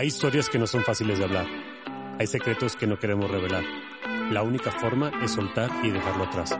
Hay 0.00 0.06
historias 0.06 0.48
que 0.48 0.58
no 0.58 0.66
son 0.66 0.82
fáciles 0.82 1.18
de 1.18 1.24
hablar. 1.24 1.46
Hay 2.18 2.26
secretos 2.26 2.74
que 2.74 2.86
no 2.86 2.98
queremos 2.98 3.30
revelar. 3.30 3.62
La 4.30 4.42
única 4.42 4.72
forma 4.72 5.12
es 5.22 5.32
soltar 5.32 5.70
y 5.82 5.90
dejarlo 5.90 6.24
atrás. 6.24 6.58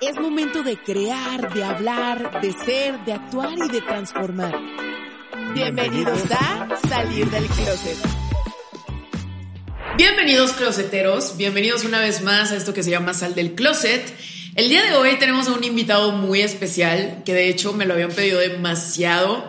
Es 0.00 0.18
momento 0.18 0.62
de 0.62 0.78
crear, 0.78 1.52
de 1.52 1.62
hablar, 1.62 2.40
de 2.40 2.52
ser, 2.52 2.98
de 3.04 3.12
actuar 3.12 3.58
y 3.58 3.68
de 3.68 3.82
transformar. 3.82 4.58
Bienvenidos 5.52 6.22
a 6.30 6.78
Salir 6.88 7.28
del 7.28 7.44
Closet. 7.44 7.98
Bienvenidos 9.98 10.52
closeteros, 10.52 11.36
bienvenidos 11.36 11.84
una 11.84 12.00
vez 12.00 12.22
más 12.22 12.52
a 12.52 12.56
esto 12.56 12.72
que 12.72 12.82
se 12.82 12.90
llama 12.90 13.12
Sal 13.12 13.34
del 13.34 13.54
Closet. 13.54 14.14
El 14.54 14.70
día 14.70 14.82
de 14.82 14.96
hoy 14.96 15.18
tenemos 15.18 15.46
a 15.48 15.52
un 15.52 15.62
invitado 15.62 16.12
muy 16.12 16.40
especial 16.40 17.22
que 17.26 17.34
de 17.34 17.50
hecho 17.50 17.74
me 17.74 17.84
lo 17.84 17.92
habían 17.92 18.12
pedido 18.12 18.40
demasiado. 18.40 19.44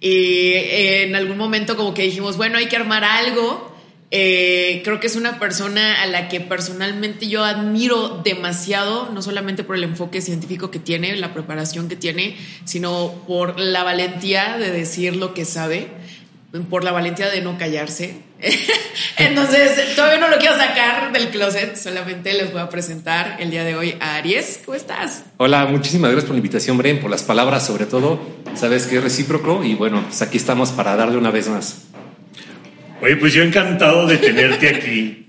Y 0.00 0.52
en 0.54 1.14
algún 1.14 1.36
momento 1.36 1.76
como 1.76 1.92
que 1.92 2.02
dijimos, 2.02 2.36
bueno, 2.36 2.58
hay 2.58 2.66
que 2.66 2.76
armar 2.76 3.04
algo. 3.04 3.70
Eh, 4.12 4.80
creo 4.82 4.98
que 4.98 5.06
es 5.06 5.14
una 5.14 5.38
persona 5.38 6.02
a 6.02 6.06
la 6.06 6.28
que 6.28 6.40
personalmente 6.40 7.28
yo 7.28 7.44
admiro 7.44 8.20
demasiado, 8.24 9.10
no 9.12 9.22
solamente 9.22 9.62
por 9.62 9.76
el 9.76 9.84
enfoque 9.84 10.20
científico 10.20 10.70
que 10.70 10.80
tiene, 10.80 11.14
la 11.16 11.32
preparación 11.32 11.88
que 11.88 11.94
tiene, 11.94 12.36
sino 12.64 13.22
por 13.28 13.60
la 13.60 13.84
valentía 13.84 14.56
de 14.58 14.72
decir 14.72 15.14
lo 15.14 15.32
que 15.32 15.44
sabe, 15.44 15.88
por 16.68 16.82
la 16.82 16.90
valentía 16.90 17.28
de 17.28 17.42
no 17.42 17.56
callarse. 17.56 18.29
Entonces, 19.18 19.94
todavía 19.94 20.18
no 20.18 20.28
lo 20.28 20.38
quiero 20.38 20.56
sacar 20.56 21.12
del 21.12 21.28
closet, 21.28 21.76
solamente 21.76 22.32
les 22.32 22.52
voy 22.52 22.60
a 22.60 22.68
presentar 22.68 23.36
el 23.38 23.50
día 23.50 23.64
de 23.64 23.74
hoy 23.74 23.94
a 24.00 24.16
Aries. 24.16 24.60
¿Cómo 24.64 24.76
estás? 24.76 25.24
Hola, 25.36 25.66
muchísimas 25.66 26.10
gracias 26.10 26.26
por 26.26 26.34
la 26.34 26.38
invitación, 26.38 26.78
Bren, 26.78 27.00
por 27.00 27.10
las 27.10 27.22
palabras 27.22 27.66
sobre 27.66 27.86
todo. 27.86 28.20
Sabes 28.54 28.86
que 28.86 28.96
es 28.96 29.02
recíproco 29.02 29.62
y 29.64 29.74
bueno, 29.74 30.02
pues 30.04 30.22
aquí 30.22 30.38
estamos 30.38 30.70
para 30.70 30.96
darle 30.96 31.18
una 31.18 31.30
vez 31.30 31.48
más. 31.48 31.84
Oye, 33.02 33.16
pues 33.16 33.32
yo 33.32 33.42
encantado 33.42 34.06
de 34.06 34.18
tenerte 34.18 34.68
aquí. 34.68 35.26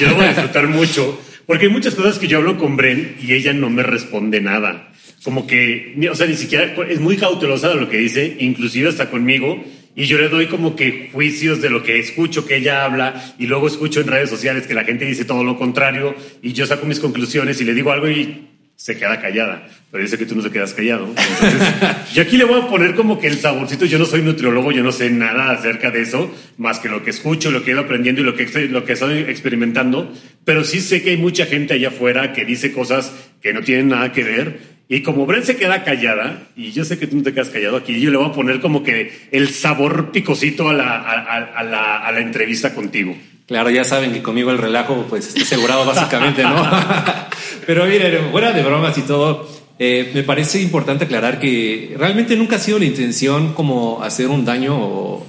Yo 0.00 0.08
lo 0.08 0.16
voy 0.16 0.24
a 0.24 0.28
disfrutar 0.28 0.68
mucho, 0.68 1.20
porque 1.46 1.66
hay 1.66 1.72
muchas 1.72 1.94
cosas 1.94 2.18
que 2.18 2.28
yo 2.28 2.38
hablo 2.38 2.58
con 2.58 2.76
Bren 2.76 3.16
y 3.20 3.32
ella 3.32 3.52
no 3.52 3.70
me 3.70 3.82
responde 3.82 4.40
nada. 4.40 4.88
Como 5.24 5.46
que, 5.46 5.96
o 6.10 6.14
sea, 6.14 6.26
ni 6.26 6.36
siquiera 6.36 6.74
es 6.88 7.00
muy 7.00 7.16
cautelosa 7.16 7.68
de 7.68 7.76
lo 7.76 7.88
que 7.88 7.98
dice, 7.98 8.36
inclusive 8.40 8.88
hasta 8.88 9.08
conmigo 9.08 9.62
y 9.94 10.06
yo 10.06 10.18
le 10.18 10.28
doy 10.28 10.46
como 10.46 10.74
que 10.74 11.10
juicios 11.12 11.60
de 11.60 11.70
lo 11.70 11.82
que 11.82 11.98
escucho 11.98 12.46
que 12.46 12.56
ella 12.56 12.84
habla 12.84 13.34
y 13.38 13.46
luego 13.46 13.66
escucho 13.66 14.00
en 14.00 14.06
redes 14.06 14.30
sociales 14.30 14.66
que 14.66 14.74
la 14.74 14.84
gente 14.84 15.04
dice 15.04 15.24
todo 15.24 15.44
lo 15.44 15.58
contrario 15.58 16.14
y 16.40 16.52
yo 16.54 16.66
saco 16.66 16.86
mis 16.86 17.00
conclusiones 17.00 17.60
y 17.60 17.64
le 17.64 17.74
digo 17.74 17.92
algo 17.92 18.08
y 18.08 18.48
se 18.82 18.96
queda 18.96 19.20
callada. 19.20 19.68
Pero 19.92 20.08
sé 20.08 20.18
que 20.18 20.26
tú 20.26 20.34
no 20.34 20.42
se 20.42 20.50
quedas 20.50 20.72
callado. 20.72 21.06
Entonces, 21.06 21.68
yo 22.14 22.22
aquí 22.22 22.36
le 22.36 22.44
voy 22.44 22.62
a 22.62 22.68
poner 22.68 22.94
como 22.94 23.20
que 23.20 23.28
el 23.28 23.38
saborcito. 23.38 23.84
Yo 23.84 23.98
no 23.98 24.06
soy 24.06 24.22
nutriólogo, 24.22 24.72
yo 24.72 24.82
no 24.82 24.90
sé 24.90 25.10
nada 25.10 25.52
acerca 25.52 25.90
de 25.90 26.00
eso, 26.00 26.34
más 26.56 26.80
que 26.80 26.88
lo 26.88 27.04
que 27.04 27.10
escucho, 27.10 27.50
lo 27.50 27.62
que 27.62 27.70
he 27.70 27.74
ido 27.74 27.82
aprendiendo 27.82 28.22
y 28.22 28.24
lo 28.24 28.34
que, 28.34 28.46
lo 28.68 28.84
que 28.84 28.94
estoy 28.94 29.18
experimentando. 29.18 30.12
Pero 30.44 30.64
sí 30.64 30.80
sé 30.80 31.02
que 31.02 31.10
hay 31.10 31.16
mucha 31.16 31.46
gente 31.46 31.74
allá 31.74 31.88
afuera 31.88 32.32
que 32.32 32.44
dice 32.44 32.72
cosas 32.72 33.12
que 33.40 33.52
no 33.52 33.60
tienen 33.60 33.88
nada 33.88 34.10
que 34.12 34.24
ver 34.24 34.71
y 34.92 35.00
como 35.00 35.24
Bren 35.24 35.42
se 35.42 35.56
queda 35.56 35.84
callada, 35.84 36.42
y 36.54 36.70
yo 36.72 36.84
sé 36.84 36.98
que 36.98 37.06
tú 37.06 37.16
no 37.16 37.22
te 37.22 37.32
quedas 37.32 37.48
callado 37.48 37.78
aquí, 37.78 37.98
yo 37.98 38.10
le 38.10 38.18
voy 38.18 38.28
a 38.28 38.32
poner 38.32 38.60
como 38.60 38.82
que 38.82 39.10
el 39.30 39.48
sabor 39.48 40.12
picosito 40.12 40.68
a 40.68 40.74
la, 40.74 41.00
a, 41.00 41.62
la, 41.62 41.96
a 41.96 42.12
la 42.12 42.20
entrevista 42.20 42.74
contigo. 42.74 43.16
Claro, 43.46 43.70
ya 43.70 43.84
saben 43.84 44.12
que 44.12 44.20
conmigo 44.20 44.50
el 44.50 44.58
relajo 44.58 45.06
pues 45.08 45.28
está 45.28 45.40
asegurado 45.40 45.86
básicamente, 45.86 46.42
¿no? 46.42 46.70
Pero 47.66 47.86
miren, 47.86 48.30
fuera 48.32 48.52
de 48.52 48.62
bromas 48.62 48.98
y 48.98 49.00
todo, 49.00 49.48
eh, 49.78 50.10
me 50.12 50.24
parece 50.24 50.60
importante 50.60 51.06
aclarar 51.06 51.40
que 51.40 51.94
realmente 51.96 52.36
nunca 52.36 52.56
ha 52.56 52.58
sido 52.58 52.78
la 52.78 52.84
intención 52.84 53.54
como 53.54 54.02
hacer 54.02 54.28
un 54.28 54.44
daño 54.44 54.76
o, 54.76 55.26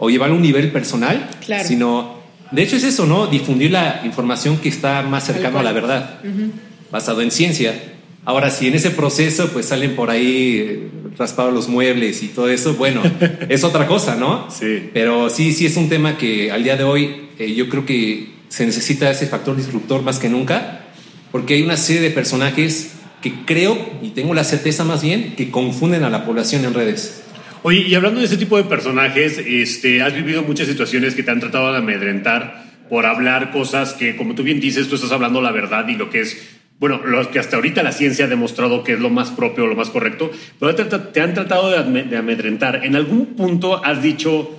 o 0.00 0.10
llevar 0.10 0.30
a 0.30 0.32
un 0.32 0.42
nivel 0.42 0.72
personal, 0.72 1.30
claro. 1.46 1.62
sino, 1.62 2.16
de 2.50 2.60
hecho 2.60 2.74
es 2.74 2.82
eso, 2.82 3.06
¿no? 3.06 3.28
Difundir 3.28 3.70
la 3.70 4.00
información 4.04 4.58
que 4.58 4.68
está 4.68 5.02
más 5.02 5.24
cercana 5.24 5.60
a 5.60 5.62
la 5.62 5.70
verdad, 5.70 6.18
basado 6.90 7.22
en 7.22 7.30
ciencia. 7.30 7.92
Ahora, 8.26 8.50
si 8.50 8.66
en 8.66 8.74
ese 8.74 8.90
proceso 8.90 9.52
pues 9.52 9.66
salen 9.66 9.94
por 9.94 10.10
ahí 10.10 10.58
eh, 10.58 10.88
raspados 11.16 11.54
los 11.54 11.68
muebles 11.68 12.24
y 12.24 12.28
todo 12.28 12.48
eso, 12.48 12.74
bueno, 12.74 13.00
es 13.48 13.62
otra 13.62 13.86
cosa, 13.86 14.16
¿no? 14.16 14.50
Sí. 14.50 14.90
Pero 14.92 15.30
sí, 15.30 15.52
sí 15.52 15.64
es 15.64 15.76
un 15.76 15.88
tema 15.88 16.18
que 16.18 16.50
al 16.50 16.64
día 16.64 16.76
de 16.76 16.82
hoy 16.82 17.28
eh, 17.38 17.54
yo 17.54 17.68
creo 17.68 17.86
que 17.86 18.30
se 18.48 18.66
necesita 18.66 19.08
ese 19.08 19.28
factor 19.28 19.56
disruptor 19.56 20.02
más 20.02 20.18
que 20.18 20.28
nunca, 20.28 20.86
porque 21.30 21.54
hay 21.54 21.62
una 21.62 21.76
serie 21.76 22.02
de 22.02 22.10
personajes 22.10 22.94
que 23.22 23.32
creo, 23.44 23.78
y 24.02 24.10
tengo 24.10 24.34
la 24.34 24.42
certeza 24.42 24.82
más 24.82 25.02
bien, 25.02 25.36
que 25.36 25.52
confunden 25.52 26.02
a 26.02 26.10
la 26.10 26.26
población 26.26 26.64
en 26.64 26.74
redes. 26.74 27.22
Oye, 27.62 27.86
y 27.86 27.94
hablando 27.94 28.18
de 28.18 28.26
ese 28.26 28.36
tipo 28.36 28.56
de 28.56 28.64
personajes, 28.64 29.38
este, 29.38 30.02
has 30.02 30.14
vivido 30.14 30.42
muchas 30.42 30.66
situaciones 30.66 31.14
que 31.14 31.22
te 31.22 31.30
han 31.30 31.38
tratado 31.38 31.70
de 31.70 31.78
amedrentar 31.78 32.66
por 32.88 33.06
hablar 33.06 33.52
cosas 33.52 33.92
que, 33.92 34.16
como 34.16 34.34
tú 34.34 34.42
bien 34.42 34.58
dices, 34.58 34.88
tú 34.88 34.96
estás 34.96 35.12
hablando 35.12 35.40
la 35.40 35.52
verdad 35.52 35.86
y 35.88 35.94
lo 35.94 36.10
que 36.10 36.20
es 36.20 36.56
bueno, 36.78 37.00
lo 37.04 37.30
que 37.30 37.38
hasta 37.38 37.56
ahorita 37.56 37.82
la 37.82 37.92
ciencia 37.92 38.26
ha 38.26 38.28
demostrado 38.28 38.84
que 38.84 38.94
es 38.94 39.00
lo 39.00 39.08
más 39.08 39.30
propio, 39.30 39.66
lo 39.66 39.74
más 39.74 39.88
correcto, 39.88 40.30
pero 40.60 40.74
te, 40.74 41.20
han 41.20 41.32
tratado 41.32 41.70
de, 41.70 42.16
amedrentar. 42.16 42.84
¿En 42.84 42.96
algún 42.96 43.34
punto 43.34 43.82
has 43.84 44.02
dicho... 44.02 44.50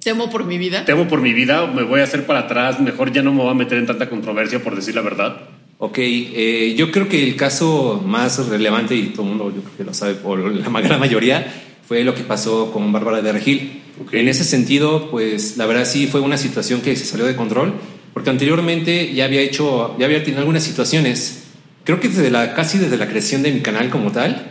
Temo 0.00 0.30
por 0.30 0.44
mi 0.44 0.58
vida. 0.58 0.84
Temo 0.84 1.08
por 1.08 1.20
mi 1.20 1.32
vida, 1.32 1.66
me 1.66 1.82
voy 1.82 2.00
a 2.00 2.04
hacer 2.04 2.26
para 2.26 2.40
atrás, 2.40 2.78
mejor 2.78 3.12
ya 3.12 3.22
no 3.22 3.32
me 3.32 3.42
voy 3.42 3.50
a 3.50 3.54
meter 3.54 3.78
en 3.78 3.86
tanta 3.86 4.08
controversia 4.08 4.62
por 4.62 4.76
decir 4.76 4.94
la 4.94 5.02
verdad. 5.02 5.48
Ok, 5.78 5.98
eh, 5.98 6.74
yo 6.76 6.92
creo 6.92 7.08
que 7.08 7.24
el 7.24 7.34
caso 7.34 8.02
más 8.06 8.46
relevante, 8.48 8.94
y 8.94 9.06
todo 9.06 9.22
el 9.22 9.28
mundo 9.30 9.52
yo 9.54 9.62
creo 9.62 9.76
que 9.76 9.84
lo 9.84 9.94
sabe 9.94 10.14
por 10.14 10.38
la 10.38 10.80
gran 10.80 11.00
mayoría, 11.00 11.52
fue 11.86 12.04
lo 12.04 12.14
que 12.14 12.22
pasó 12.22 12.70
con 12.70 12.92
Bárbara 12.92 13.20
de 13.20 13.32
Regil. 13.32 13.82
En 14.12 14.28
ese 14.28 14.44
sentido, 14.44 15.10
pues 15.10 15.56
la 15.56 15.66
verdad 15.66 15.84
sí 15.84 16.06
fue 16.06 16.20
una 16.20 16.36
situación 16.36 16.80
que 16.82 16.94
se 16.94 17.04
salió 17.04 17.26
de 17.26 17.34
control, 17.34 17.74
porque 18.14 18.30
anteriormente 18.30 19.12
ya 19.14 19.24
había 19.24 19.40
hecho, 19.40 19.96
ya 19.98 20.06
había 20.06 20.22
tenido 20.22 20.40
algunas 20.40 20.62
situaciones 20.62 21.47
creo 21.88 22.00
que 22.00 22.08
desde 22.10 22.30
la, 22.30 22.52
casi 22.52 22.76
desde 22.76 22.98
la 22.98 23.08
creación 23.08 23.42
de 23.42 23.50
mi 23.50 23.60
canal 23.60 23.88
como 23.88 24.12
tal, 24.12 24.46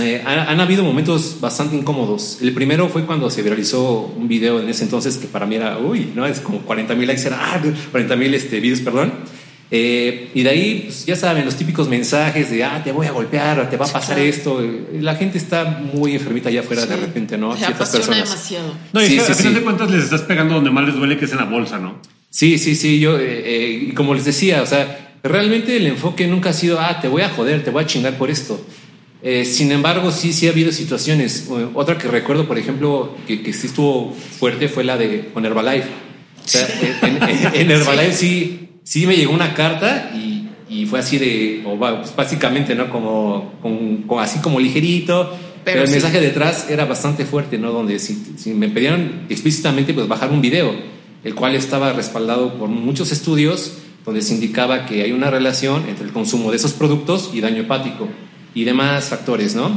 eh, 0.00 0.22
han, 0.24 0.60
habido 0.60 0.84
momentos 0.84 1.38
bastante 1.40 1.74
incómodos. 1.74 2.38
El 2.42 2.54
primero 2.54 2.88
fue 2.88 3.04
cuando 3.06 3.28
se 3.28 3.42
viralizó 3.42 4.14
un 4.16 4.28
video 4.28 4.60
en 4.60 4.68
ese 4.68 4.84
entonces 4.84 5.16
que 5.16 5.26
para 5.26 5.46
mí 5.46 5.56
era, 5.56 5.78
uy, 5.78 6.12
¿no? 6.14 6.24
Es 6.24 6.38
como 6.38 6.60
40 6.60 6.94
mil 6.94 7.08
likes, 7.08 7.26
era, 7.26 7.38
ah, 7.40 7.60
40 7.90 8.14
mil 8.14 8.32
este, 8.34 8.60
videos, 8.60 8.78
perdón. 8.82 9.12
Eh, 9.72 10.30
y 10.32 10.44
de 10.44 10.50
ahí, 10.50 10.82
pues, 10.84 11.04
ya 11.04 11.16
saben, 11.16 11.44
los 11.44 11.56
típicos 11.56 11.88
mensajes 11.88 12.52
de, 12.52 12.62
ah, 12.62 12.80
te 12.84 12.92
voy 12.92 13.08
a 13.08 13.10
golpear, 13.10 13.68
te 13.68 13.76
va 13.76 13.86
a 13.86 13.92
pasar 13.92 14.20
esto. 14.20 14.62
La 14.92 15.16
gente 15.16 15.38
está 15.38 15.64
muy 15.64 16.12
enfermita 16.12 16.50
allá 16.50 16.60
afuera 16.60 16.86
de 16.86 16.94
repente, 16.94 17.36
¿no? 17.36 17.54
Se 17.54 17.64
Ciertas 17.64 17.90
personas. 17.90 18.30
demasiado. 18.30 18.74
No, 18.92 19.02
y 19.02 19.06
sí, 19.06 19.18
a 19.18 19.24
final 19.34 19.54
de 19.54 19.62
cuentas 19.62 19.90
les 19.90 20.04
estás 20.04 20.22
pegando 20.22 20.54
donde 20.54 20.70
más 20.70 20.86
les 20.86 20.94
duele, 20.94 21.18
que 21.18 21.24
es 21.24 21.32
en 21.32 21.38
la 21.38 21.46
bolsa, 21.46 21.80
¿no? 21.80 21.98
Sí, 22.30 22.58
sí, 22.58 22.76
sí. 22.76 23.00
Yo, 23.00 23.18
eh, 23.18 23.92
como 23.96 24.14
les 24.14 24.24
decía, 24.24 24.62
o 24.62 24.66
sea, 24.66 25.03
Realmente 25.24 25.78
el 25.78 25.86
enfoque 25.86 26.26
nunca 26.26 26.50
ha 26.50 26.52
sido, 26.52 26.78
ah, 26.78 27.00
te 27.00 27.08
voy 27.08 27.22
a 27.22 27.30
joder, 27.30 27.64
te 27.64 27.70
voy 27.70 27.82
a 27.82 27.86
chingar 27.86 28.18
por 28.18 28.30
esto. 28.30 28.60
Eh, 29.22 29.46
sin 29.46 29.72
embargo, 29.72 30.12
sí, 30.12 30.34
sí 30.34 30.46
ha 30.46 30.50
habido 30.50 30.70
situaciones. 30.70 31.48
Otra 31.72 31.96
que 31.96 32.08
recuerdo, 32.08 32.46
por 32.46 32.58
ejemplo, 32.58 33.16
que, 33.26 33.42
que 33.42 33.54
sí 33.54 33.68
estuvo 33.68 34.12
fuerte 34.12 34.68
fue 34.68 34.84
la 34.84 34.98
de 34.98 35.30
con 35.32 35.46
Herbalife. 35.46 35.88
O 36.44 36.46
sea, 36.46 36.68
en, 37.54 37.70
Herbalife 37.70 38.12
sí, 38.12 38.68
sí 38.82 39.06
me 39.06 39.16
llegó 39.16 39.32
una 39.32 39.54
carta 39.54 40.10
y, 40.14 40.46
y 40.68 40.84
fue 40.84 40.98
así 40.98 41.16
de, 41.16 41.62
o 41.64 41.78
pues 41.78 42.14
básicamente, 42.14 42.74
¿no? 42.74 42.90
Como, 42.90 43.54
con, 43.62 44.04
así 44.18 44.40
como 44.40 44.60
ligerito. 44.60 45.34
Pero, 45.64 45.84
el 45.84 45.90
mensaje 45.90 46.20
detrás 46.20 46.68
era 46.68 46.84
bastante 46.84 47.24
fuerte, 47.24 47.56
¿no? 47.56 47.72
Donde 47.72 47.98
si, 47.98 48.34
si 48.36 48.52
me 48.52 48.68
pedían 48.68 49.24
explícitamente, 49.30 49.94
pues 49.94 50.06
bajar 50.06 50.30
un 50.30 50.42
video, 50.42 50.74
el 51.24 51.34
cual 51.34 51.54
estaba 51.54 51.94
respaldado 51.94 52.58
por 52.58 52.68
muchos 52.68 53.10
estudios 53.10 53.78
donde 54.04 54.22
se 54.22 54.34
indicaba 54.34 54.86
que 54.86 55.02
hay 55.02 55.12
una 55.12 55.30
relación 55.30 55.88
entre 55.88 56.04
el 56.04 56.12
consumo 56.12 56.50
de 56.50 56.58
esos 56.58 56.72
productos 56.72 57.30
y 57.32 57.40
daño 57.40 57.62
hepático 57.62 58.08
y 58.54 58.64
demás 58.64 59.08
factores, 59.08 59.54
¿no? 59.54 59.70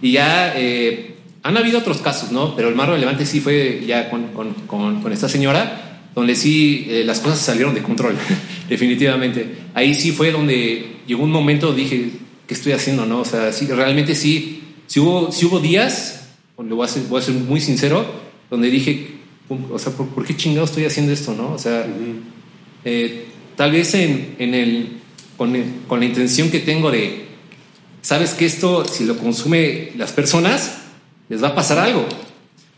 Y 0.00 0.12
ya 0.12 0.54
eh, 0.56 1.16
han 1.42 1.56
habido 1.56 1.78
otros 1.78 1.98
casos, 1.98 2.32
¿no? 2.32 2.54
Pero 2.54 2.68
el 2.68 2.74
más 2.74 2.88
relevante 2.88 3.26
sí 3.26 3.40
fue 3.40 3.84
ya 3.86 4.08
con, 4.08 4.28
con, 4.28 5.00
con, 5.00 5.12
esta 5.12 5.28
señora, 5.28 6.00
donde 6.14 6.34
sí 6.34 6.86
eh, 6.88 7.02
las 7.04 7.20
cosas 7.20 7.40
salieron 7.40 7.74
de 7.74 7.82
control, 7.82 8.16
definitivamente. 8.68 9.46
Ahí 9.74 9.94
sí 9.94 10.12
fue 10.12 10.32
donde 10.32 10.96
llegó 11.06 11.24
un 11.24 11.32
momento, 11.32 11.72
dije, 11.72 12.10
¿qué 12.46 12.54
estoy 12.54 12.72
haciendo, 12.72 13.04
no? 13.04 13.20
O 13.20 13.24
sea, 13.24 13.52
sí, 13.52 13.66
realmente 13.66 14.14
sí, 14.14 14.62
sí 14.86 15.00
hubo, 15.00 15.32
sí 15.32 15.46
hubo 15.46 15.60
días, 15.60 16.28
le 16.58 16.74
voy 16.74 16.84
a, 16.84 16.88
ser, 16.88 17.02
voy 17.04 17.20
a 17.20 17.24
ser 17.24 17.34
muy 17.34 17.60
sincero, 17.60 18.04
donde 18.50 18.70
dije, 18.70 19.08
o 19.70 19.78
sea, 19.78 19.92
¿por, 19.92 20.24
qué 20.24 20.36
chingado 20.36 20.64
estoy 20.64 20.84
haciendo 20.84 21.12
esto, 21.12 21.34
no? 21.34 21.52
O 21.52 21.58
sea, 21.58 21.86
Tal 23.60 23.72
vez 23.72 23.92
en, 23.92 24.36
en 24.38 24.54
el, 24.54 24.88
con, 25.36 25.54
con, 25.86 26.00
la 26.00 26.06
intención 26.06 26.50
que 26.50 26.60
tengo 26.60 26.90
de, 26.90 27.26
sabes 28.00 28.30
que 28.30 28.46
esto, 28.46 28.86
si 28.86 29.04
lo 29.04 29.18
consume 29.18 29.90
las 29.98 30.12
personas, 30.12 30.78
les 31.28 31.42
va 31.42 31.48
a 31.48 31.54
pasar 31.54 31.78
algo. 31.78 32.00
O 32.00 32.06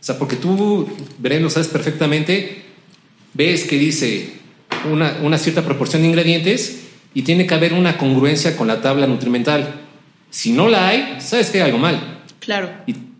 sea, 0.01 0.19
porque 0.19 0.35
tú, 0.35 0.89
Bren, 1.19 1.41
lo 1.41 1.49
sabes 1.49 1.69
perfectamente, 1.69 2.63
ves 3.33 3.63
que 3.63 3.77
dice 3.77 4.33
una, 4.91 5.19
una 5.23 5.37
cierta 5.37 5.63
proporción 5.63 6.01
de 6.01 6.09
ingredientes 6.09 6.81
y 7.13 7.21
tiene 7.21 7.47
que 7.47 7.53
haber 7.53 7.71
una 7.71 7.97
congruencia 7.97 8.57
con 8.57 8.67
la 8.67 8.81
tabla 8.81 9.07
nutrimental. 9.07 9.75
Si 10.31 10.51
no 10.51 10.67
la 10.67 10.89
hay, 10.89 11.15
sabes 11.21 11.49
que 11.49 11.61
hay 11.61 11.67
algo 11.67 11.77
mal. 11.77 12.25
Claro. 12.41 12.69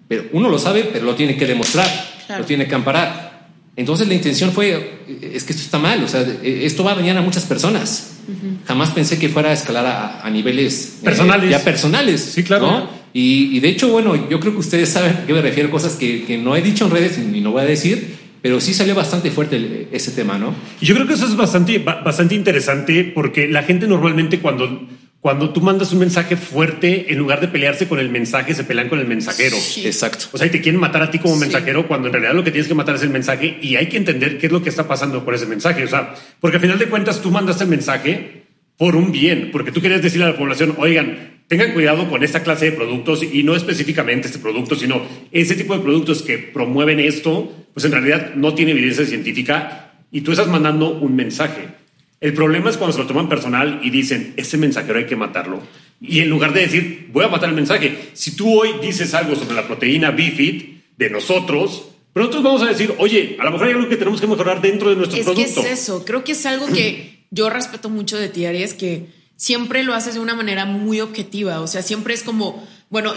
pero 0.10 0.26
uno 0.34 0.50
lo 0.50 0.60
sabe, 0.60 0.90
pero 0.92 1.06
lo 1.06 1.16
tiene 1.16 1.38
que 1.38 1.46
demostrar, 1.46 1.88
lo 2.28 2.44
tiene 2.44 2.68
que 2.68 2.76
amparar. 2.76 3.33
Entonces 3.76 4.08
la 4.08 4.14
intención 4.14 4.52
fue, 4.52 5.00
es 5.22 5.44
que 5.44 5.52
esto 5.52 5.64
está 5.64 5.80
mal, 5.80 6.04
o 6.04 6.08
sea, 6.08 6.22
esto 6.44 6.84
va 6.84 6.92
a 6.92 6.96
dañar 6.96 7.18
a 7.18 7.22
muchas 7.22 7.46
personas. 7.46 8.20
Jamás 8.66 8.92
pensé 8.92 9.18
que 9.18 9.30
fuera 9.30 9.50
a 9.50 9.54
escalar 9.54 10.22
a, 10.24 10.30
niveles 10.30 11.00
eh, 11.02 11.06
personales. 11.06 11.50
ya 11.50 11.60
personales. 11.60 12.22
Sí, 12.22 12.44
claro. 12.44 12.88
Y, 13.14 13.60
de 13.60 13.70
hecho, 13.70 13.90
bueno, 13.90 14.30
yo 14.30 14.40
creo 14.40 14.54
que 14.54 14.60
ustedes 14.60 14.90
saben 14.90 15.12
a 15.12 15.26
qué 15.26 15.34
me 15.34 15.42
refiero, 15.42 15.70
cosas 15.70 15.94
que, 15.94 16.24
que 16.24 16.38
no 16.38 16.56
he 16.56 16.62
dicho 16.62 16.86
en 16.86 16.92
redes 16.92 17.18
y 17.18 17.42
no 17.42 17.52
voy 17.52 17.62
a 17.62 17.66
decir, 17.66 18.16
pero 18.44 18.60
sí 18.60 18.74
salió 18.74 18.94
bastante 18.94 19.32
fuerte 19.32 19.88
ese 19.92 20.12
tema, 20.12 20.38
¿no? 20.38 20.54
Y 20.82 20.86
yo 20.86 20.96
creo 20.96 21.08
que 21.08 21.14
eso 21.14 21.26
es 21.26 21.36
bastante, 21.36 21.80
bastante 21.80 22.36
interesante 22.36 23.12
porque 23.16 23.48
la 23.48 23.64
gente 23.64 23.88
normalmente 23.88 24.40
cuando, 24.40 24.88
cuando 25.24 25.52
tú 25.52 25.62
mandas 25.62 25.94
un 25.94 26.00
mensaje 26.00 26.36
fuerte, 26.36 27.14
en 27.14 27.18
lugar 27.18 27.40
de 27.40 27.48
pelearse 27.48 27.88
con 27.88 27.98
el 27.98 28.10
mensaje, 28.10 28.54
se 28.54 28.66
pelean 28.66 28.90
con 28.90 29.00
el 29.00 29.08
mensajero. 29.08 29.56
Exacto. 29.78 30.26
O 30.34 30.38
sea, 30.38 30.48
y 30.48 30.50
te 30.50 30.60
quieren 30.60 30.82
matar 30.82 31.02
a 31.02 31.12
ti 31.12 31.20
como 31.20 31.38
mensajero 31.38 31.88
cuando 31.88 32.08
en 32.10 32.14
realidad 32.16 32.34
lo 32.34 32.44
que 32.44 32.52
tienes 32.52 32.68
que 32.68 32.74
matar 32.74 32.96
es 32.96 33.04
el 33.04 33.10
mensaje 33.10 33.58
y 33.62 33.78
hay 33.78 33.88
que 33.88 33.96
entender 33.96 34.38
qué 34.38 34.48
es 34.48 34.52
lo 34.52 34.62
que 34.62 34.68
está 34.68 34.86
pasando 34.86 35.24
por 35.24 35.34
ese 35.34 35.46
mensaje. 35.46 35.86
O 35.86 35.88
sea, 35.88 36.14
porque 36.42 36.58
al 36.58 36.62
final 36.62 36.78
de 36.78 36.90
cuentas 36.90 37.22
tú 37.22 37.32
mandaste 37.32 37.64
el 37.64 37.70
mensaje 37.70 38.44
por 38.76 38.98
un 38.98 39.14
bien, 39.14 39.52
porque 39.54 39.72
tú 39.72 39.82
querías 39.82 40.02
decirle 40.02 40.26
a 40.26 40.32
la 40.32 40.38
población, 40.38 40.76
oigan, 40.78 41.40
tengan 41.48 41.72
cuidado 41.72 42.10
con 42.10 42.22
esta 42.22 42.44
clase 42.44 42.66
de 42.66 42.72
productos 42.74 43.24
y 43.24 43.44
no 43.44 43.56
específicamente 43.56 44.28
este 44.28 44.40
producto, 44.40 44.76
sino 44.76 45.04
ese 45.32 45.56
tipo 45.56 45.74
de 45.74 45.84
productos 45.84 46.22
que 46.22 46.38
promueven 46.38 47.00
esto, 47.00 47.50
pues 47.74 47.86
en 47.86 47.94
realidad 47.94 48.34
no 48.36 48.56
tiene 48.56 48.72
evidencia 48.72 49.06
científica 49.06 49.94
y 50.12 50.20
tú 50.20 50.32
estás 50.32 50.50
mandando 50.50 51.00
un 51.00 51.16
mensaje. 51.16 51.82
El 52.24 52.34
problema 52.34 52.70
es 52.70 52.78
cuando 52.78 52.94
se 52.94 53.02
lo 53.02 53.06
toman 53.06 53.28
personal 53.28 53.82
y 53.84 53.90
dicen, 53.90 54.34
ese 54.38 54.58
mensajero 54.58 54.98
hay 54.98 55.06
que 55.06 55.18
matarlo. 55.18 55.62
Y 56.00 56.22
en 56.22 56.30
lugar 56.30 56.54
de 56.54 56.62
decir, 56.62 57.10
voy 57.12 57.26
a 57.26 57.28
matar 57.28 57.50
el 57.50 57.56
mensaje, 57.56 58.12
si 58.14 58.34
tú 58.38 58.62
hoy 58.62 58.70
dices 58.82 59.14
algo 59.14 59.36
sobre 59.36 59.54
la 59.56 59.68
proteína 59.68 60.12
BFIT 60.12 60.96
de 60.96 61.10
nosotros, 61.10 61.90
pero 62.14 62.28
nosotros 62.28 62.44
vamos 62.46 62.62
a 62.64 62.68
decir, 62.68 62.94
oye, 62.98 63.36
a 63.42 63.44
lo 63.44 63.52
mejor 63.52 63.68
hay 63.68 63.74
algo 63.74 63.90
que 63.90 63.98
tenemos 63.98 64.22
que 64.22 64.28
mejorar 64.28 64.62
dentro 64.62 64.90
de 64.90 64.96
nuestro 64.96 65.22
producto. 65.22 65.42
Es 65.42 65.54
que 65.54 65.74
es 65.74 65.82
eso, 65.82 66.06
creo 66.06 66.24
que 66.24 66.32
es 66.32 66.46
algo 66.46 66.68
que 66.68 67.26
yo 67.32 67.50
respeto 67.50 67.90
mucho 67.90 68.18
de 68.18 68.30
ti, 68.30 68.46
Ari, 68.46 68.64
es 68.64 68.74
que 68.74 69.08
siempre 69.36 69.84
lo 69.84 69.94
haces 69.94 70.14
de 70.14 70.22
una 70.22 70.34
manera 70.34 70.64
muy 70.64 71.02
objetiva. 71.02 71.60
O 71.60 71.68
sea, 71.68 71.82
siempre 71.82 72.14
es 72.14 72.24
como, 72.24 72.66
bueno, 72.90 73.14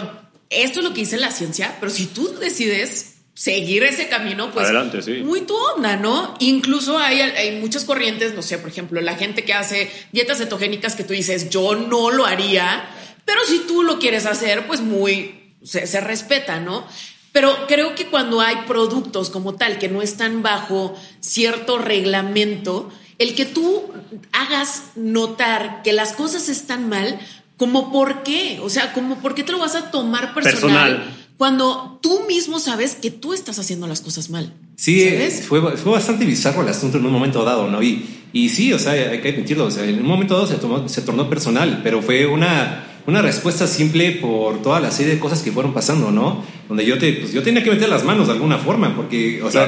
esto 0.49 0.79
es 0.79 0.83
lo 0.83 0.93
que 0.93 0.99
dice 0.99 1.15
la 1.15 1.31
ciencia, 1.31 1.77
pero 1.79 1.93
si 1.93 2.07
tú 2.07 2.37
decides 2.41 3.16
seguir 3.37 3.83
ese 3.83 4.09
camino, 4.09 4.49
pues 4.49 4.65
Adelante, 4.65 5.03
sí. 5.03 5.21
muy 5.23 5.41
tu 5.41 5.55
onda, 5.55 5.95
¿no? 5.95 6.33
Incluso 6.39 6.97
hay, 6.97 7.21
hay 7.21 7.59
muchas 7.59 7.85
corrientes, 7.85 8.33
no 8.33 8.41
sé, 8.41 8.57
por 8.57 8.71
ejemplo, 8.71 8.99
la 8.99 9.13
gente 9.13 9.45
que 9.45 9.53
hace 9.53 9.91
dietas 10.11 10.39
cetogénicas 10.39 10.95
que 10.95 11.03
tú 11.03 11.13
dices, 11.13 11.51
yo 11.51 11.75
no 11.75 12.09
lo 12.09 12.25
haría, 12.25 12.89
pero 13.25 13.41
si 13.45 13.59
tú 13.59 13.83
lo 13.83 13.99
quieres 13.99 14.25
hacer, 14.25 14.65
pues 14.65 14.81
muy, 14.81 15.53
se, 15.63 15.85
se 15.85 16.01
respeta, 16.01 16.59
¿no? 16.59 16.87
Pero 17.31 17.67
creo 17.67 17.93
que 17.93 18.07
cuando 18.07 18.41
hay 18.41 18.55
productos 18.65 19.29
como 19.29 19.53
tal 19.53 19.77
que 19.77 19.87
no 19.87 20.01
están 20.01 20.41
bajo 20.41 20.99
cierto 21.19 21.77
reglamento, 21.77 22.89
el 23.19 23.35
que 23.35 23.45
tú 23.45 23.93
hagas 24.31 24.93
notar 24.95 25.83
que 25.83 25.93
las 25.93 26.13
cosas 26.13 26.49
están 26.49 26.89
mal, 26.89 27.19
como 27.55 27.91
por 27.91 28.23
qué, 28.23 28.59
o 28.63 28.69
sea, 28.71 28.93
como 28.93 29.19
por 29.19 29.35
qué 29.35 29.43
te 29.43 29.51
lo 29.51 29.59
vas 29.59 29.75
a 29.75 29.91
tomar 29.91 30.33
personal, 30.33 31.05
cuando 31.37 31.99
tú 32.01 32.21
mismo 32.27 32.59
sabes 32.59 32.95
que 32.95 33.11
tú 33.11 33.33
estás 33.33 33.59
haciendo 33.59 33.87
las 33.87 34.01
cosas 34.01 34.29
mal. 34.29 34.53
Sí, 34.75 35.07
Fue, 35.47 35.61
fue 35.77 35.91
bastante 35.91 36.25
bizarro 36.25 36.61
el 36.61 36.69
asunto 36.69 36.97
en 36.97 37.05
un 37.05 37.11
momento 37.11 37.43
dado, 37.43 37.69
¿no? 37.69 37.81
Y, 37.81 38.05
y 38.33 38.49
sí, 38.49 38.73
o 38.73 38.79
sea, 38.79 38.91
hay 38.91 39.21
que 39.21 39.29
admitirlo, 39.29 39.65
o 39.65 39.71
sea, 39.71 39.85
en 39.85 39.99
un 39.99 40.05
momento 40.05 40.35
dado 40.35 40.47
se, 40.47 40.55
tomó, 40.55 40.87
se 40.89 41.01
tornó 41.01 41.29
personal, 41.29 41.81
pero 41.83 42.01
fue 42.01 42.27
una, 42.27 42.85
una 43.07 43.21
respuesta 43.21 43.67
simple 43.67 44.11
por 44.11 44.61
toda 44.61 44.79
la 44.79 44.91
serie 44.91 45.15
de 45.15 45.19
cosas 45.19 45.41
que 45.41 45.51
fueron 45.51 45.73
pasando, 45.73 46.11
¿no? 46.11 46.43
Donde 46.67 46.85
yo, 46.85 46.97
te, 46.97 47.13
pues, 47.13 47.33
yo 47.33 47.41
tenía 47.41 47.63
que 47.63 47.71
meter 47.71 47.89
las 47.89 48.03
manos 48.03 48.27
de 48.27 48.33
alguna 48.33 48.57
forma, 48.57 48.95
porque, 48.95 49.41
o 49.41 49.49
sea, 49.49 49.67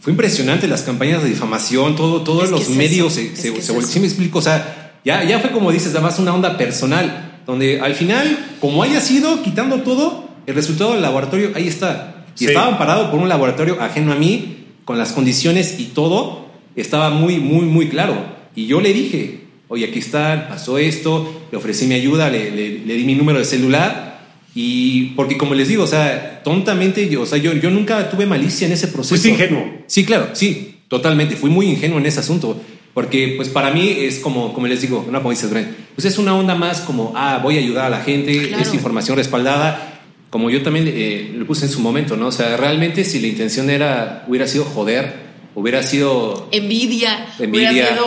fue 0.00 0.12
impresionante 0.12 0.66
las 0.66 0.82
campañas 0.82 1.22
de 1.22 1.28
difamación, 1.28 1.94
todo, 1.94 2.22
todos 2.22 2.50
los 2.50 2.70
medios 2.70 3.12
se, 3.12 3.36
se, 3.36 3.52
sí 3.82 4.00
me 4.00 4.06
explico, 4.06 4.38
o 4.38 4.42
sea, 4.42 4.98
ya, 5.04 5.24
ya 5.24 5.40
fue 5.40 5.50
como 5.50 5.70
dices, 5.70 5.92
además 5.92 6.18
una 6.18 6.34
onda 6.34 6.56
personal, 6.56 7.42
donde 7.46 7.80
al 7.80 7.94
final, 7.94 8.56
como 8.60 8.82
haya 8.82 9.00
sido, 9.00 9.42
quitando 9.42 9.82
todo, 9.82 10.29
el 10.50 10.56
resultado 10.56 10.92
del 10.92 11.02
laboratorio 11.02 11.50
ahí 11.54 11.68
está. 11.68 12.24
Y 12.38 12.46
estaba 12.46 12.78
parado 12.78 13.10
por 13.10 13.20
un 13.20 13.28
laboratorio 13.28 13.80
ajeno 13.80 14.12
a 14.12 14.16
mí, 14.16 14.66
con 14.84 14.98
las 14.98 15.12
condiciones 15.12 15.76
y 15.78 15.86
todo, 15.86 16.46
estaba 16.76 17.10
muy, 17.10 17.38
muy, 17.38 17.66
muy 17.66 17.88
claro. 17.88 18.14
Y 18.54 18.66
yo 18.66 18.80
le 18.80 18.92
dije, 18.92 19.40
oye, 19.68 19.86
aquí 19.86 19.98
está, 19.98 20.48
pasó 20.48 20.78
esto, 20.78 21.46
le 21.50 21.58
ofrecí 21.58 21.86
mi 21.86 21.94
ayuda, 21.94 22.30
le, 22.30 22.50
le 22.50 22.94
di 22.94 23.04
mi 23.04 23.14
número 23.14 23.38
de 23.38 23.44
celular 23.44 24.10
y 24.54 25.12
porque 25.16 25.38
como 25.38 25.54
les 25.54 25.68
digo, 25.68 25.84
o 25.84 25.86
sea, 25.86 26.42
tontamente, 26.42 27.08
yo, 27.08 27.22
o 27.22 27.26
sea, 27.26 27.38
yo, 27.38 27.52
yo 27.54 27.70
nunca 27.70 28.10
tuve 28.10 28.26
malicia 28.26 28.66
en 28.66 28.72
ese 28.72 28.88
proceso. 28.88 29.10
Fuiste 29.10 29.28
ingenuo. 29.28 29.64
Sí, 29.86 30.04
claro, 30.04 30.30
sí, 30.32 30.78
totalmente. 30.88 31.36
Fui 31.36 31.50
muy 31.50 31.66
ingenuo 31.66 31.98
en 31.98 32.06
ese 32.06 32.20
asunto. 32.20 32.60
Porque 32.92 33.34
pues 33.36 33.48
para 33.48 33.70
mí 33.70 33.88
es 33.88 34.18
como, 34.18 34.52
como 34.52 34.66
les 34.66 34.82
digo, 34.82 35.06
no 35.08 35.18
como 35.18 35.30
dices 35.30 35.48
Brent, 35.48 35.68
pues 35.94 36.06
es 36.06 36.18
una 36.18 36.34
onda 36.34 36.56
más 36.56 36.80
como, 36.80 37.12
ah, 37.14 37.38
voy 37.40 37.56
a 37.56 37.60
ayudar 37.60 37.84
a 37.84 37.88
la 37.88 38.00
gente, 38.00 38.52
es 38.60 38.74
información 38.74 39.16
respaldada, 39.16 39.99
como 40.30 40.48
yo 40.48 40.62
también 40.62 40.86
eh, 40.88 41.32
lo 41.34 41.44
puse 41.44 41.66
en 41.66 41.72
su 41.72 41.80
momento, 41.80 42.16
¿no? 42.16 42.28
O 42.28 42.32
sea, 42.32 42.56
realmente 42.56 43.04
si 43.04 43.20
la 43.20 43.26
intención 43.26 43.68
era, 43.68 44.24
hubiera 44.28 44.46
sido 44.46 44.64
joder, 44.64 45.30
hubiera 45.56 45.82
sido 45.82 46.48
envidia, 46.52 47.26
envidia 47.38 47.98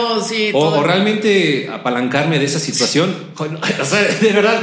o, 0.54 0.82
realmente 0.82 1.68
apalancarme 1.70 2.38
de 2.38 2.46
esa 2.46 2.58
situación. 2.58 3.14
o 3.36 3.84
sea, 3.84 4.02
de 4.02 4.32
verdad, 4.32 4.60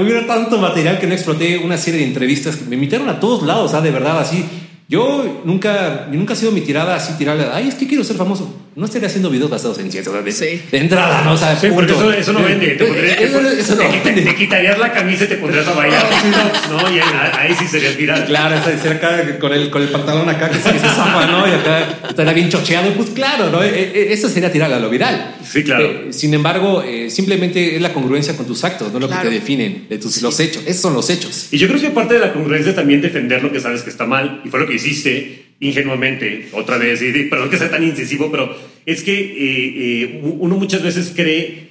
hubiera 0.00 0.26
tanto 0.26 0.58
material 0.58 0.98
que 0.98 1.06
no 1.06 1.14
exploté 1.14 1.58
una 1.58 1.78
serie 1.78 2.00
de 2.00 2.06
entrevistas 2.06 2.56
que 2.56 2.64
me 2.64 2.74
invitaron 2.74 3.08
a 3.08 3.20
todos 3.20 3.44
lados, 3.44 3.74
¿ah? 3.74 3.80
de 3.80 3.92
verdad, 3.92 4.18
así 4.18 4.44
yo 4.88 5.42
nunca, 5.44 6.08
nunca 6.10 6.32
ha 6.32 6.36
sido 6.36 6.50
mi 6.50 6.62
tirada 6.62 6.94
así, 6.96 7.12
tirarle, 7.18 7.44
ay, 7.52 7.68
es 7.68 7.74
que 7.74 7.86
quiero 7.86 8.02
ser 8.04 8.16
famoso. 8.16 8.68
No 8.74 8.86
estaría 8.86 9.08
haciendo 9.08 9.28
videos 9.28 9.50
basados 9.50 9.78
en 9.80 9.90
ciencia, 9.90 10.12
de, 10.12 10.32
sí. 10.32 10.62
de 10.70 10.78
entrada, 10.78 11.24
¿no? 11.24 11.32
O 11.32 11.36
sea, 11.36 11.56
sí, 11.56 11.66
porque 11.74 11.92
eso, 11.92 12.12
eso, 12.12 12.32
no 12.32 12.44
vende. 12.44 12.68
Te, 12.68 13.24
eso, 13.24 13.74
no 13.74 13.82
te, 14.02 14.34
quitarías 14.36 14.78
la 14.78 14.92
camisa 14.92 15.24
y 15.24 15.26
te 15.26 15.34
pondrías 15.34 15.66
a 15.66 15.72
bailar. 15.72 16.06
no, 16.70 16.94
y 16.94 17.00
ahí, 17.00 17.54
sí 17.58 17.66
sería 17.66 17.90
viral. 17.90 18.24
Claro, 18.24 18.54
esa 18.54 18.90
acá 18.92 19.38
con 19.40 19.52
el, 19.52 19.68
con 19.68 19.82
el 19.82 19.88
pantalón 19.88 20.28
acá 20.28 20.48
que 20.48 20.58
se, 20.58 20.70
se 20.70 20.78
zapa, 20.78 21.26
¿no? 21.26 21.48
Y 21.48 21.50
acá 21.50 21.98
estaría 22.08 22.32
bien 22.32 22.48
chocheado. 22.48 22.92
Pues 22.92 23.10
claro, 23.10 23.50
¿no? 23.50 23.64
E, 23.64 23.68
e, 23.68 24.12
eso 24.12 24.28
sería 24.28 24.52
tirar 24.52 24.72
a 24.72 24.78
lo 24.78 24.88
viral. 24.88 25.34
Sí, 25.42 25.64
claro. 25.64 25.84
Eh, 25.84 26.06
sin 26.12 26.32
embargo, 26.34 26.84
eh, 26.86 27.10
simplemente 27.10 27.74
es 27.74 27.82
la 27.82 27.92
congruencia 27.92 28.36
con 28.36 28.46
tus 28.46 28.62
actos, 28.62 28.92
no 28.92 29.00
lo 29.00 29.08
que 29.08 29.16
te 29.16 29.30
definen, 29.30 29.86
de 29.88 29.98
tus, 29.98 30.22
los 30.22 30.38
hechos. 30.38 30.62
Esos 30.66 30.82
son 30.82 30.94
los 30.94 31.10
hechos. 31.10 31.48
Y 31.50 31.58
yo 31.58 31.66
creo 31.66 31.80
que 31.80 31.90
parte 31.90 32.14
de 32.14 32.20
la 32.20 32.32
congruencia 32.32 32.70
es 32.70 32.76
también 32.76 33.00
defender 33.00 33.42
lo 33.42 33.50
que 33.50 33.58
sabes 33.58 33.82
que 33.82 33.90
está 33.90 34.06
mal, 34.06 34.40
y 34.44 34.48
fue 34.50 34.60
lo 34.60 34.66
que 34.66 34.74
hiciste 34.78 35.38
ingenuamente, 35.60 36.48
otra 36.52 36.78
vez, 36.78 37.02
y, 37.02 37.24
perdón 37.24 37.50
que 37.50 37.58
sea 37.58 37.70
tan 37.70 37.82
incisivo, 37.82 38.30
pero 38.30 38.56
es 38.86 39.02
que 39.02 39.12
eh, 39.12 39.32
eh, 39.36 40.20
uno 40.22 40.56
muchas 40.56 40.82
veces 40.82 41.12
cree 41.14 41.68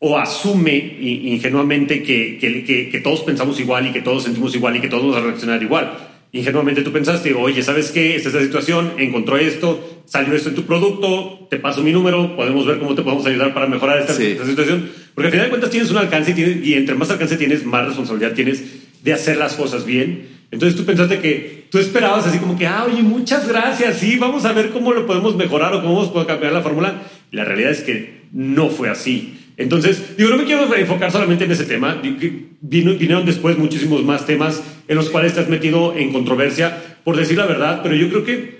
o 0.00 0.16
asume 0.16 0.76
ingenuamente 1.00 2.02
que, 2.02 2.38
que, 2.38 2.88
que, 2.90 3.00
todos 3.00 3.22
pensamos 3.22 3.58
igual 3.58 3.88
y 3.88 3.92
que 3.92 4.00
todos 4.00 4.22
sentimos 4.22 4.54
igual 4.54 4.76
y 4.76 4.80
que 4.80 4.88
todos 4.88 5.02
vamos 5.02 5.16
a 5.16 5.20
reaccionar 5.20 5.60
igual. 5.60 5.92
Ingenuamente 6.30 6.82
tú 6.82 6.92
pensaste, 6.92 7.34
oye, 7.34 7.62
¿sabes 7.62 7.90
qué? 7.90 8.14
Esta 8.14 8.28
es 8.28 8.34
la 8.36 8.42
situación, 8.42 8.92
encontró 8.98 9.36
esto, 9.38 10.02
salió 10.04 10.34
esto 10.34 10.50
en 10.50 10.54
tu 10.54 10.64
producto, 10.64 11.48
te 11.50 11.58
paso 11.58 11.82
mi 11.82 11.90
número, 11.90 12.36
podemos 12.36 12.64
ver 12.64 12.78
cómo 12.78 12.94
te 12.94 13.02
podemos 13.02 13.26
ayudar 13.26 13.52
para 13.54 13.66
mejorar 13.66 13.98
esta, 13.98 14.14
situación. 14.14 14.90
Porque 15.14 15.26
al 15.26 15.32
final 15.32 15.46
de 15.46 15.50
cuentas 15.50 15.70
tienes 15.70 15.90
un 15.90 15.96
alcance 15.96 16.32
y, 16.36 16.68
y 16.70 16.74
entre 16.74 16.94
más 16.94 17.10
alcance 17.10 17.36
tienes, 17.36 17.64
más 17.64 17.86
responsabilidad 17.86 18.34
tienes 18.34 18.62
de 19.02 19.12
hacer 19.12 19.36
las 19.36 19.54
cosas 19.54 19.84
bien 19.84 20.37
entonces 20.50 20.78
tú 20.78 20.84
pensaste 20.84 21.20
que 21.20 21.66
tú 21.70 21.78
esperabas 21.78 22.26
así 22.26 22.38
como 22.38 22.56
que, 22.56 22.66
ah, 22.66 22.86
oye, 22.90 23.02
muchas 23.02 23.46
gracias, 23.46 23.98
sí, 23.98 24.16
vamos 24.16 24.44
a 24.44 24.52
ver 24.52 24.70
cómo 24.70 24.92
lo 24.92 25.06
podemos 25.06 25.36
mejorar 25.36 25.74
o 25.74 25.82
cómo 25.82 26.10
podemos 26.10 26.26
cambiar 26.26 26.52
la 26.52 26.62
fórmula. 26.62 27.02
la 27.30 27.44
realidad 27.44 27.70
es 27.70 27.82
que 27.82 28.22
no 28.32 28.68
fue 28.68 28.88
así. 28.88 29.34
Entonces, 29.58 30.16
digo, 30.16 30.30
no 30.30 30.36
me 30.36 30.44
quiero 30.44 30.72
enfocar 30.74 31.10
solamente 31.10 31.44
en 31.44 31.50
ese 31.50 31.64
tema. 31.64 32.00
Vinieron 32.60 33.26
después 33.26 33.58
muchísimos 33.58 34.04
más 34.04 34.24
temas 34.24 34.62
en 34.86 34.96
los 34.96 35.10
cuales 35.10 35.34
te 35.34 35.40
has 35.40 35.48
metido 35.48 35.96
en 35.96 36.12
controversia, 36.12 36.78
por 37.04 37.16
decir 37.16 37.36
la 37.36 37.46
verdad, 37.46 37.80
pero 37.82 37.96
yo 37.96 38.08
creo 38.08 38.24
que 38.24 38.58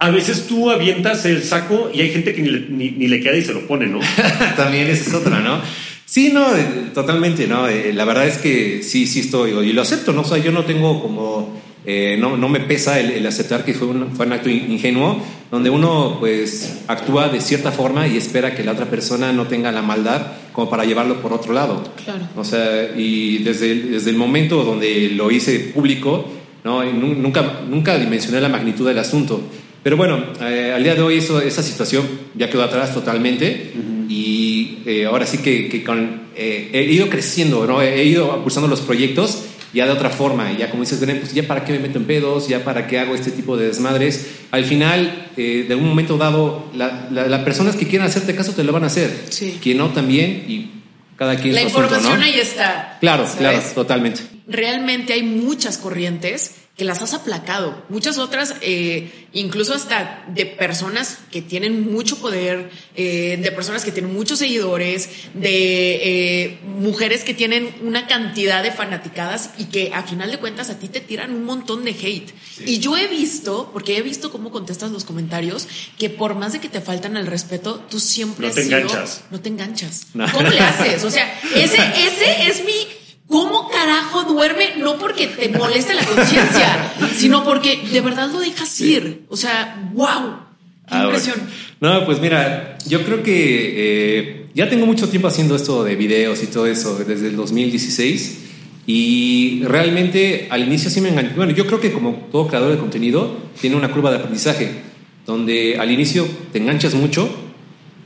a 0.00 0.10
veces 0.10 0.46
tú 0.46 0.70
avientas 0.70 1.26
el 1.26 1.42
saco 1.42 1.90
y 1.92 2.00
hay 2.00 2.10
gente 2.10 2.34
que 2.34 2.42
ni, 2.42 2.90
ni 2.90 3.08
le 3.08 3.20
queda 3.20 3.36
y 3.36 3.42
se 3.42 3.52
lo 3.52 3.66
pone, 3.66 3.86
¿no? 3.86 4.00
También 4.56 4.86
esa 4.86 5.10
es 5.10 5.14
otra, 5.14 5.40
¿no? 5.40 5.60
Sí, 6.08 6.30
no, 6.32 6.56
eh, 6.56 6.90
totalmente, 6.94 7.46
no. 7.46 7.68
Eh, 7.68 7.92
la 7.92 8.06
verdad 8.06 8.26
es 8.26 8.38
que 8.38 8.82
sí, 8.82 9.06
sí 9.06 9.20
estoy, 9.20 9.50
y 9.50 9.74
lo 9.74 9.82
acepto, 9.82 10.14
¿no? 10.14 10.22
O 10.22 10.24
sea, 10.24 10.38
yo 10.38 10.50
no 10.50 10.64
tengo 10.64 11.02
como, 11.02 11.60
eh, 11.84 12.16
no, 12.18 12.34
no 12.38 12.48
me 12.48 12.60
pesa 12.60 12.98
el, 12.98 13.26
aceptar 13.26 13.62
que 13.62 13.74
fue 13.74 13.88
un, 13.88 14.12
fue 14.12 14.24
un 14.24 14.32
acto 14.32 14.48
ingenuo, 14.48 15.20
donde 15.50 15.68
uno 15.68 16.16
pues 16.18 16.78
actúa 16.86 17.28
de 17.28 17.42
cierta 17.42 17.72
forma 17.72 18.08
y 18.08 18.16
espera 18.16 18.54
que 18.54 18.64
la 18.64 18.72
otra 18.72 18.86
persona 18.86 19.34
no 19.34 19.48
tenga 19.48 19.70
la 19.70 19.82
maldad 19.82 20.28
como 20.54 20.70
para 20.70 20.86
llevarlo 20.86 21.20
por 21.20 21.34
otro 21.34 21.52
lado. 21.52 21.84
Claro. 22.02 22.26
O 22.36 22.44
sea, 22.44 22.90
y 22.96 23.38
desde, 23.42 23.74
desde 23.74 24.08
el 24.08 24.16
momento 24.16 24.64
donde 24.64 25.10
lo 25.10 25.30
hice 25.30 25.58
público, 25.74 26.24
¿no? 26.64 26.82
nunca, 26.84 27.60
nunca 27.68 27.98
dimensioné 27.98 28.40
la 28.40 28.48
magnitud 28.48 28.88
del 28.88 28.98
asunto. 28.98 29.42
Pero 29.82 29.98
bueno, 29.98 30.24
al 30.40 30.82
día 30.82 30.94
de 30.94 31.02
hoy 31.02 31.18
eso, 31.18 31.38
esa 31.42 31.62
situación 31.62 32.04
ya 32.34 32.48
quedó 32.48 32.62
atrás 32.62 32.94
totalmente 32.94 33.72
y 33.74 33.97
eh, 34.88 35.04
ahora 35.04 35.26
sí 35.26 35.38
que, 35.38 35.84
con, 35.84 36.22
eh, 36.34 36.70
he 36.72 36.82
ido 36.84 37.08
creciendo, 37.08 37.66
¿no? 37.66 37.82
he 37.82 38.04
ido 38.04 38.34
impulsando 38.36 38.68
los 38.68 38.80
proyectos 38.80 39.44
ya 39.72 39.86
de 39.86 39.92
otra 39.92 40.10
forma. 40.10 40.50
Ya 40.56 40.70
como 40.70 40.82
dices, 40.82 40.98
pues 40.98 41.34
ya 41.34 41.46
para 41.46 41.64
qué 41.64 41.72
me 41.72 41.80
meto 41.80 41.98
en 41.98 42.06
pedos, 42.06 42.48
ya 42.48 42.64
para 42.64 42.86
qué 42.86 42.98
hago 42.98 43.14
este 43.14 43.30
tipo 43.30 43.56
de 43.56 43.68
desmadres. 43.68 44.26
Al 44.50 44.64
final, 44.64 45.30
eh, 45.36 45.66
de 45.68 45.74
un 45.74 45.86
momento 45.86 46.16
dado, 46.16 46.70
las 46.74 47.12
la, 47.12 47.26
la 47.28 47.44
personas 47.44 47.76
que 47.76 47.86
quieran 47.86 48.08
hacerte 48.08 48.34
caso 48.34 48.52
te 48.52 48.64
lo 48.64 48.72
van 48.72 48.84
a 48.84 48.86
hacer. 48.86 49.26
Sí. 49.28 49.58
Quien 49.62 49.78
no 49.78 49.90
también 49.90 50.44
y 50.48 50.70
cada 51.16 51.36
quien 51.36 51.54
La 51.54 51.62
su 51.62 51.66
asunto, 51.68 51.84
información 51.86 52.20
¿no? 52.20 52.24
ahí 52.24 52.40
está. 52.40 52.96
Claro, 53.00 53.24
¿sabes? 53.24 53.38
claro, 53.38 53.60
totalmente. 53.74 54.22
realmente 54.46 55.12
hay 55.12 55.22
muchas 55.22 55.76
corrientes 55.76 56.52
que 56.78 56.84
las 56.84 57.02
has 57.02 57.12
aplacado. 57.12 57.84
Muchas 57.88 58.16
otras, 58.18 58.54
eh, 58.62 59.26
incluso 59.32 59.74
hasta 59.74 60.24
de 60.28 60.46
personas 60.46 61.18
que 61.32 61.42
tienen 61.42 61.92
mucho 61.92 62.18
poder, 62.20 62.70
eh, 62.94 63.36
de 63.42 63.50
personas 63.52 63.84
que 63.84 63.90
tienen 63.90 64.14
muchos 64.14 64.38
seguidores, 64.38 65.08
de 65.34 65.94
eh, 65.96 66.58
mujeres 66.64 67.24
que 67.24 67.34
tienen 67.34 67.74
una 67.82 68.06
cantidad 68.06 68.62
de 68.62 68.70
fanaticadas 68.70 69.50
y 69.58 69.64
que 69.64 69.90
a 69.92 70.04
final 70.04 70.30
de 70.30 70.38
cuentas 70.38 70.70
a 70.70 70.78
ti 70.78 70.88
te 70.88 71.00
tiran 71.00 71.32
un 71.34 71.44
montón 71.44 71.84
de 71.84 71.90
hate. 71.90 72.32
Y 72.64 72.78
yo 72.78 72.96
he 72.96 73.08
visto, 73.08 73.70
porque 73.72 73.96
he 73.98 74.02
visto 74.02 74.30
cómo 74.30 74.52
contestas 74.52 74.92
los 74.92 75.04
comentarios, 75.04 75.66
que 75.98 76.10
por 76.10 76.36
más 76.36 76.52
de 76.52 76.60
que 76.60 76.68
te 76.68 76.80
faltan 76.80 77.16
el 77.16 77.26
respeto, 77.26 77.84
tú 77.90 77.98
siempre 77.98 78.46
No 78.46 78.50
has 78.50 78.54
te 78.54 78.62
sido- 78.64 78.78
enganchas. 78.78 79.24
No 79.32 79.40
te 79.40 79.48
enganchas. 79.48 80.02
No. 80.14 80.30
¿Cómo 80.30 80.48
le 80.48 80.60
haces? 80.60 81.02
O 81.02 81.10
sea, 81.10 81.40
ese, 81.56 81.76
ese 81.76 82.48
es 82.48 82.64
mi 82.64 82.72
¿Cómo 83.28 83.68
carajo 83.70 84.24
duerme? 84.24 84.76
No 84.78 84.96
porque 84.98 85.26
te 85.26 85.48
moleste 85.50 85.94
la 85.94 86.04
conciencia, 86.04 86.92
sino 87.16 87.44
porque 87.44 87.78
de 87.92 88.00
verdad 88.00 88.30
lo 88.32 88.40
dejas 88.40 88.80
ir. 88.80 89.24
O 89.28 89.36
sea, 89.36 89.90
wow. 89.92 90.38
Qué 90.88 90.94
Ah, 90.94 91.04
impresión. 91.04 91.36
bueno. 91.80 91.98
No, 92.00 92.06
pues 92.06 92.20
mira, 92.20 92.78
yo 92.86 93.04
creo 93.04 93.22
que 93.22 93.74
eh, 93.76 94.46
ya 94.54 94.68
tengo 94.70 94.86
mucho 94.86 95.08
tiempo 95.10 95.28
haciendo 95.28 95.54
esto 95.56 95.84
de 95.84 95.94
videos 95.96 96.42
y 96.42 96.46
todo 96.46 96.66
eso, 96.66 96.96
desde 96.98 97.28
el 97.28 97.36
2016. 97.36 98.38
Y 98.86 99.62
realmente 99.64 100.48
al 100.50 100.62
inicio 100.62 100.88
sí 100.88 101.02
me 101.02 101.10
enganché. 101.10 101.34
Bueno, 101.36 101.52
yo 101.52 101.66
creo 101.66 101.78
que 101.78 101.92
como 101.92 102.26
todo 102.32 102.48
creador 102.48 102.72
de 102.72 102.78
contenido, 102.78 103.36
tiene 103.60 103.76
una 103.76 103.92
curva 103.92 104.10
de 104.10 104.16
aprendizaje, 104.16 104.70
donde 105.26 105.76
al 105.78 105.90
inicio 105.90 106.26
te 106.52 106.58
enganchas 106.58 106.94
mucho. 106.94 107.28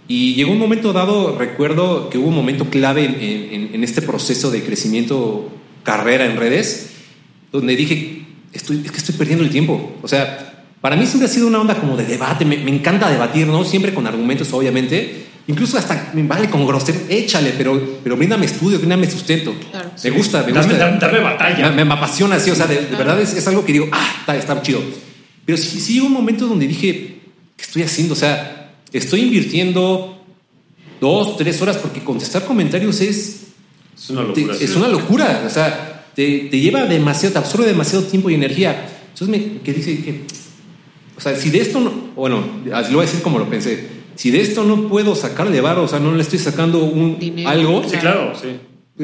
Y 0.09 0.35
llegó 0.35 0.53
un 0.53 0.59
momento 0.59 0.93
dado, 0.93 1.37
recuerdo 1.39 2.11
que 2.11 2.19
hubo 2.19 2.29
un 2.29 2.35
momento 2.35 2.67
clave 2.69 3.05
en, 3.05 3.15
en- 3.21 3.75
en 3.75 3.85
este 3.85 4.03
proceso 4.03 4.51
de 4.51 4.63
crecimiento 4.63 5.51
carrera 5.85 6.27
en 6.27 6.37
redes, 6.37 6.91
donde 7.51 7.77
dije, 7.77 8.25
estoy, 8.53 8.83
es 8.85 8.91
que 8.91 8.99
estoy 8.99 9.15
perdiendo 9.15 9.45
el 9.45 9.51
tiempo. 9.51 9.97
O 10.03 10.09
sea, 10.09 10.65
para 10.81 10.97
mí 10.97 11.07
siempre 11.07 11.27
ha 11.29 11.33
sido 11.33 11.47
una 11.47 11.61
onda 11.61 11.77
como 11.77 11.97
de 11.97 12.05
debate, 12.05 12.45
me, 12.45 12.57
me 12.59 12.71
encanta 12.71 13.09
debatir, 13.11 13.47
¿no? 13.47 13.65
Siempre 13.65 13.95
con 13.95 14.07
argumentos, 14.07 14.53
obviamente. 14.53 15.27
Incluso 15.49 15.77
hasta 15.77 16.11
me 16.15 16.23
vale 16.25 16.49
con 16.49 16.65
grosero, 16.67 17.01
échale, 17.09 17.53
pero, 17.59 17.99
pero 18.05 18.17
bríndame 18.17 18.47
estudio, 18.47 18.79
bríndame 18.79 19.11
sustento. 19.11 19.53
Claro. 19.71 19.91
Me 20.05 20.11
gusta, 20.11 20.43
me 20.45 20.53
gusta. 20.53 20.77
dame- 20.79 20.99
dame 21.01 21.19
batalla. 21.21 21.71
Me, 21.73 21.85
me 21.85 21.95
apasiona, 21.95 22.39
sí, 22.39 22.51
o 22.51 22.55
sea, 22.55 22.67
de, 22.69 22.77
de 22.87 22.97
verdad 22.97 23.21
es, 23.21 23.35
es 23.35 23.47
algo 23.49 23.65
que 23.65 23.73
digo, 23.73 23.89
ah, 23.93 24.15
está, 24.21 24.37
está 24.37 24.63
chido. 24.63 24.81
Pero 25.45 25.59
sí, 25.59 25.81
sí 25.81 25.99
hubo 26.01 26.07
un 26.07 26.13
momento 26.13 26.47
donde 26.47 26.69
dije, 26.69 27.19
¿qué 27.57 27.63
estoy 27.63 27.83
haciendo? 27.83 28.13
O 28.15 28.17
sea, 28.17 28.52
estoy 28.93 29.21
invirtiendo 29.23 30.19
dos, 31.01 31.37
tres 31.37 31.61
horas 31.63 31.77
porque 31.79 32.03
contestar 32.05 32.45
comentarios 32.45 33.01
es, 33.01 33.47
Es 33.97 34.11
una 34.11 34.33
te- 34.33 34.41
locura. 34.43 34.57
es 34.61 34.77
una 34.77 34.89
locura. 34.89 35.45
O 35.47 35.51
sea, 35.51 36.07
te, 36.15 36.49
te 36.51 36.61
lleva 36.61 36.85
demasiado, 36.85 37.33
te 37.35 37.39
absorbe 37.39 37.67
demasiado 37.67 38.05
tiempo 38.05 38.31
y 38.31 38.35
energía. 38.35 38.89
Entonces 39.13 39.29
me 39.29 39.61
que 39.63 39.73
dije, 39.73 40.23
o 41.17 41.21
sea, 41.21 41.37
si 41.37 41.51
de 41.51 41.61
esto 41.61 41.81
no, 41.81 41.93
bueno, 42.17 42.45
así 42.73 42.91
lo 42.91 42.99
voy 42.99 43.05
a 43.07 43.09
decir 43.09 43.23
como 43.23 43.39
lo 43.39 43.49
pensé. 43.49 44.03
Si 44.15 44.31
de 44.31 44.41
esto 44.41 44.63
no 44.65 44.89
puedo 44.89 45.15
sacarle 45.15 45.61
varo, 45.61 45.85
o 45.85 45.89
sea, 45.89 45.99
no 45.99 46.15
le 46.15 46.23
estoy 46.23 46.39
sacando 46.39 46.85
un 46.85 47.19
Dinero. 47.19 47.49
algo, 47.49 47.83
Sí, 47.89 47.97
claro, 47.97 48.33
sí. 48.41 48.49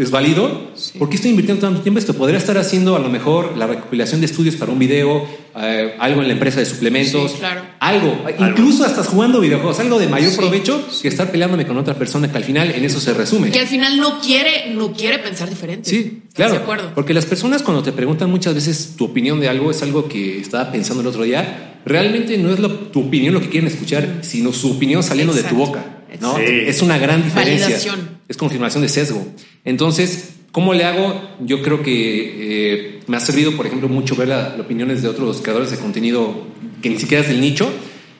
Es 0.02 0.11
válido. 0.11 0.71
¿Por 0.99 1.09
qué 1.09 1.17
estoy 1.17 1.31
invirtiendo 1.31 1.61
tanto 1.67 1.81
tiempo 1.83 1.99
esto? 1.99 2.14
Podría 2.14 2.38
estar 2.38 2.57
haciendo 2.59 2.97
a 2.97 2.99
lo 2.99 3.09
mejor 3.09 3.57
la 3.57 3.67
recopilación 3.67 4.21
de 4.21 4.26
estudios 4.26 4.57
para 4.57 4.71
un 4.73 4.78
video, 4.78 5.26
eh, 5.61 5.95
algo 5.99 6.21
en 6.23 6.28
la 6.28 6.35
empresa 6.35 6.61
de 6.61 6.67
suplementos, 6.67 7.33
Sí, 7.33 7.38
claro. 7.38 7.62
algo, 7.81 8.17
incluso 8.38 8.85
hasta 8.85 9.02
jugando 9.05 9.40
videojuegos, 9.40 9.81
algo 9.81 9.99
de 9.99 10.07
mayor 10.09 10.35
provecho 10.37 10.87
que 11.02 11.09
estar 11.09 11.31
peleándome 11.31 11.67
con 11.67 11.76
otra 11.78 11.95
persona 11.95 12.31
que 12.31 12.37
al 12.38 12.45
final 12.45 12.71
en 12.71 12.85
eso 12.85 13.00
se 13.00 13.12
resume. 13.14 13.50
Que 13.50 13.61
al 13.61 13.67
final 13.67 13.97
no 13.99 14.21
quiere, 14.21 14.73
no 14.75 14.93
quiere 14.93 15.19
pensar 15.19 15.49
diferente. 15.50 15.88
Sí, 15.90 16.23
¿Estás 16.28 16.35
claro. 16.35 16.52
De 16.55 16.59
acuerdo. 16.61 16.93
Porque 16.95 17.14
las 17.14 17.26
personas 17.26 17.62
cuando 17.62 17.83
te 17.83 17.93
preguntan 17.93 18.31
muchas 18.31 18.55
veces 18.55 18.95
tu 18.97 19.05
opinión 19.07 19.40
de 19.40 19.49
algo, 19.49 19.71
es 19.71 19.83
algo 19.83 20.09
que 20.09 20.38
estaba 20.40 20.71
pensando 20.71 21.00
el 21.00 21.07
otro 21.09 21.25
día, 21.25 21.81
realmente 21.85 22.37
no 22.38 22.50
es 22.52 22.59
lo- 22.61 22.71
tu 22.71 23.00
opinión 23.07 23.35
lo 23.35 23.40
que 23.40 23.49
quieren 23.49 23.69
escuchar, 23.69 24.19
sino 24.23 24.52
su 24.52 24.71
opinión 24.73 25.02
saliendo 25.02 25.33
de 25.35 25.43
tu 25.43 25.57
boca. 25.57 25.95
¿No? 26.20 26.36
Sí. 26.36 26.42
Es 26.66 26.82
una 26.82 26.98
gran 26.98 27.22
diferencia. 27.24 27.66
Validación. 27.66 28.18
Es 28.28 28.36
confirmación 28.36 28.82
de 28.82 28.88
sesgo. 28.88 29.26
Entonces, 29.64 30.30
¿cómo 30.52 30.74
le 30.74 30.84
hago? 30.84 31.20
Yo 31.40 31.62
creo 31.62 31.82
que 31.82 31.92
eh, 31.94 33.00
me 33.06 33.16
ha 33.16 33.20
servido, 33.20 33.56
por 33.56 33.66
ejemplo, 33.66 33.88
mucho 33.88 34.16
ver 34.16 34.28
la- 34.28 34.50
las 34.50 34.60
opiniones 34.60 35.02
de 35.02 35.08
otros 35.08 35.40
creadores 35.42 35.70
de 35.70 35.78
contenido 35.78 36.46
que 36.82 36.90
ni 36.90 36.98
siquiera 36.98 37.22
es 37.22 37.28
del 37.28 37.40
nicho, 37.40 37.70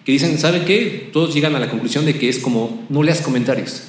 que 0.04 0.12
dicen, 0.12 0.38
¿saben 0.38 0.64
qué? 0.64 1.11
Todos 1.12 1.35
llegan 1.35 1.54
a 1.57 1.61
la 1.61 1.68
conclusión 1.71 2.04
de 2.07 2.14
que 2.18 2.28
es 2.28 2.38
como, 2.38 2.85
no 2.88 3.02
leas 3.02 3.21
comentarios. 3.21 3.83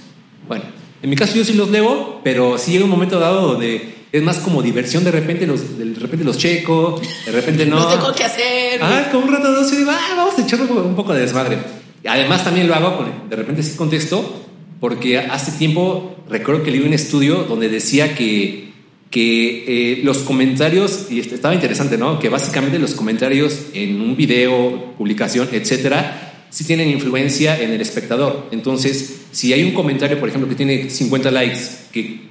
Bueno, 0.48 0.66
en 1.02 1.10
mi 1.10 1.16
caso 1.16 1.36
yo 1.36 1.44
sí 1.46 1.54
los 1.54 1.70
leo, 1.70 2.20
pero 2.24 2.58
sí 2.58 2.72
llega 2.72 2.84
un 2.84 2.90
momento 2.92 3.20
dado 3.20 3.48
donde 3.54 3.96
es 4.12 4.22
más 4.24 4.38
como 4.40 4.62
diversión, 4.62 5.04
de 5.04 5.12
repente 5.12 5.46
los, 5.48 5.78
de 5.78 5.94
repente 6.00 6.26
los 6.26 6.38
checo, 6.38 7.00
de 7.26 7.32
repente 7.32 7.66
no. 7.68 7.80
No 7.80 7.88
tengo 7.88 8.14
que 8.14 8.24
hacer. 8.26 8.80
Ah, 8.82 9.08
con 9.12 9.24
un 9.24 9.32
rato 9.34 9.52
dos 9.54 9.72
digo, 9.72 9.92
ah, 9.92 10.14
vamos 10.18 10.38
a 10.38 10.42
echar 10.42 10.60
un, 10.62 10.70
un 10.78 10.96
poco 10.96 11.14
de 11.14 11.22
desmadre. 11.22 11.58
Además, 12.06 12.44
también 12.44 12.68
lo 12.68 12.76
hago, 12.76 13.06
de 13.30 13.36
repente 13.36 13.64
sí 13.64 13.76
contesto, 13.76 14.46
porque 14.80 15.18
hace 15.18 15.52
tiempo 15.54 16.16
recuerdo 16.30 16.64
que 16.64 16.72
leí 16.72 16.82
un 16.82 16.94
estudio 16.94 17.44
donde 17.44 17.70
decía 17.70 18.16
que, 18.16 18.72
que 19.10 19.64
eh, 19.68 20.02
los 20.04 20.20
comentarios, 20.20 21.08
y 21.10 21.20
estaba 21.20 21.54
interesante, 21.54 21.98
¿no? 21.98 22.20
Que 22.20 22.30
básicamente 22.30 22.80
los 22.80 22.94
comentarios 22.94 23.68
en 23.74 24.02
un 24.02 24.16
video, 24.16 24.94
publicación, 24.98 25.50
etcétera, 25.52 26.46
sí 26.50 26.64
tienen 26.64 26.90
influencia 26.90 27.60
en 27.62 27.72
el 27.72 27.82
espectador. 27.82 28.48
Entonces, 28.52 29.22
si 29.32 29.54
hay 29.54 29.64
un 29.64 29.74
comentario, 29.74 30.20
por 30.20 30.30
ejemplo, 30.30 30.50
que 30.50 30.56
tiene 30.56 30.90
50 30.90 31.32
likes, 31.32 31.60
que, 31.92 32.22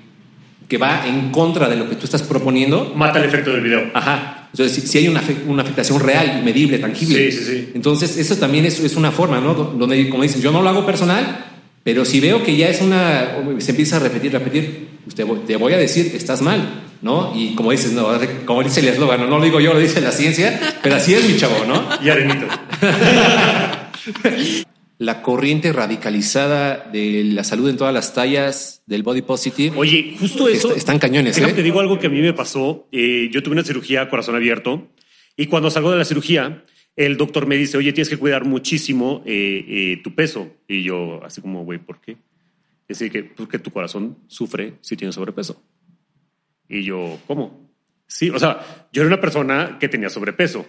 que 0.66 0.78
va 0.78 1.06
en 1.06 1.30
contra 1.30 1.68
de 1.68 1.76
lo 1.76 1.88
que 1.88 1.96
tú 1.96 2.04
estás 2.04 2.22
proponiendo, 2.22 2.92
Mata 2.96 3.18
el 3.18 3.26
efecto 3.26 3.52
del 3.52 3.62
video. 3.62 3.90
Ajá. 3.94 4.37
Entonces, 4.52 4.82
si, 4.82 4.88
si 4.88 4.98
hay 4.98 5.08
una, 5.08 5.22
una 5.46 5.62
afectación 5.62 6.00
real, 6.00 6.42
medible, 6.44 6.78
tangible. 6.78 7.30
Sí, 7.30 7.38
sí, 7.38 7.44
sí. 7.44 7.68
Entonces, 7.74 8.16
eso 8.16 8.36
también 8.36 8.64
es, 8.64 8.80
es 8.80 8.96
una 8.96 9.10
forma, 9.10 9.40
¿no? 9.40 9.54
Do- 9.54 9.74
Donde, 9.78 10.08
como 10.08 10.22
dicen, 10.22 10.40
yo 10.40 10.50
no 10.52 10.62
lo 10.62 10.68
hago 10.68 10.86
personal, 10.86 11.44
pero 11.84 12.04
si 12.04 12.20
veo 12.20 12.42
que 12.42 12.56
ya 12.56 12.68
es 12.68 12.80
una. 12.80 13.36
se 13.58 13.70
empieza 13.70 13.96
a 13.96 14.00
repetir, 14.00 14.32
repetir, 14.32 14.88
pues 15.04 15.14
te, 15.14 15.24
voy- 15.24 15.40
te 15.46 15.56
voy 15.56 15.72
a 15.74 15.76
decir, 15.78 16.12
estás 16.14 16.40
mal, 16.42 16.82
¿no? 17.02 17.32
Y 17.36 17.54
como 17.54 17.70
dices, 17.72 17.92
no, 17.92 18.06
como 18.46 18.62
dice 18.62 18.80
el 18.80 18.88
eslogan, 18.88 19.20
no, 19.20 19.26
no 19.26 19.38
lo 19.38 19.44
digo 19.44 19.60
yo, 19.60 19.74
lo 19.74 19.80
dice 19.80 20.00
la 20.00 20.12
ciencia, 20.12 20.58
pero 20.82 20.96
así 20.96 21.14
es 21.14 21.24
mi 21.28 21.36
chavo, 21.36 21.64
¿no? 21.66 21.82
Y 22.02 22.08
arenito. 22.08 22.46
La 24.98 25.22
corriente 25.22 25.72
radicalizada 25.72 26.88
de 26.92 27.22
la 27.24 27.44
salud 27.44 27.68
en 27.70 27.76
todas 27.76 27.94
las 27.94 28.14
tallas, 28.14 28.82
del 28.86 29.04
body 29.04 29.22
positive. 29.22 29.76
Oye, 29.76 30.16
justo 30.18 30.48
eso. 30.48 30.70
Est- 30.70 30.78
están 30.78 30.98
cañones, 30.98 31.36
Déjame 31.36 31.52
¿eh? 31.52 31.56
te 31.56 31.62
digo 31.62 31.78
algo 31.78 31.98
que 32.00 32.08
a 32.08 32.10
mí 32.10 32.20
me 32.20 32.32
pasó. 32.32 32.88
Eh, 32.90 33.28
yo 33.32 33.42
tuve 33.42 33.52
una 33.54 33.62
cirugía 33.64 34.02
a 34.02 34.08
corazón 34.10 34.34
abierto 34.34 34.88
y 35.36 35.46
cuando 35.46 35.70
salgo 35.70 35.92
de 35.92 35.98
la 35.98 36.04
cirugía, 36.04 36.64
el 36.96 37.16
doctor 37.16 37.46
me 37.46 37.56
dice, 37.56 37.76
oye, 37.76 37.92
tienes 37.92 38.08
que 38.08 38.16
cuidar 38.16 38.44
muchísimo 38.44 39.22
eh, 39.24 39.64
eh, 39.68 40.00
tu 40.02 40.14
peso. 40.16 40.50
Y 40.66 40.82
yo, 40.82 41.20
así 41.24 41.40
como, 41.40 41.64
güey, 41.64 41.78
¿por 41.78 42.00
qué? 42.00 42.16
Es 42.88 42.98
decir, 42.98 43.12
que 43.12 43.22
porque 43.22 43.60
tu 43.60 43.70
corazón 43.70 44.18
sufre 44.26 44.74
si 44.80 44.96
tienes 44.96 45.14
sobrepeso. 45.14 45.62
Y 46.68 46.82
yo, 46.82 47.18
¿cómo? 47.28 47.70
Sí, 48.06 48.30
o 48.30 48.38
sea, 48.38 48.88
yo 48.92 49.02
era 49.02 49.06
una 49.08 49.20
persona 49.20 49.76
que 49.78 49.88
tenía 49.88 50.08
sobrepeso. 50.10 50.66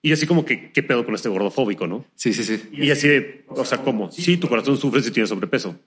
Y 0.00 0.12
así 0.12 0.26
como 0.26 0.44
que, 0.44 0.70
¿qué 0.70 0.82
pedo 0.82 1.04
con 1.04 1.14
este 1.14 1.28
gordofóbico, 1.28 1.86
no? 1.86 2.04
Sí, 2.14 2.32
sí, 2.32 2.44
sí. 2.44 2.62
Y 2.72 2.90
así 2.90 3.08
de, 3.08 3.44
o 3.48 3.64
sea, 3.64 3.78
¿cómo? 3.78 4.10
Sí, 4.12 4.36
tu 4.36 4.48
corazón 4.48 4.76
sufre 4.76 5.02
si 5.02 5.10
tienes 5.10 5.28
sobrepeso. 5.28 5.78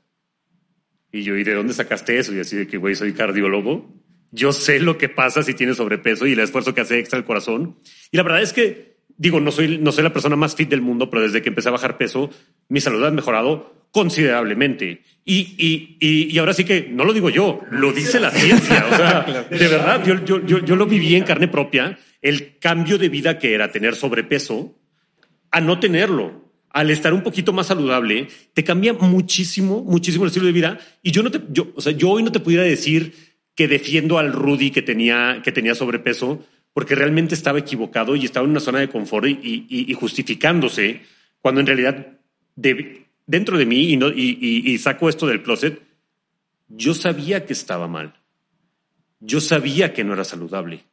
Y 1.12 1.24
yo, 1.24 1.38
¿y 1.38 1.44
de 1.44 1.54
dónde 1.54 1.74
sacaste 1.74 2.18
eso? 2.18 2.34
Y 2.34 2.40
así 2.40 2.58
de 2.58 2.68
que, 2.68 2.78
güey, 2.78 2.96
soy 2.96 3.14
cardiólogo. 3.14 3.94
Yo 4.32 4.54
sé 4.54 4.80
lo 4.80 4.98
que 4.98 5.10
pasa 5.10 5.44
si 5.44 5.54
tienes 5.54 5.78
sobrepeso 5.78 6.26
y 6.26 6.34
el 6.34 6.40
esfuerzo 6.40 6.74
que 6.74 6.82
hace 6.82 7.00
extra 7.00 7.20
el 7.20 7.26
corazón. 7.26 7.78
Y 8.12 8.18
la 8.18 8.24
verdad 8.24 8.42
es 8.42 8.54
que, 8.54 8.98
digo, 9.18 9.40
no 9.40 9.52
soy, 9.52 9.78
no 9.78 9.92
soy 9.92 10.04
la 10.04 10.14
persona 10.14 10.36
más 10.36 10.56
fit 10.56 10.70
del 10.70 10.82
mundo, 10.82 11.10
pero 11.10 11.22
desde 11.22 11.42
que 11.42 11.50
empecé 11.50 11.70
a 11.70 11.74
bajar 11.74 11.98
peso, 11.98 12.30
mi 12.70 12.80
salud 12.80 13.04
ha 13.04 13.12
mejorado 13.12 13.81
considerablemente. 13.92 15.02
Y, 15.24 15.56
y, 15.58 15.98
y, 16.00 16.34
y 16.34 16.38
ahora 16.40 16.54
sí 16.54 16.64
que, 16.66 16.88
no 16.90 17.06
lo 17.06 17.14
digo 17.14 17.30
yo, 17.30 17.62
lo 17.72 17.92
dice 17.94 18.20
la 18.20 18.32
ciencia. 18.32 18.86
O 18.92 18.96
sea, 18.96 19.46
de 19.50 19.68
verdad, 19.68 20.04
yo, 20.06 20.24
yo, 20.26 20.46
yo, 20.46 20.60
yo 20.60 20.76
lo 20.76 20.86
viví 20.86 21.16
en 21.16 21.24
carne 21.24 21.48
propia, 21.48 21.98
el 22.22 22.58
cambio 22.60 22.98
de 22.98 23.10
vida 23.10 23.38
que 23.38 23.54
era 23.54 23.72
tener 23.72 23.96
sobrepeso 23.96 24.76
a 25.52 25.62
no 25.62 25.80
tenerlo. 25.80 26.42
Al 26.74 26.90
estar 26.90 27.14
un 27.14 27.22
poquito 27.22 27.52
más 27.52 27.68
saludable, 27.68 28.28
te 28.54 28.64
cambia 28.64 28.94
muchísimo, 28.94 29.84
muchísimo 29.84 30.24
el 30.24 30.30
estilo 30.30 30.46
de 30.46 30.54
vida. 30.54 30.80
Y 31.04 31.12
yo 31.12 31.22
no 31.22 31.30
te, 31.30 31.42
yo, 31.50 31.72
o 31.76 31.82
sea, 31.82 31.92
yo 31.92 32.10
hoy 32.10 32.24
no 32.24 32.32
te 32.32 32.40
pudiera 32.40 32.64
decir 32.64 33.14
que 33.56 33.68
defiendo 33.68 34.18
al 34.18 34.32
Rudy 34.32 34.72
que 34.72 34.82
tenía, 34.82 35.42
que 35.44 35.52
tenía 35.52 35.76
sobrepeso, 35.76 36.46
porque 36.74 36.96
realmente 36.96 37.36
estaba 37.36 37.60
equivocado 37.60 38.16
y 38.16 38.24
estaba 38.24 38.46
en 38.46 38.52
una 38.52 38.62
zona 38.62 38.80
de 38.80 38.88
confort 38.88 39.28
y, 39.28 39.66
y- 39.70 39.92
y 39.92 39.94
justificándose, 39.94 41.02
cuando 41.42 41.60
en 41.60 41.68
realidad 41.68 42.08
de- 42.56 43.01
dentro 43.26 43.58
de 43.58 43.66
mí, 43.66 43.92
y, 43.92 43.98
no, 43.98 44.10
y, 44.10 44.78
saco 44.78 45.10
esto 45.10 45.28
del 45.28 45.44
closet, 45.44 45.82
yo 46.68 46.94
sabía 46.94 47.46
que 47.46 47.54
estaba 47.54 47.88
mal. 47.88 48.14
Yo 49.20 49.42
sabía 49.42 49.94
que 49.94 50.04
no 50.04 50.14
era 50.14 50.24
saludable. 50.24 50.84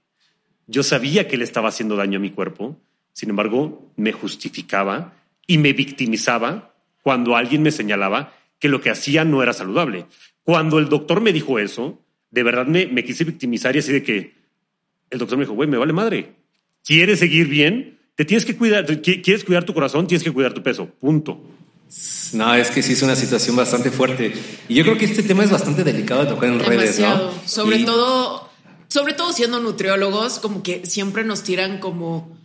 Yo 0.66 0.82
sabía 0.82 1.28
que 1.28 1.36
le 1.36 1.44
estaba 1.44 1.68
haciendo 1.68 1.96
daño 1.96 2.18
a 2.18 2.22
mi 2.22 2.30
cuerpo, 2.30 2.80
sin 3.12 3.30
embargo, 3.30 3.92
me 3.96 4.12
justificaba 4.12 5.14
y 5.46 5.58
me 5.58 5.72
victimizaba 5.72 6.74
cuando 7.02 7.36
alguien 7.36 7.62
me 7.62 7.70
señalaba 7.70 8.34
que 8.58 8.68
lo 8.68 8.80
que 8.80 8.90
hacía 8.90 9.24
no 9.24 9.42
era 9.42 9.52
saludable. 9.52 10.06
Cuando 10.42 10.78
el 10.78 10.88
doctor 10.88 11.20
me 11.20 11.32
dijo 11.32 11.58
eso, 11.58 12.02
de 12.30 12.42
verdad 12.42 12.66
me, 12.66 12.86
me 12.86 13.04
quise 13.04 13.24
victimizar 13.24 13.74
y 13.74 13.78
así 13.78 13.92
de 13.92 14.02
que 14.02 14.34
el 15.10 15.18
doctor 15.18 15.38
me 15.38 15.44
dijo, 15.44 15.54
güey, 15.54 15.68
me 15.68 15.78
vale 15.78 15.92
madre. 15.92 16.34
¿Quieres 16.84 17.18
seguir 17.18 17.48
bien? 17.48 17.98
Te 18.14 18.24
tienes 18.24 18.44
que 18.44 18.56
cuidar, 18.56 18.84
quieres 19.00 19.44
cuidar 19.44 19.64
tu 19.64 19.74
corazón, 19.74 20.06
tienes 20.06 20.24
que 20.24 20.32
cuidar 20.32 20.52
tu 20.52 20.62
peso. 20.62 20.86
Punto. 20.86 21.40
No, 22.32 22.54
es 22.54 22.70
que 22.70 22.82
sí 22.82 22.92
es 22.92 23.02
una 23.02 23.16
situación 23.16 23.56
bastante 23.56 23.90
fuerte. 23.90 24.34
Y 24.68 24.74
yo 24.74 24.84
creo 24.84 24.98
que 24.98 25.06
este 25.06 25.22
tema 25.22 25.44
es 25.44 25.50
bastante 25.50 25.84
delicado 25.84 26.24
de 26.24 26.30
tocar 26.30 26.50
en 26.50 26.60
redes, 26.60 26.98
¿no? 26.98 27.30
Sobre 27.46 27.84
todo, 27.84 28.50
sobre 28.88 29.14
todo 29.14 29.32
siendo 29.32 29.60
nutriólogos, 29.60 30.38
como 30.38 30.62
que 30.62 30.84
siempre 30.86 31.24
nos 31.24 31.42
tiran 31.42 31.78
como 31.78 32.36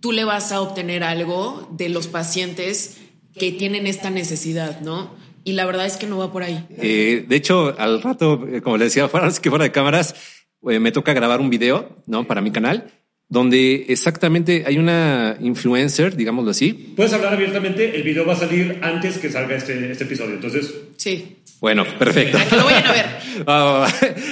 tú 0.00 0.12
le 0.12 0.24
vas 0.24 0.52
a 0.52 0.60
obtener 0.60 1.04
algo 1.04 1.68
de 1.72 1.88
los 1.88 2.06
pacientes 2.06 2.98
que 3.38 3.52
tienen 3.52 3.86
esta 3.86 4.10
necesidad, 4.10 4.80
¿no? 4.80 5.14
Y 5.44 5.52
la 5.52 5.64
verdad 5.64 5.86
es 5.86 5.96
que 5.96 6.06
no 6.06 6.18
va 6.18 6.32
por 6.32 6.42
ahí. 6.42 6.66
Eh, 6.70 7.24
de 7.26 7.36
hecho, 7.36 7.74
al 7.78 8.02
rato, 8.02 8.46
eh, 8.46 8.60
como 8.60 8.76
le 8.76 8.84
decía, 8.84 9.08
fuera, 9.10 9.30
que 9.30 9.48
fuera 9.50 9.64
de 9.64 9.72
cámaras, 9.72 10.14
eh, 10.68 10.78
me 10.78 10.92
toca 10.92 11.14
grabar 11.14 11.40
un 11.40 11.48
video, 11.48 12.02
¿no? 12.06 12.26
Para 12.26 12.42
mi 12.42 12.50
canal 12.50 12.92
donde 13.30 13.86
exactamente 13.88 14.64
hay 14.66 14.76
una 14.76 15.36
influencer, 15.40 16.16
digámoslo 16.16 16.50
así. 16.50 16.72
Puedes 16.96 17.12
hablar 17.12 17.32
abiertamente, 17.32 17.94
el 17.94 18.02
video 18.02 18.26
va 18.26 18.32
a 18.32 18.36
salir 18.36 18.80
antes 18.82 19.18
que 19.18 19.30
salga 19.30 19.54
este, 19.54 19.92
este 19.92 20.04
episodio, 20.04 20.34
entonces... 20.34 20.74
Sí. 20.96 21.36
Bueno, 21.60 21.84
perfecto. 21.98 22.38
Para 22.38 22.50
que 22.50 22.56
lo 22.56 22.64
vayan 22.64 22.86
a 22.86 22.92
ver. 22.92 23.06
Ah, 23.46 23.88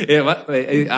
eh, 0.06 0.22
eh, 0.48 0.88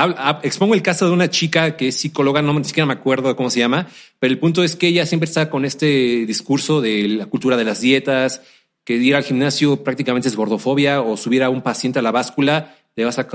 expongo 0.43 0.75
el 0.75 0.83
caso 0.83 1.07
de 1.07 1.13
una 1.13 1.31
chica 1.31 1.77
que 1.77 1.89
es 1.89 1.97
psicóloga, 1.97 2.43
no 2.43 2.59
ni 2.59 2.65
siquiera 2.65 2.87
me 2.87 2.95
acuerdo 2.95 3.37
cómo 3.37 3.51
se 3.51 3.61
llama, 3.61 3.87
pero 4.19 4.33
el 4.33 4.39
punto 4.39 4.65
es 4.65 4.75
que 4.75 4.89
ella 4.89 5.07
siempre 5.07 5.29
está 5.29 5.49
con 5.49 5.65
este 5.65 5.87
discurso 6.27 6.81
de 6.81 7.07
la 7.07 7.27
cultura 7.27 7.57
de 7.57 7.65
las 7.65 7.83
dietas, 7.83 8.43
que 8.85 8.95
ir 8.97 9.15
al 9.15 9.23
gimnasio 9.23 9.85
prácticamente 9.85 10.29
es 10.29 10.35
gordofobia 10.35 11.03
o 11.03 11.17
subir 11.17 11.45
a 11.45 11.51
un 11.51 11.63
paciente 11.63 12.01
a 12.01 12.03
la 12.03 12.11
báscula 12.11 12.75
le 12.97 13.05
vas 13.05 13.19
a 13.19 13.29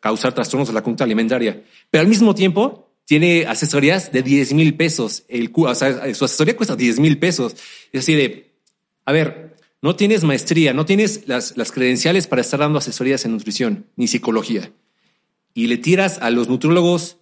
causar 0.00 0.34
trastornos 0.34 0.68
de 0.68 0.74
la 0.74 0.82
conducta 0.82 1.04
alimentaria. 1.04 1.62
Pero 1.90 2.02
al 2.02 2.08
mismo 2.08 2.34
tiempo 2.34 2.85
tiene 3.06 3.46
asesorías 3.46 4.12
de 4.12 4.22
10 4.22 4.52
mil 4.52 4.74
pesos. 4.74 5.24
El, 5.28 5.50
o 5.54 5.74
sea, 5.74 6.12
su 6.14 6.24
asesoría 6.24 6.56
cuesta 6.56 6.76
10 6.76 6.98
mil 6.98 7.18
pesos. 7.18 7.54
Es 7.92 8.00
así 8.00 8.14
de, 8.14 8.52
a 9.04 9.12
ver, 9.12 9.56
no 9.80 9.94
tienes 9.94 10.24
maestría, 10.24 10.74
no 10.74 10.84
tienes 10.84 11.28
las, 11.28 11.56
las 11.56 11.70
credenciales 11.70 12.26
para 12.26 12.42
estar 12.42 12.58
dando 12.58 12.78
asesorías 12.78 13.24
en 13.24 13.32
nutrición 13.32 13.86
ni 13.94 14.08
psicología. 14.08 14.72
Y 15.54 15.68
le 15.68 15.78
tiras 15.78 16.18
a 16.20 16.30
los 16.30 16.48
nutriólogos. 16.48 17.18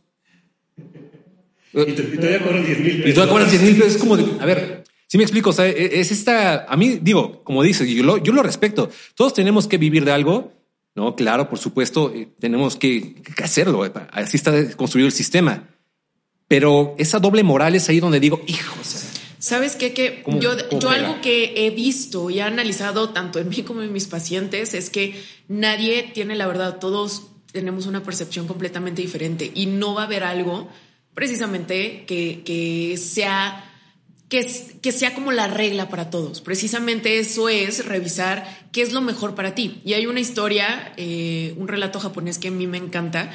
Y, 1.75 1.93
todavía 1.93 2.43
cobras 2.43 2.67
10 2.67 2.81
mil 2.81 2.97
pesos. 2.97 3.11
Y 3.11 3.13
todavía 3.13 3.33
cobras 3.33 3.51
10 3.51 3.63
mil 3.63 3.77
pesos. 3.77 3.95
Es 3.95 3.99
como 3.99 4.17
de, 4.17 4.25
a 4.41 4.47
ver, 4.47 4.85
si 5.07 5.19
me 5.19 5.25
explico, 5.25 5.51
o 5.51 5.53
sea, 5.53 5.69
e, 5.69 6.01
es 6.01 6.11
esta, 6.11 6.65
a 6.65 6.77
mí 6.79 6.99
digo, 7.03 7.45
como 7.45 7.63
dices, 7.63 7.87
yo 7.91 8.03
lo, 8.03 8.17
yo 8.17 8.33
lo 8.33 8.43
respeto. 8.43 8.89
Todos 9.15 9.35
tenemos 9.35 9.69
que 9.69 9.77
vivir 9.77 10.07
de 10.07 10.13
algo. 10.13 10.55
No, 10.95 11.15
claro, 11.15 11.51
por 11.51 11.59
supuesto, 11.59 12.13
eh, 12.15 12.29
tenemos 12.39 12.77
que, 12.77 13.15
que 13.15 13.45
hacerlo. 13.45 13.83
Así 14.13 14.39
está 14.39 14.75
construido 14.77 15.09
el 15.09 15.13
sistema. 15.13 15.69
Pero 16.49 16.95
esa 16.99 17.19
doble 17.19 17.43
moral 17.43 17.75
es 17.75 17.89
ahí 17.89 18.01
donde 18.01 18.21
digo, 18.21 18.43
hijos. 18.47 19.05
¿Sabes 19.39 19.77
qué? 19.77 19.93
Que 19.93 20.25
yo, 20.41 20.53
yo 20.79 20.89
algo 20.89 21.21
que 21.21 21.67
he 21.67 21.71
visto 21.71 22.31
y 22.31 22.39
he 22.39 22.43
analizado 22.43 23.11
tanto 23.11 23.39
en 23.39 23.51
mí 23.51 23.63
como 23.63 23.83
en 23.83 23.93
mis 23.93 24.07
pacientes 24.07 24.73
es 24.73 24.89
que 24.89 25.23
nadie 25.49 26.11
tiene 26.15 26.35
la 26.35 26.47
verdad, 26.47 26.79
todos 26.79 27.25
tenemos 27.53 27.87
una 27.87 28.03
percepción 28.03 28.47
completamente 28.47 29.03
diferente 29.03 29.53
y 29.55 29.67
no 29.67 29.95
va 29.95 30.03
a 30.03 30.05
haber 30.07 30.25
algo 30.25 30.69
precisamente 31.15 32.05
que, 32.07 32.43
que 32.45 32.97
sea 32.97 33.74
que, 34.81 34.93
sea 34.93 35.15
como 35.15 35.33
la 35.33 35.47
regla 35.47 35.89
para 35.89 36.11
todos. 36.11 36.41
Precisamente 36.41 37.19
eso 37.19 37.49
es 37.49 37.87
revisar 37.87 38.69
qué 38.73 38.83
es 38.83 38.93
lo 38.93 39.01
mejor 39.01 39.35
para 39.35 39.55
ti. 39.55 39.81
Y 39.85 39.93
hay 39.93 40.07
una 40.07 40.21
historia, 40.21 40.93
eh, 40.97 41.55
un 41.57 41.69
relato 41.69 42.01
japonés 42.01 42.39
que 42.39 42.49
a 42.49 42.51
mí 42.51 42.67
me 42.67 42.79
encanta, 42.79 43.31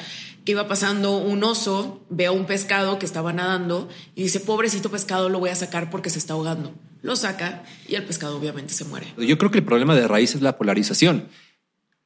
que 0.45 0.51
iba 0.51 0.67
pasando 0.67 1.17
un 1.17 1.43
oso, 1.43 2.05
ve 2.09 2.25
a 2.25 2.31
un 2.31 2.45
pescado 2.45 2.99
que 2.99 3.05
estaba 3.05 3.33
nadando 3.33 3.87
y 4.15 4.23
dice, 4.23 4.39
pobrecito 4.39 4.89
pescado, 4.89 5.29
lo 5.29 5.39
voy 5.39 5.49
a 5.49 5.55
sacar 5.55 5.89
porque 5.89 6.09
se 6.09 6.19
está 6.19 6.33
ahogando. 6.33 6.73
Lo 7.01 7.15
saca 7.15 7.63
y 7.87 7.95
el 7.95 8.03
pescado 8.03 8.37
obviamente 8.37 8.73
se 8.73 8.83
muere. 8.83 9.07
Yo 9.17 9.37
creo 9.37 9.51
que 9.51 9.59
el 9.59 9.65
problema 9.65 9.95
de 9.95 10.07
raíz 10.07 10.35
es 10.35 10.41
la 10.41 10.57
polarización. 10.57 11.29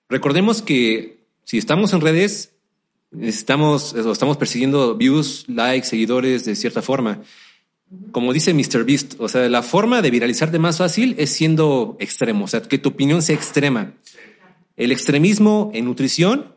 Recordemos 0.10 0.62
que 0.62 1.26
si 1.46 1.58
estamos 1.58 1.94
en 1.94 2.02
redes, 2.02 2.52
estamos, 3.20 3.94
estamos 3.94 4.38
persiguiendo 4.38 4.96
views, 4.96 5.46
likes, 5.48 5.88
seguidores 5.88 6.46
de 6.46 6.56
cierta 6.56 6.82
forma. 6.82 7.22
Como 8.12 8.34
dice 8.34 8.54
Mr. 8.54 8.84
Beast, 8.86 9.16
o 9.20 9.28
sea, 9.28 9.50
la 9.50 9.64
forma 9.64 10.02
de 10.02 10.12
viralizarte 10.12 10.60
más 10.60 10.78
fácil 10.78 11.16
es 11.18 11.32
siendo 11.32 11.98
extremo, 12.00 12.46
o 12.46 12.48
sea, 12.48 12.62
que 12.62 12.78
tu 12.78 12.90
opinión 12.90 13.22
sea 13.22 13.36
extrema. 13.36 13.94
El 14.76 14.92
extremismo 14.92 15.72
en 15.74 15.86
nutrición 15.86 16.54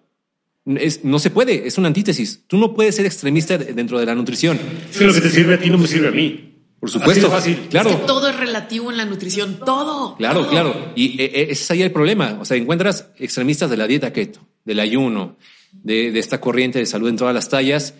no 0.67 1.19
se 1.19 1.31
puede, 1.31 1.67
es 1.67 1.79
una 1.79 1.89
antítesis. 1.89 2.43
Tú 2.47 2.59
no 2.59 2.75
puedes 2.75 2.97
ser 2.97 3.07
extremista 3.07 3.57
dentro 3.57 4.01
de 4.01 4.07
la 4.07 4.15
nutrición. 4.15 4.59
Es 4.91 4.99
que 4.99 5.05
lo 5.05 5.15
que 5.15 5.21
te 5.21 5.31
sirve 5.31 5.55
a 5.55 5.61
ti 5.61 5.71
no 5.71 5.79
me 5.79 5.87
sirve 5.87 6.09
a 6.09 6.11
mí. 6.11 6.55
Por 6.81 6.91
supuesto, 6.91 7.31
fácil. 7.31 7.57
claro. 7.71 7.91
Es 7.91 7.97
que 7.97 8.07
todo 8.07 8.29
es 8.29 8.37
relativo 8.37 8.91
en 8.91 8.97
la 8.97 9.05
nutrición, 9.05 9.59
todo. 9.65 10.17
Claro, 10.17 10.47
claro. 10.49 10.93
Y 10.95 11.21
eh, 11.23 11.25
eh, 11.25 11.43
ese 11.51 11.63
es 11.63 11.71
ahí 11.71 11.83
el 11.83 11.91
problema. 11.91 12.39
O 12.41 12.45
sea, 12.45 12.57
encuentras 12.57 13.09
extremistas 13.19 13.71
de 13.71 13.77
la 13.77 13.87
dieta 13.87 14.13
keto, 14.13 14.41
del 14.65 14.81
ayuno, 14.81 15.37
de, 15.73 16.19
esta 16.19 16.41
corriente 16.41 16.79
de 16.79 16.87
salud 16.87 17.09
en 17.09 17.17
todas 17.17 17.35
las 17.35 17.49
tallas. 17.49 17.95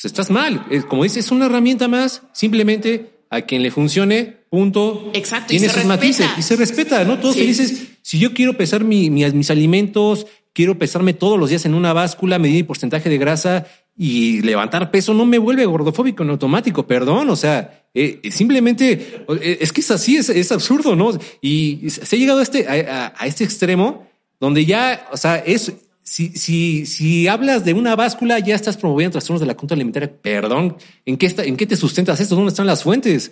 Pues 0.00 0.12
estás 0.12 0.30
mal. 0.30 0.64
Como 0.88 1.02
dices, 1.02 1.26
es 1.26 1.30
una 1.30 1.46
herramienta 1.46 1.86
más. 1.86 2.22
Simplemente 2.32 3.24
a 3.28 3.42
quien 3.42 3.62
le 3.62 3.70
funcione, 3.70 4.38
punto. 4.48 5.10
Exacto. 5.12 5.48
Tiene 5.48 5.68
sus 5.68 5.84
matices 5.84 6.26
y 6.38 6.42
se 6.42 6.56
respeta, 6.56 7.04
¿no? 7.04 7.18
Todos 7.18 7.36
felices. 7.36 7.88
Si 8.02 8.18
yo 8.18 8.32
quiero 8.32 8.56
pesar 8.56 8.82
mis 8.84 9.50
alimentos, 9.50 10.26
quiero 10.52 10.78
pesarme 10.78 11.12
todos 11.12 11.38
los 11.38 11.50
días 11.50 11.66
en 11.66 11.74
una 11.74 11.92
báscula, 11.92 12.38
medir 12.38 12.56
mi 12.56 12.62
porcentaje 12.62 13.10
de 13.10 13.18
grasa 13.18 13.66
y 13.96 14.40
levantar 14.40 14.90
peso 14.90 15.12
no 15.12 15.26
me 15.26 15.36
vuelve 15.36 15.66
gordofóbico 15.66 16.22
en 16.22 16.30
automático, 16.30 16.86
perdón, 16.86 17.28
o 17.28 17.36
sea, 17.36 17.84
eh, 17.92 18.20
simplemente 18.30 19.24
eh, 19.42 19.58
es 19.60 19.72
que 19.72 19.82
es 19.82 19.90
así, 19.90 20.16
es, 20.16 20.52
absurdo, 20.52 20.96
¿no? 20.96 21.10
Y 21.42 21.90
se 21.90 22.16
ha 22.16 22.18
llegado 22.18 22.40
a 22.40 22.42
este, 22.42 22.66
a, 22.66 23.26
este 23.26 23.44
extremo 23.44 24.08
donde 24.40 24.64
ya, 24.64 25.06
o 25.12 25.18
sea, 25.18 25.36
es, 25.36 25.72
si, 26.10 26.30
si, 26.30 26.86
si 26.86 27.28
hablas 27.28 27.64
de 27.64 27.72
una 27.72 27.94
báscula, 27.94 28.40
ya 28.40 28.56
estás 28.56 28.76
promoviendo 28.76 29.12
trastornos 29.12 29.40
de 29.40 29.46
la 29.46 29.54
conducta 29.54 29.76
alimentaria. 29.76 30.12
Perdón, 30.20 30.76
¿en 31.06 31.16
qué, 31.16 31.26
está, 31.26 31.44
¿en 31.44 31.56
qué 31.56 31.68
te 31.68 31.76
sustentas 31.76 32.18
esto? 32.18 32.34
¿Dónde 32.34 32.48
están 32.48 32.66
las 32.66 32.82
fuentes? 32.82 33.30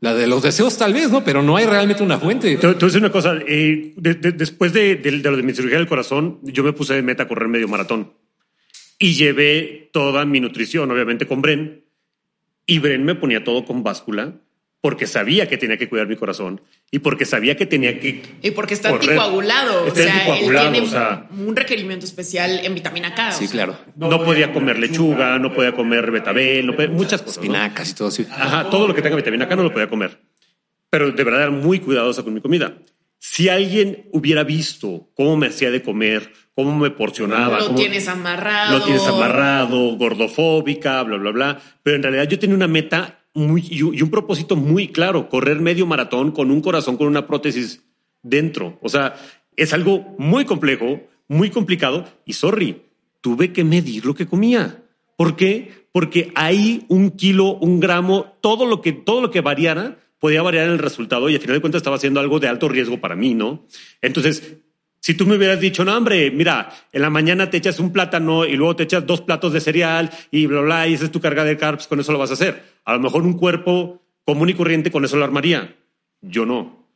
La 0.00 0.14
de 0.14 0.26
los 0.26 0.42
deseos 0.42 0.78
tal 0.78 0.94
vez, 0.94 1.10
¿no? 1.10 1.22
Pero 1.22 1.42
no 1.42 1.54
hay 1.54 1.66
realmente 1.66 2.02
una 2.02 2.18
fuente. 2.18 2.56
Te, 2.56 2.66
voy 2.72 2.96
una 2.96 3.12
cosa. 3.12 3.34
Eh, 3.46 3.92
después 3.96 4.72
de, 4.72 5.02
lo 5.22 5.36
de 5.36 5.42
mi 5.42 5.52
cirugía 5.52 5.76
del 5.76 5.86
corazón, 5.86 6.38
yo 6.44 6.64
me 6.64 6.72
puse 6.72 6.94
de 6.94 7.02
meta 7.02 7.24
a 7.24 7.28
correr 7.28 7.48
medio 7.48 7.68
maratón. 7.68 8.14
Y 8.98 9.12
llevé 9.12 9.90
toda 9.92 10.24
mi 10.24 10.40
nutrición, 10.40 10.90
obviamente, 10.90 11.26
con 11.26 11.42
Bren. 11.42 11.84
Y 12.64 12.78
Bren 12.78 13.04
me 13.04 13.16
ponía 13.16 13.44
todo 13.44 13.66
con 13.66 13.82
báscula 13.82 14.40
porque 14.82 15.06
sabía 15.06 15.48
que 15.48 15.56
tenía 15.56 15.76
que 15.76 15.88
cuidar 15.88 16.08
mi 16.08 16.16
corazón 16.16 16.60
y 16.90 16.98
porque 16.98 17.24
sabía 17.24 17.56
que 17.56 17.66
tenía 17.66 18.00
que. 18.00 18.20
Y 18.42 18.50
porque 18.50 18.74
está 18.74 18.88
anticoagulado. 18.88 19.84
o 19.86 19.94
sea, 19.94 20.36
él 20.36 20.50
tiene 20.50 20.82
un 21.38 21.54
requerimiento 21.54 22.04
especial 22.04 22.60
en 22.64 22.74
vitamina 22.74 23.14
K. 23.14 23.30
Sí, 23.30 23.46
claro. 23.46 23.78
No, 23.94 24.24
podía 24.24 24.52
comer 24.52 24.80
lechuga, 24.80 25.38
no 25.38 25.54
podía 25.54 25.72
comer 25.72 26.10
betabel, 26.10 26.66
no 26.66 26.74
muchas 26.88 27.22
cosas. 27.22 27.36
Espinacas 27.38 27.90
y 27.90 27.94
todo 27.94 28.08
así. 28.08 28.26
Ajá, 28.28 28.68
todo 28.70 28.88
lo 28.88 28.94
que 28.94 29.02
tenga 29.02 29.14
vitamina 29.14 29.48
K 29.48 29.54
no 29.54 29.62
lo 29.62 29.72
podía 29.72 29.88
comer. 29.88 30.20
Pero 30.90 31.12
de 31.12 31.24
verdad 31.24 31.42
era 31.42 31.50
muy 31.52 31.78
cuidadosa 31.78 32.24
con 32.24 32.34
mi 32.34 32.40
comida. 32.40 32.76
Si 33.20 33.48
alguien 33.48 34.08
hubiera 34.12 34.42
visto 34.42 35.12
cómo 35.14 35.36
me 35.36 35.46
hacía 35.46 35.70
de 35.70 35.80
comer, 35.80 36.32
cómo 36.56 36.76
me 36.76 36.90
porcionaba. 36.90 37.60
Lo 37.60 37.76
tienes 37.76 38.08
amarrado. 38.08 38.78
Lo 38.78 38.84
tienes 38.84 39.06
amarrado, 39.06 39.96
gordofóbica, 39.96 41.00
bla, 41.04 41.18
bla, 41.18 41.30
bla. 41.30 41.60
Pero 41.84 41.94
en 41.96 42.02
realidad 42.02 42.28
yo 42.28 42.36
tenía 42.40 42.56
una 42.56 42.66
meta 42.66 43.21
muy, 43.34 43.66
y 43.70 43.82
un 43.82 44.10
propósito 44.10 44.56
muy 44.56 44.88
claro, 44.88 45.28
correr 45.28 45.60
medio 45.60 45.86
maratón 45.86 46.32
con 46.32 46.50
un 46.50 46.60
corazón 46.60 46.96
con 46.96 47.06
una 47.06 47.26
prótesis 47.26 47.82
dentro. 48.22 48.78
O 48.82 48.88
sea, 48.88 49.14
es 49.56 49.72
algo 49.72 50.14
muy 50.18 50.44
complejo, 50.44 51.00
muy 51.28 51.50
complicado 51.50 52.04
y 52.24 52.34
sorry, 52.34 52.82
tuve 53.20 53.52
que 53.52 53.64
medir 53.64 54.04
lo 54.04 54.14
que 54.14 54.26
comía. 54.26 54.82
¿Por 55.16 55.36
qué? 55.36 55.86
Porque 55.92 56.32
hay 56.34 56.84
un 56.88 57.10
kilo, 57.10 57.54
un 57.54 57.80
gramo, 57.80 58.36
todo 58.40 58.66
lo 58.66 58.80
que, 58.80 58.92
todo 58.92 59.20
lo 59.20 59.30
que 59.30 59.40
variara 59.40 59.98
podía 60.18 60.42
variar 60.42 60.66
en 60.66 60.72
el 60.72 60.78
resultado 60.78 61.28
y 61.28 61.34
al 61.34 61.40
final 61.40 61.56
de 61.56 61.60
cuentas 61.60 61.80
estaba 61.80 61.96
haciendo 61.96 62.20
algo 62.20 62.38
de 62.38 62.48
alto 62.48 62.68
riesgo 62.68 63.00
para 63.00 63.16
mí, 63.16 63.34
¿no? 63.34 63.66
Entonces, 64.00 64.56
si 65.04 65.14
tú 65.14 65.26
me 65.26 65.34
hubieras 65.34 65.58
dicho, 65.58 65.84
no, 65.84 65.96
hombre, 65.96 66.30
mira, 66.30 66.72
en 66.92 67.02
la 67.02 67.10
mañana 67.10 67.50
te 67.50 67.56
echas 67.56 67.80
un 67.80 67.92
plátano 67.92 68.44
y 68.46 68.54
luego 68.54 68.76
te 68.76 68.84
echas 68.84 69.04
dos 69.04 69.20
platos 69.20 69.52
de 69.52 69.60
cereal 69.60 70.10
y 70.30 70.46
bla, 70.46 70.60
bla, 70.60 70.86
y 70.86 70.94
esa 70.94 71.06
es 71.06 71.10
tu 71.10 71.20
carga 71.20 71.42
de 71.42 71.56
carbs, 71.56 71.88
con 71.88 71.98
eso 71.98 72.12
lo 72.12 72.18
vas 72.18 72.30
a 72.30 72.34
hacer. 72.34 72.62
A 72.84 72.92
lo 72.92 73.00
mejor 73.00 73.22
un 73.22 73.32
cuerpo 73.36 74.00
común 74.24 74.48
y 74.50 74.54
corriente 74.54 74.92
con 74.92 75.04
eso 75.04 75.16
lo 75.16 75.24
armaría. 75.24 75.74
Yo 76.20 76.46
no. 76.46 76.86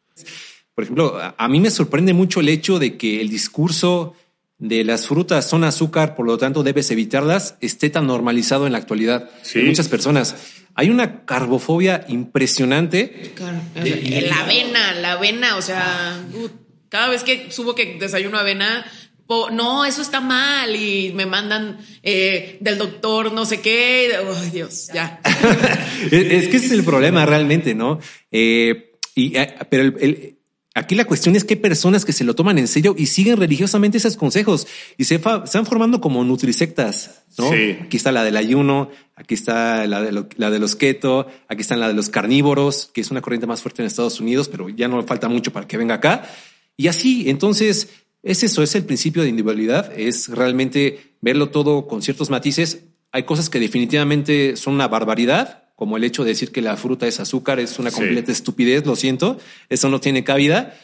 Por 0.76 0.84
ejemplo, 0.84 1.18
a 1.36 1.48
mí 1.48 1.58
me 1.58 1.70
sorprende 1.70 2.14
mucho 2.14 2.38
el 2.38 2.48
hecho 2.48 2.78
de 2.78 2.96
que 2.96 3.20
el 3.20 3.28
discurso 3.28 4.14
de 4.58 4.84
las 4.84 5.08
frutas 5.08 5.48
son 5.50 5.64
azúcar, 5.64 6.14
por 6.14 6.26
lo 6.26 6.38
tanto 6.38 6.62
debes 6.62 6.92
evitarlas, 6.92 7.56
esté 7.60 7.90
tan 7.90 8.06
normalizado 8.06 8.66
en 8.66 8.72
la 8.72 8.78
actualidad 8.78 9.28
Sí. 9.42 9.58
en 9.58 9.66
muchas 9.66 9.88
personas. 9.88 10.36
Hay 10.76 10.90
una 10.90 11.24
carbofobia 11.24 12.04
impresionante. 12.08 13.32
Sea, 13.36 14.20
la 14.30 14.40
avena, 14.42 14.92
la 15.00 15.12
avena, 15.14 15.56
o 15.56 15.62
sea, 15.62 16.24
uh, 16.34 16.48
cada 16.88 17.08
vez 17.08 17.22
que 17.22 17.50
subo 17.50 17.74
que 17.74 17.96
desayuno 17.98 18.38
avena, 18.38 18.84
po- 19.26 19.50
no, 19.50 19.84
eso 19.84 20.02
está 20.02 20.20
mal 20.20 20.74
y 20.76 21.12
me 21.14 21.26
mandan 21.26 21.78
eh, 22.02 22.58
del 22.60 22.78
doctor 22.78 23.32
no 23.32 23.44
sé 23.44 23.60
qué. 23.60 24.12
Ay, 24.40 24.50
Dios, 24.50 24.88
ya. 24.94 25.20
es, 26.10 26.48
que 26.48 26.56
ese 26.56 26.66
es 26.66 26.72
el 26.72 26.84
problema 26.84 27.26
realmente, 27.26 27.74
¿no? 27.74 27.98
Eh, 28.30 28.92
y, 29.14 29.36
eh, 29.36 29.54
pero 29.70 29.82
el- 29.84 29.96
el- 30.00 30.32
aquí 30.74 30.94
la 30.94 31.06
cuestión 31.06 31.34
es 31.36 31.44
que 31.44 31.54
hay 31.54 31.60
personas 31.60 32.04
que 32.04 32.12
se 32.12 32.22
lo 32.22 32.34
toman 32.34 32.58
en 32.58 32.68
serio 32.68 32.94
y 32.98 33.06
siguen 33.06 33.38
religiosamente 33.38 33.96
esos 33.96 34.16
consejos 34.16 34.66
y 34.98 35.04
se, 35.04 35.18
fa- 35.18 35.46
se 35.46 35.56
van 35.58 35.66
formando 35.66 36.00
como 36.02 36.22
nutrisectas, 36.22 37.24
¿no? 37.38 37.50
Sí. 37.50 37.78
Aquí 37.82 37.96
está 37.96 38.12
la 38.12 38.22
del 38.24 38.36
ayuno, 38.36 38.90
aquí 39.14 39.34
está 39.34 39.86
la 39.86 40.02
de, 40.02 40.12
lo- 40.12 40.28
la 40.36 40.50
de 40.50 40.58
los 40.58 40.76
keto, 40.76 41.26
aquí 41.48 41.62
está 41.62 41.76
la 41.76 41.88
de 41.88 41.94
los 41.94 42.10
carnívoros, 42.10 42.90
que 42.92 43.00
es 43.00 43.10
una 43.10 43.22
corriente 43.22 43.46
más 43.46 43.62
fuerte 43.62 43.80
en 43.82 43.86
Estados 43.86 44.20
Unidos, 44.20 44.48
pero 44.50 44.68
ya 44.68 44.86
no 44.86 45.02
falta 45.04 45.28
mucho 45.28 45.50
para 45.52 45.66
que 45.66 45.78
venga 45.78 45.94
acá. 45.94 46.28
Y 46.76 46.88
así, 46.88 47.28
entonces, 47.30 47.88
es 48.22 48.42
eso, 48.42 48.62
es 48.62 48.74
el 48.74 48.84
principio 48.84 49.22
de 49.22 49.28
individualidad, 49.28 49.92
es 49.98 50.28
realmente 50.28 51.14
verlo 51.20 51.48
todo 51.50 51.86
con 51.86 52.02
ciertos 52.02 52.28
matices. 52.30 52.80
Hay 53.12 53.22
cosas 53.22 53.48
que 53.48 53.60
definitivamente 53.60 54.56
son 54.56 54.74
una 54.74 54.88
barbaridad, 54.88 55.64
como 55.74 55.96
el 55.96 56.04
hecho 56.04 56.24
de 56.24 56.30
decir 56.30 56.52
que 56.52 56.62
la 56.62 56.76
fruta 56.76 57.06
es 57.06 57.20
azúcar, 57.20 57.60
es 57.60 57.78
una 57.78 57.90
Sí. 57.90 57.96
completa 57.96 58.32
estupidez, 58.32 58.84
lo 58.86 58.96
siento, 58.96 59.38
eso 59.68 59.88
no 59.88 60.00
tiene 60.00 60.24
cabida. 60.24 60.74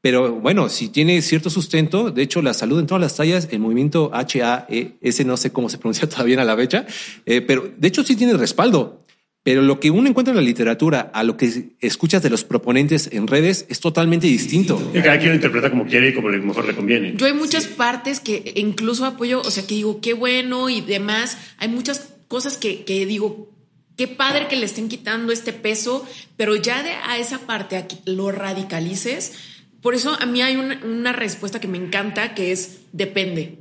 Pero 0.00 0.32
bueno, 0.36 0.68
si 0.68 0.88
tiene 0.88 1.20
cierto 1.22 1.50
sustento, 1.50 2.10
de 2.12 2.22
hecho 2.22 2.40
la 2.40 2.54
salud 2.54 2.78
en 2.78 2.86
todas 2.86 3.00
las 3.00 3.16
tallas, 3.16 3.48
el 3.50 3.58
movimiento 3.58 4.10
HAE, 4.14 4.96
ese 5.00 5.24
no 5.24 5.36
sé 5.36 5.50
cómo 5.50 5.68
se 5.68 5.78
pronuncia 5.78 6.08
todavía 6.08 6.40
a 6.40 6.44
la 6.44 6.56
fecha, 6.56 6.86
eh, 7.26 7.40
pero 7.40 7.70
de 7.76 7.88
hecho 7.88 8.04
sí 8.04 8.14
tiene 8.16 8.34
respaldo. 8.34 9.04
Pero 9.48 9.62
lo 9.62 9.80
que 9.80 9.90
uno 9.90 10.08
encuentra 10.10 10.32
en 10.32 10.36
la 10.36 10.42
literatura 10.42 11.10
a 11.14 11.22
lo 11.24 11.38
que 11.38 11.70
escuchas 11.80 12.22
de 12.22 12.28
los 12.28 12.44
proponentes 12.44 13.08
en 13.12 13.26
redes 13.26 13.64
es 13.70 13.80
totalmente 13.80 14.26
distinto. 14.26 14.76
Cada 14.92 15.16
quien 15.18 15.30
lo 15.30 15.34
interpreta 15.36 15.70
como 15.70 15.86
quiere 15.86 16.10
y 16.10 16.14
como 16.14 16.28
le- 16.28 16.38
mejor 16.38 16.66
le 16.66 16.74
conviene. 16.74 17.14
Yo 17.16 17.24
hay 17.26 17.32
muchas 17.32 17.66
partes 17.66 18.20
que 18.20 18.52
incluso 18.56 19.06
apoyo, 19.06 19.40
o 19.40 19.50
sea, 19.50 19.66
que 19.66 19.74
digo, 19.74 20.00
qué 20.02 20.12
bueno 20.12 20.68
y 20.68 20.82
demás. 20.82 21.38
Hay 21.56 21.68
muchas 21.68 22.10
cosas 22.28 22.58
que, 22.58 22.84
que 22.84 23.06
digo, 23.06 23.50
qué 23.96 24.06
padre 24.06 24.48
que 24.48 24.56
le 24.56 24.66
estén 24.66 24.88
quitando 24.90 25.32
este 25.32 25.54
peso, 25.54 26.06
pero 26.36 26.54
ya 26.54 26.82
de 26.82 26.90
a 26.90 27.16
esa 27.18 27.38
parte 27.46 27.76
a 27.78 27.88
que 27.88 27.96
lo 28.04 28.30
radicalices. 28.30 29.32
Por 29.80 29.94
eso 29.94 30.14
a 30.20 30.26
mí 30.26 30.42
hay 30.42 30.56
una, 30.56 30.78
una 30.84 31.12
respuesta 31.14 31.58
que 31.58 31.68
me 31.68 31.78
encanta 31.78 32.34
que 32.34 32.52
es 32.52 32.80
depende. 32.92 33.60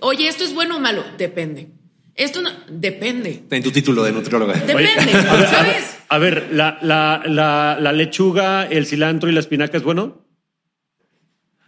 Oye, 0.00 0.26
¿esto 0.26 0.42
es 0.42 0.52
bueno 0.52 0.78
o 0.78 0.80
malo? 0.80 1.04
Depende. 1.16 1.68
Esto 2.14 2.42
no, 2.42 2.50
depende. 2.68 3.44
En 3.50 3.62
tu 3.62 3.70
título 3.70 4.02
de 4.02 4.12
nutrióloga. 4.12 4.54
Depende, 4.54 4.74
Oye, 4.74 5.28
a 5.28 5.36
ver, 5.36 5.48
¿sabes? 5.48 5.96
A 6.08 6.18
ver, 6.18 6.48
la, 6.52 6.78
la, 6.82 7.22
la, 7.24 7.78
la 7.80 7.92
lechuga, 7.92 8.66
el 8.66 8.86
cilantro 8.86 9.30
y 9.30 9.32
la 9.32 9.40
espinaca 9.40 9.78
es 9.78 9.82
bueno. 9.82 10.26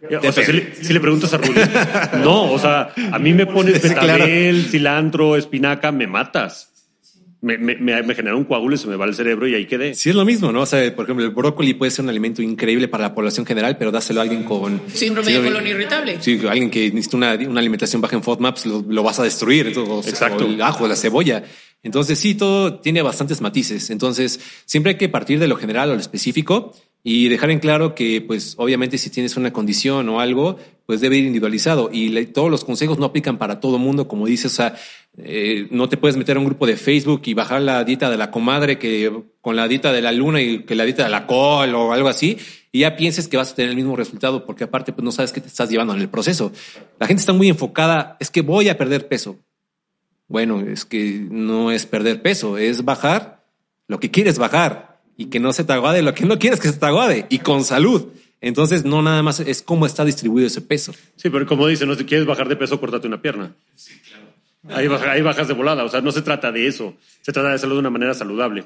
O 0.03 0.31
sea, 0.31 0.45
si 0.45 0.51
le, 0.51 0.75
si 0.75 0.93
le 0.93 0.99
preguntas 0.99 1.33
a 1.33 1.37
Rubí, 1.37 1.59
no, 2.23 2.51
o 2.51 2.59
sea, 2.59 2.93
a 3.11 3.17
mí 3.17 3.33
me 3.33 3.47
pones 3.47 3.81
betabel, 3.81 4.65
cilantro, 4.65 5.35
espinaca, 5.35 5.91
me 5.91 6.05
matas. 6.05 6.74
Me, 7.45 7.57
me, 7.59 8.33
un 8.33 8.43
coágulo 8.45 8.73
y 8.73 8.77
se 8.79 8.87
me 8.87 8.95
va 8.95 9.05
el 9.05 9.13
cerebro 9.13 9.47
y 9.47 9.53
ahí 9.53 9.67
quedé. 9.67 9.93
Sí, 9.93 10.09
es 10.09 10.15
lo 10.15 10.25
mismo, 10.25 10.51
¿no? 10.51 10.61
O 10.61 10.65
sea, 10.65 10.95
por 10.95 11.05
ejemplo, 11.05 11.23
el 11.23 11.31
brócoli 11.31 11.75
puede 11.75 11.91
ser 11.91 12.01
un 12.03 12.09
alimento 12.09 12.41
increíble 12.41 12.87
para 12.87 13.03
la 13.03 13.13
población 13.13 13.45
general, 13.45 13.77
pero 13.77 13.91
dáselo 13.91 14.19
a 14.21 14.23
alguien 14.23 14.43
con 14.43 14.81
Síndrome 14.91 15.31
de 15.31 15.43
colon 15.43 15.67
irritable. 15.67 16.17
Sí, 16.21 16.41
alguien 16.49 16.71
que 16.71 16.89
necesita 16.89 17.17
una, 17.17 17.35
una 17.35 17.59
alimentación 17.59 18.01
baja 18.01 18.15
en 18.15 18.23
FODMAPs 18.23 18.65
lo, 18.65 18.83
lo 18.87 19.03
vas 19.03 19.19
a 19.19 19.23
destruir. 19.23 19.67
Entonces, 19.67 20.11
Exacto. 20.11 20.45
O 20.45 20.47
el 20.47 20.59
ajo, 20.61 20.87
la 20.87 20.95
cebolla. 20.95 21.43
Entonces, 21.83 22.17
sí, 22.17 22.33
todo 22.33 22.79
tiene 22.79 23.03
bastantes 23.03 23.41
matices. 23.41 23.91
Entonces, 23.91 24.39
siempre 24.65 24.93
hay 24.93 24.97
que 24.97 25.07
partir 25.09 25.37
de 25.37 25.47
lo 25.47 25.55
general 25.55 25.91
o 25.91 25.93
lo 25.93 26.01
específico 26.01 26.73
y 27.03 27.27
dejar 27.29 27.51
en 27.51 27.59
claro 27.59 27.93
que, 27.93 28.21
pues, 28.21 28.55
obviamente, 28.57 28.97
si 28.97 29.11
tienes 29.11 29.37
una 29.37 29.53
condición 29.53 30.09
o 30.09 30.19
algo, 30.19 30.57
pues 30.87 30.99
debe 31.01 31.17
ir 31.17 31.25
individualizado. 31.25 31.91
Y 31.93 32.09
le- 32.09 32.25
todos 32.25 32.49
los 32.49 32.65
consejos 32.65 32.97
no 32.97 33.05
aplican 33.05 33.37
para 33.37 33.59
todo 33.59 33.77
mundo, 33.77 34.07
como 34.07 34.25
dices, 34.25 34.51
o 34.51 34.55
sea, 34.55 34.75
eh, 35.17 35.67
no 35.71 35.87
te 35.87 35.97
puedes 35.97 36.17
meter 36.17 36.35
a 36.35 36.39
un 36.39 36.45
grupo 36.45 36.67
de 36.67 36.75
Facebook 36.75 37.21
y 37.25 37.33
bajar 37.33 37.61
la 37.61 37.83
dieta 37.83 38.09
de 38.09 38.17
la 38.17 38.31
comadre 38.31 38.77
que 38.77 39.11
con 39.39 39.55
la 39.55 39.67
dieta 39.67 39.93
de 39.93 40.01
la 40.01 40.11
luna 40.11 40.41
y 40.41 40.63
que 40.63 40.75
la 40.75 40.83
dieta 40.83 41.03
de 41.03 41.09
la 41.09 41.25
col 41.25 41.73
o 41.73 41.93
algo 41.93 42.09
así 42.09 42.37
y 42.71 42.79
ya 42.79 42.97
pienses 42.97 43.29
que 43.29 43.37
vas 43.37 43.53
a 43.53 43.55
tener 43.55 43.69
el 43.69 43.77
mismo 43.77 43.95
resultado 43.95 44.45
porque 44.45 44.65
aparte 44.65 44.91
pues 44.91 45.05
no 45.05 45.13
sabes 45.13 45.31
qué 45.31 45.39
te 45.39 45.47
estás 45.47 45.69
llevando 45.69 45.93
en 45.93 46.01
el 46.01 46.09
proceso. 46.09 46.51
La 46.99 47.07
gente 47.07 47.21
está 47.21 47.31
muy 47.31 47.47
enfocada, 47.47 48.17
es 48.19 48.29
que 48.29 48.41
voy 48.41 48.67
a 48.67 48.77
perder 48.77 49.07
peso. 49.07 49.39
Bueno, 50.27 50.59
es 50.59 50.83
que 50.83 51.25
no 51.29 51.71
es 51.71 51.85
perder 51.85 52.21
peso, 52.21 52.57
es 52.57 52.83
bajar 52.83 53.45
lo 53.87 54.01
que 54.01 54.11
quieres 54.11 54.37
bajar 54.37 55.01
y 55.15 55.27
que 55.27 55.39
no 55.39 55.53
se 55.53 55.63
te 55.63 55.71
aguade 55.71 56.01
lo 56.01 56.13
que 56.13 56.25
no 56.25 56.37
quieres 56.37 56.59
que 56.59 56.67
se 56.67 56.77
te 56.77 56.85
aguade 56.85 57.25
y 57.29 57.39
con 57.39 57.63
salud. 57.63 58.07
Entonces 58.41 58.83
no 58.83 59.01
nada 59.01 59.23
más 59.23 59.39
es 59.39 59.61
cómo 59.61 59.85
está 59.85 60.03
distribuido 60.03 60.47
ese 60.47 60.59
peso. 60.59 60.93
Sí, 61.15 61.29
pero 61.29 61.45
como 61.45 61.67
dice, 61.67 61.85
no 61.85 61.95
si 61.95 62.03
quieres 62.03 62.27
bajar 62.27 62.49
de 62.49 62.57
peso, 62.57 62.79
córtate 62.81 63.07
una 63.07 63.21
pierna. 63.21 63.55
Ahí 64.69 65.21
bajas 65.21 65.47
de 65.47 65.53
volada. 65.53 65.83
O 65.83 65.89
sea, 65.89 66.01
no 66.01 66.11
se 66.11 66.21
trata 66.21 66.51
de 66.51 66.67
eso. 66.67 66.95
Se 67.21 67.31
trata 67.31 67.49
de 67.49 67.55
hacerlo 67.55 67.75
de 67.75 67.81
una 67.81 67.89
manera 67.89 68.13
saludable. 68.13 68.65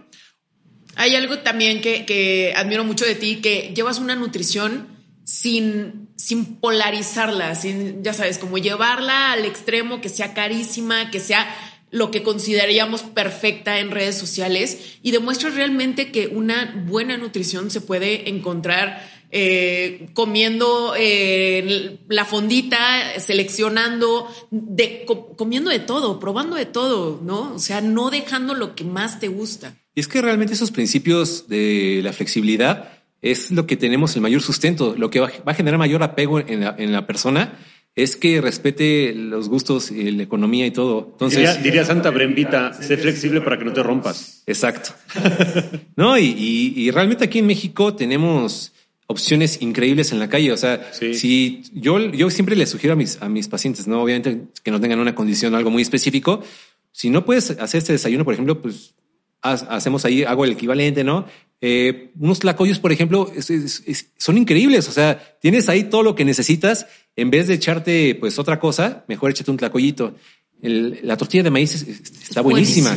Hay 0.96 1.16
algo 1.16 1.40
también 1.40 1.82
que, 1.82 2.06
que 2.06 2.54
admiro 2.56 2.84
mucho 2.84 3.06
de 3.06 3.16
ti, 3.16 3.38
que 3.38 3.74
llevas 3.76 4.00
una 4.00 4.16
nutrición 4.16 4.88
sin, 5.24 6.10
sin 6.16 6.56
polarizarla, 6.56 7.54
sin, 7.56 8.04
ya 8.04 8.14
sabes, 8.14 8.38
como 8.40 8.58
llevarla 8.58 9.32
al 9.32 9.46
extremo, 9.46 10.02
que 10.02 10.10
sea 10.10 10.34
carísima, 10.34 11.12
que 11.12 11.20
sea 11.20 11.48
lo 11.92 12.12
que 12.12 12.24
consideraríamos 12.24 13.02
perfecta 13.02 13.80
en 13.80 13.92
redes 13.92 14.18
sociales 14.18 14.98
y 15.02 15.12
demuestras 15.12 15.56
realmente 15.56 16.12
que 16.12 16.28
una 16.28 16.84
buena 16.86 17.18
nutrición 17.18 17.72
se 17.72 17.82
puede 17.82 18.30
encontrar 18.30 19.08
eh, 19.32 20.10
comiendo 20.14 20.94
eh, 20.98 22.00
la 22.08 22.26
fondita, 22.26 23.20
seleccionando, 23.20 24.28
de, 24.52 25.04
co- 25.06 25.36
comiendo 25.36 25.70
de 25.70 25.80
todo, 25.80 26.20
probando 26.20 26.56
de 26.56 26.66
todo, 26.66 27.20
¿no? 27.24 27.54
O 27.56 27.60
sea, 27.60 27.82
no 27.82 28.10
dejando 28.10 28.54
lo 28.54 28.76
que 28.76 28.84
más 28.84 29.20
te 29.20 29.28
gusta. 29.28 29.76
Y 29.96 30.00
es 30.02 30.08
que 30.08 30.22
realmente 30.22 30.54
esos 30.54 30.72
principios 30.72 31.48
de 31.48 32.02
la 32.04 32.14
flexibilidad 32.14 32.94
es 33.22 33.52
lo 33.52 33.68
que 33.68 33.76
tenemos 33.76 34.16
el 34.16 34.22
mayor 34.22 34.42
sustento, 34.42 34.96
lo 34.98 35.10
que 35.10 35.20
va 35.20 35.28
va 35.48 35.52
a 35.52 35.56
generar 35.56 35.78
mayor 35.78 36.04
apego 36.04 36.40
en 36.40 36.62
la, 36.62 36.76
en 36.78 36.92
la 36.92 37.06
persona 37.06 37.60
es 37.96 38.16
que 38.16 38.40
respete 38.40 39.14
los 39.14 39.50
gustos 39.50 39.92
y 39.92 40.10
la 40.12 40.24
economía 40.24 40.66
y 40.66 40.72
todo. 40.72 41.10
Entonces, 41.12 41.40
Diría, 41.40 41.56
diría 41.56 41.84
Santa 41.86 42.12
Brembita, 42.12 42.72
sé 42.72 42.96
flexible 42.96 43.42
para 43.42 43.58
que 43.58 43.66
no 43.66 43.74
te 43.74 43.84
rompas. 43.84 44.42
Exacto. 44.46 44.92
no, 45.98 46.18
y, 46.18 46.26
y- 46.28 46.74
y 46.78 46.92
realmente 46.92 47.26
aquí 47.26 47.40
en 47.40 47.48
México 47.48 47.94
tenemos 47.96 48.72
opciones 49.12 49.60
increíbles 49.62 50.12
en 50.12 50.20
la 50.20 50.30
calle. 50.30 50.52
O 50.52 50.58
sea, 50.58 50.92
Sí. 50.94 51.16
si 51.16 51.64
yo, 51.74 51.98
yo 52.12 52.30
siempre 52.30 52.56
les 52.56 52.70
sugiero 52.70 52.94
a 52.94 52.96
mis, 52.96 53.20
a 53.22 53.28
mis 53.28 53.48
pacientes, 53.48 53.88
no, 53.88 54.04
obviamente 54.04 54.44
que 54.64 54.70
no 54.70 54.80
tengan 54.80 55.00
una 55.00 55.16
condición 55.16 55.52
o 55.54 55.58
algo 55.58 55.72
muy 55.72 55.82
específico. 55.82 56.44
Si 56.92 57.10
no 57.10 57.26
puedes 57.26 57.50
hacer 57.52 57.80
este 57.80 57.94
desayuno, 57.94 58.24
por 58.24 58.36
ejemplo, 58.36 58.62
pues 58.62 58.94
haz- 59.42 59.66
hacemos 59.70 60.06
ahí, 60.06 60.24
hago 60.24 60.46
el 60.46 60.52
equivalente, 60.52 61.04
¿no? 61.04 61.26
Eh, 61.60 62.12
unos 62.20 62.40
tlacoyos, 62.40 62.78
por 62.80 62.92
ejemplo, 62.92 63.32
es- 63.36 63.50
es- 63.50 63.82
es- 63.88 64.06
son 64.18 64.38
increíbles. 64.38 64.88
O 64.88 64.92
sea, 64.92 65.38
tienes 65.42 65.68
ahí 65.70 65.86
todo 65.86 66.04
lo 66.04 66.14
que 66.16 66.24
necesitas. 66.24 66.86
En 67.16 67.32
vez 67.32 67.48
de 67.48 67.56
echarte, 67.56 68.14
pues, 68.16 68.38
otra 68.38 68.60
cosa, 68.60 69.06
mejor 69.08 69.32
échate 69.32 69.50
un 69.50 69.58
tlacoyito. 69.58 70.16
El- 70.62 71.00
la 71.04 71.18
tortilla 71.18 71.44
de 71.44 71.50
maíz 71.52 71.74
es- 71.74 71.82
es- 71.88 72.02
está 72.30 72.42
buenísima. 72.42 72.92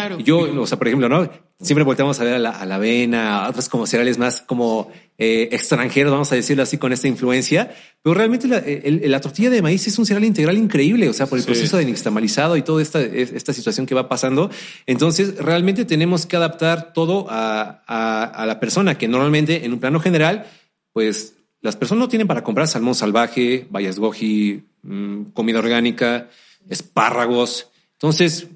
Claro. 0.00 0.18
Yo, 0.18 0.38
o 0.62 0.66
sea, 0.66 0.76
por 0.78 0.88
ejemplo, 0.88 1.08
¿no? 1.08 1.28
Siempre 1.60 1.84
volteamos 1.84 2.18
a 2.20 2.24
ver 2.24 2.34
a 2.34 2.38
la, 2.38 2.50
a 2.50 2.66
la 2.66 2.74
avena, 2.74 3.44
a 3.44 3.48
otros 3.50 3.68
como 3.68 3.86
cereales 3.86 4.18
más 4.18 4.40
como 4.42 4.90
eh, 5.18 5.48
extranjeros, 5.52 6.10
vamos 6.12 6.30
a 6.32 6.34
decirlo 6.34 6.62
así, 6.64 6.78
con 6.78 6.92
esta 6.92 7.06
influencia. 7.08 7.72
Pero 8.02 8.14
realmente 8.14 8.48
la, 8.48 8.58
el- 8.58 9.08
la 9.10 9.20
tortilla 9.20 9.50
de 9.50 9.62
maíz 9.62 9.86
es 9.86 9.96
un 9.98 10.04
cereal 10.04 10.24
integral 10.24 10.58
increíble, 10.58 11.08
o 11.08 11.12
sea, 11.12 11.26
por 11.26 11.38
el 11.38 11.44
Sí. 11.44 11.46
proceso 11.50 11.76
de 11.76 11.84
nixtamalizado 11.84 12.56
y 12.56 12.62
toda 12.62 12.82
esta, 12.82 13.00
es- 13.00 13.32
esta 13.32 13.52
situación 13.52 13.86
que 13.86 13.94
va 13.94 14.08
pasando. 14.08 14.50
Entonces, 14.86 15.36
realmente 15.38 15.84
tenemos 15.84 16.26
que 16.26 16.36
adaptar 16.36 16.92
todo 16.92 17.26
a, 17.30 17.82
a- 17.86 18.24
a 18.24 18.46
la 18.46 18.58
persona, 18.60 18.98
que 18.98 19.06
normalmente 19.08 19.64
en 19.64 19.72
un 19.72 19.78
plano 19.78 20.00
general, 20.00 20.46
pues 20.92 21.34
las 21.62 21.76
personas 21.76 22.00
no 22.00 22.08
tienen 22.08 22.26
para 22.26 22.42
comprar 22.42 22.66
salmón 22.68 22.94
salvaje, 22.96 23.66
bayas 23.70 23.98
goji, 23.98 24.64
mm, 24.82 25.22
comida 25.32 25.60
orgánica, 25.60 26.28
espárragos. 26.68 27.68
Entonces, 27.92 28.48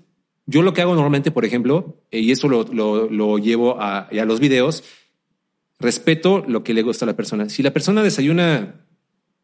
yo 0.50 0.62
lo 0.62 0.72
que 0.72 0.80
hago 0.82 0.94
normalmente, 0.94 1.30
por 1.30 1.44
ejemplo, 1.44 2.02
eh, 2.11 2.20
y 2.20 2.30
eso 2.32 2.48
lo, 2.48 2.64
lo- 2.72 3.08
lo 3.08 3.38
llevo 3.38 3.80
a, 3.80 4.08
a 4.08 4.24
los 4.24 4.40
videos, 4.40 4.82
respeto 5.78 6.44
lo 6.46 6.64
que 6.64 6.74
le 6.74 6.82
gusta 6.82 7.04
a 7.04 7.06
la 7.06 7.16
persona. 7.16 7.48
Si 7.48 7.62
la 7.62 7.72
persona 7.72 8.02
desayuna 8.02 8.84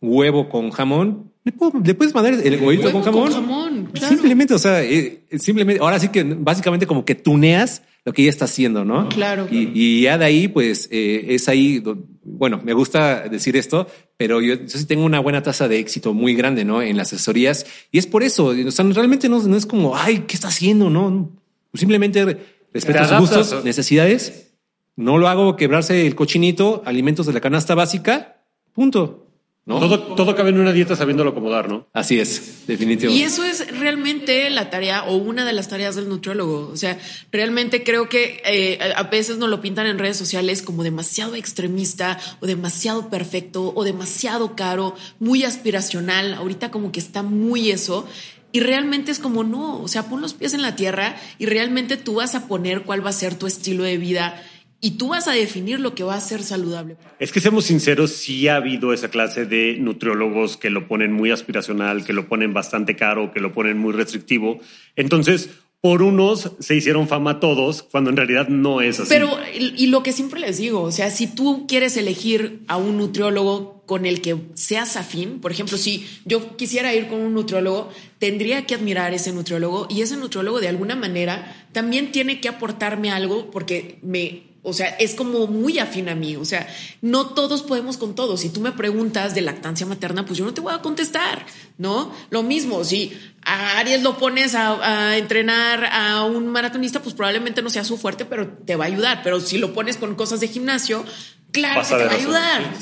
huevo 0.00 0.48
con 0.48 0.70
jamón, 0.70 1.32
le, 1.44 1.52
puedo- 1.52 1.78
le 1.84 1.94
puedes 1.94 2.14
mandar 2.14 2.34
el 2.34 2.60
huevito 2.62 2.86
Huevo 2.88 2.92
con 2.92 3.02
jamón. 3.02 3.24
con 3.32 3.32
jamón, 3.32 3.84
claro. 3.92 4.08
Simplemente, 4.08 4.54
o 4.54 4.58
sea, 4.58 4.82
eh, 4.82 5.24
simplemente, 5.38 5.82
ahora 5.82 5.98
sí 6.00 6.08
que 6.08 6.24
básicamente 6.24 6.86
como 6.86 7.04
que 7.04 7.14
tuneas 7.14 7.82
lo 8.04 8.12
que 8.12 8.22
ella 8.22 8.30
está 8.30 8.44
haciendo, 8.44 8.84
¿no? 8.84 9.08
Claro, 9.08 9.46
Y, 9.50 9.64
claro. 9.64 9.70
y 9.74 10.00
ya 10.02 10.18
de 10.18 10.24
ahí, 10.24 10.48
pues, 10.48 10.88
eh, 10.90 11.26
es 11.30 11.48
ahí, 11.48 11.82
bueno, 12.22 12.60
me 12.62 12.74
gusta 12.74 13.28
decir 13.28 13.56
esto, 13.56 13.86
pero 14.16 14.40
yo, 14.42 14.54
yo 14.54 14.68
sí 14.68 14.84
tengo 14.84 15.04
una 15.04 15.20
buena 15.20 15.42
tasa 15.42 15.68
de 15.68 15.78
éxito 15.78 16.12
muy 16.12 16.34
grande, 16.34 16.64
¿no? 16.64 16.82
En 16.82 16.96
las 16.96 17.12
asesorías. 17.12 17.66
Y 17.90 17.98
es 17.98 18.06
por 18.06 18.22
eso, 18.22 18.46
o 18.46 18.70
sea, 18.70 18.84
realmente 18.86 19.28
no, 19.28 19.42
no 19.42 19.56
es 19.56 19.64
como, 19.66 19.96
ay, 19.96 20.24
¿qué 20.26 20.34
está 20.34 20.48
haciendo? 20.48 20.90
No, 20.90 21.30
simplemente 21.72 22.38
respeto 22.72 23.04
sus 23.04 23.18
gustos, 23.18 23.52
¿no? 23.52 23.60
necesidades. 23.62 24.52
No 24.96 25.18
lo 25.18 25.28
hago 25.28 25.56
quebrarse 25.56 26.06
el 26.06 26.14
cochinito, 26.14 26.82
alimentos 26.84 27.26
de 27.26 27.32
la 27.32 27.40
canasta 27.40 27.74
básica, 27.74 28.42
punto. 28.72 29.23
¿No? 29.66 29.80
Todo, 29.80 30.14
todo 30.14 30.36
cabe 30.36 30.50
en 30.50 30.60
una 30.60 30.72
dieta 30.74 30.94
sabiéndolo 30.94 31.30
acomodar, 31.30 31.70
¿no? 31.70 31.88
Así 31.94 32.20
es, 32.20 32.66
definitivo. 32.66 33.10
Y 33.10 33.22
eso 33.22 33.44
es 33.44 33.66
realmente 33.78 34.50
la 34.50 34.68
tarea 34.68 35.04
o 35.04 35.16
una 35.16 35.46
de 35.46 35.54
las 35.54 35.68
tareas 35.68 35.96
del 35.96 36.06
nutriólogo. 36.10 36.68
O 36.70 36.76
sea, 36.76 36.98
realmente 37.32 37.82
creo 37.82 38.10
que 38.10 38.42
eh, 38.44 38.78
a 38.94 39.04
veces 39.04 39.38
nos 39.38 39.48
lo 39.48 39.62
pintan 39.62 39.86
en 39.86 39.98
redes 39.98 40.18
sociales 40.18 40.60
como 40.60 40.82
demasiado 40.82 41.34
extremista 41.34 42.18
o 42.40 42.46
demasiado 42.46 43.08
perfecto 43.08 43.72
o 43.74 43.84
demasiado 43.84 44.54
caro, 44.54 44.96
muy 45.18 45.44
aspiracional. 45.44 46.34
Ahorita 46.34 46.70
como 46.70 46.92
que 46.92 47.00
está 47.00 47.22
muy 47.22 47.70
eso. 47.70 48.06
Y 48.52 48.60
realmente 48.60 49.10
es 49.10 49.18
como 49.18 49.44
no, 49.44 49.80
o 49.80 49.88
sea, 49.88 50.10
pon 50.10 50.20
los 50.20 50.34
pies 50.34 50.52
en 50.52 50.62
la 50.62 50.76
tierra 50.76 51.16
y 51.38 51.46
realmente 51.46 51.96
tú 51.96 52.16
vas 52.16 52.34
a 52.34 52.46
poner 52.46 52.82
cuál 52.82 53.04
va 53.04 53.10
a 53.10 53.14
ser 53.14 53.34
tu 53.34 53.46
estilo 53.46 53.82
de 53.82 53.96
vida 53.96 54.40
y 54.84 54.98
tú 54.98 55.08
vas 55.08 55.28
a 55.28 55.32
definir 55.32 55.80
lo 55.80 55.94
que 55.94 56.04
va 56.04 56.14
a 56.14 56.20
ser 56.20 56.42
saludable. 56.42 56.98
Es 57.18 57.32
que 57.32 57.40
seamos 57.40 57.64
sinceros, 57.64 58.10
sí 58.10 58.48
ha 58.48 58.56
habido 58.56 58.92
esa 58.92 59.08
clase 59.08 59.46
de 59.46 59.78
nutriólogos 59.80 60.58
que 60.58 60.68
lo 60.68 60.86
ponen 60.86 61.10
muy 61.10 61.30
aspiracional, 61.30 62.04
que 62.04 62.12
lo 62.12 62.28
ponen 62.28 62.52
bastante 62.52 62.94
caro, 62.94 63.32
que 63.32 63.40
lo 63.40 63.54
ponen 63.54 63.78
muy 63.78 63.94
restrictivo. 63.94 64.60
Entonces, 64.94 65.48
por 65.80 66.02
unos 66.02 66.52
se 66.58 66.76
hicieron 66.76 67.08
fama 67.08 67.40
todos, 67.40 67.82
cuando 67.82 68.10
en 68.10 68.18
realidad 68.18 68.48
no 68.48 68.82
es 68.82 69.00
así. 69.00 69.08
Pero, 69.08 69.30
y 69.54 69.86
lo 69.86 70.02
que 70.02 70.12
siempre 70.12 70.38
les 70.38 70.58
digo, 70.58 70.82
o 70.82 70.92
sea, 70.92 71.10
si 71.10 71.28
tú 71.28 71.66
quieres 71.66 71.96
elegir 71.96 72.60
a 72.68 72.76
un 72.76 72.98
nutriólogo 72.98 73.82
con 73.86 74.04
el 74.04 74.20
que 74.20 74.36
seas 74.52 74.98
afín, 74.98 75.40
por 75.40 75.50
ejemplo, 75.50 75.78
si 75.78 76.06
yo 76.26 76.58
quisiera 76.58 76.94
ir 76.94 77.08
con 77.08 77.20
un 77.20 77.32
nutriólogo, 77.32 77.88
tendría 78.18 78.66
que 78.66 78.74
admirar 78.74 79.12
a 79.12 79.16
ese 79.16 79.32
nutriólogo 79.32 79.86
y 79.88 80.02
ese 80.02 80.18
nutriólogo 80.18 80.60
de 80.60 80.68
alguna 80.68 80.94
manera 80.94 81.66
también 81.72 82.12
tiene 82.12 82.42
que 82.42 82.48
aportarme 82.48 83.10
algo 83.10 83.50
porque 83.50 83.98
me, 84.02 84.53
o 84.64 84.72
sea, 84.72 84.88
es 84.98 85.14
como 85.14 85.46
muy 85.46 85.78
afín 85.78 86.08
a 86.08 86.14
mí, 86.14 86.36
o 86.36 86.44
sea, 86.44 86.66
no 87.02 87.26
todos 87.26 87.62
podemos 87.62 87.98
con 87.98 88.14
todos. 88.14 88.40
Si 88.40 88.48
tú 88.48 88.60
me 88.60 88.72
preguntas 88.72 89.34
de 89.34 89.42
lactancia 89.42 89.86
materna, 89.86 90.24
pues 90.24 90.38
yo 90.38 90.44
no 90.46 90.54
te 90.54 90.62
voy 90.62 90.72
a 90.72 90.78
contestar, 90.78 91.44
¿no? 91.76 92.10
Lo 92.30 92.42
mismo, 92.42 92.82
si 92.82 93.12
a 93.42 93.78
Aries 93.78 94.02
lo 94.02 94.16
pones 94.16 94.54
a, 94.54 95.10
a 95.10 95.18
entrenar 95.18 95.84
a 95.84 96.24
un 96.24 96.48
maratonista, 96.48 97.02
pues 97.02 97.14
probablemente 97.14 97.60
no 97.60 97.68
sea 97.68 97.84
su 97.84 97.98
fuerte, 97.98 98.24
pero 98.24 98.48
te 98.48 98.74
va 98.74 98.84
a 98.84 98.88
ayudar. 98.88 99.20
Pero 99.22 99.38
si 99.38 99.58
lo 99.58 99.74
pones 99.74 99.98
con 99.98 100.14
cosas 100.14 100.40
de 100.40 100.48
gimnasio, 100.48 101.04
claro 101.52 101.82
que 101.82 101.94
te 101.94 102.04
va 102.04 102.10
a 102.10 102.16
ayudar. 102.16 102.74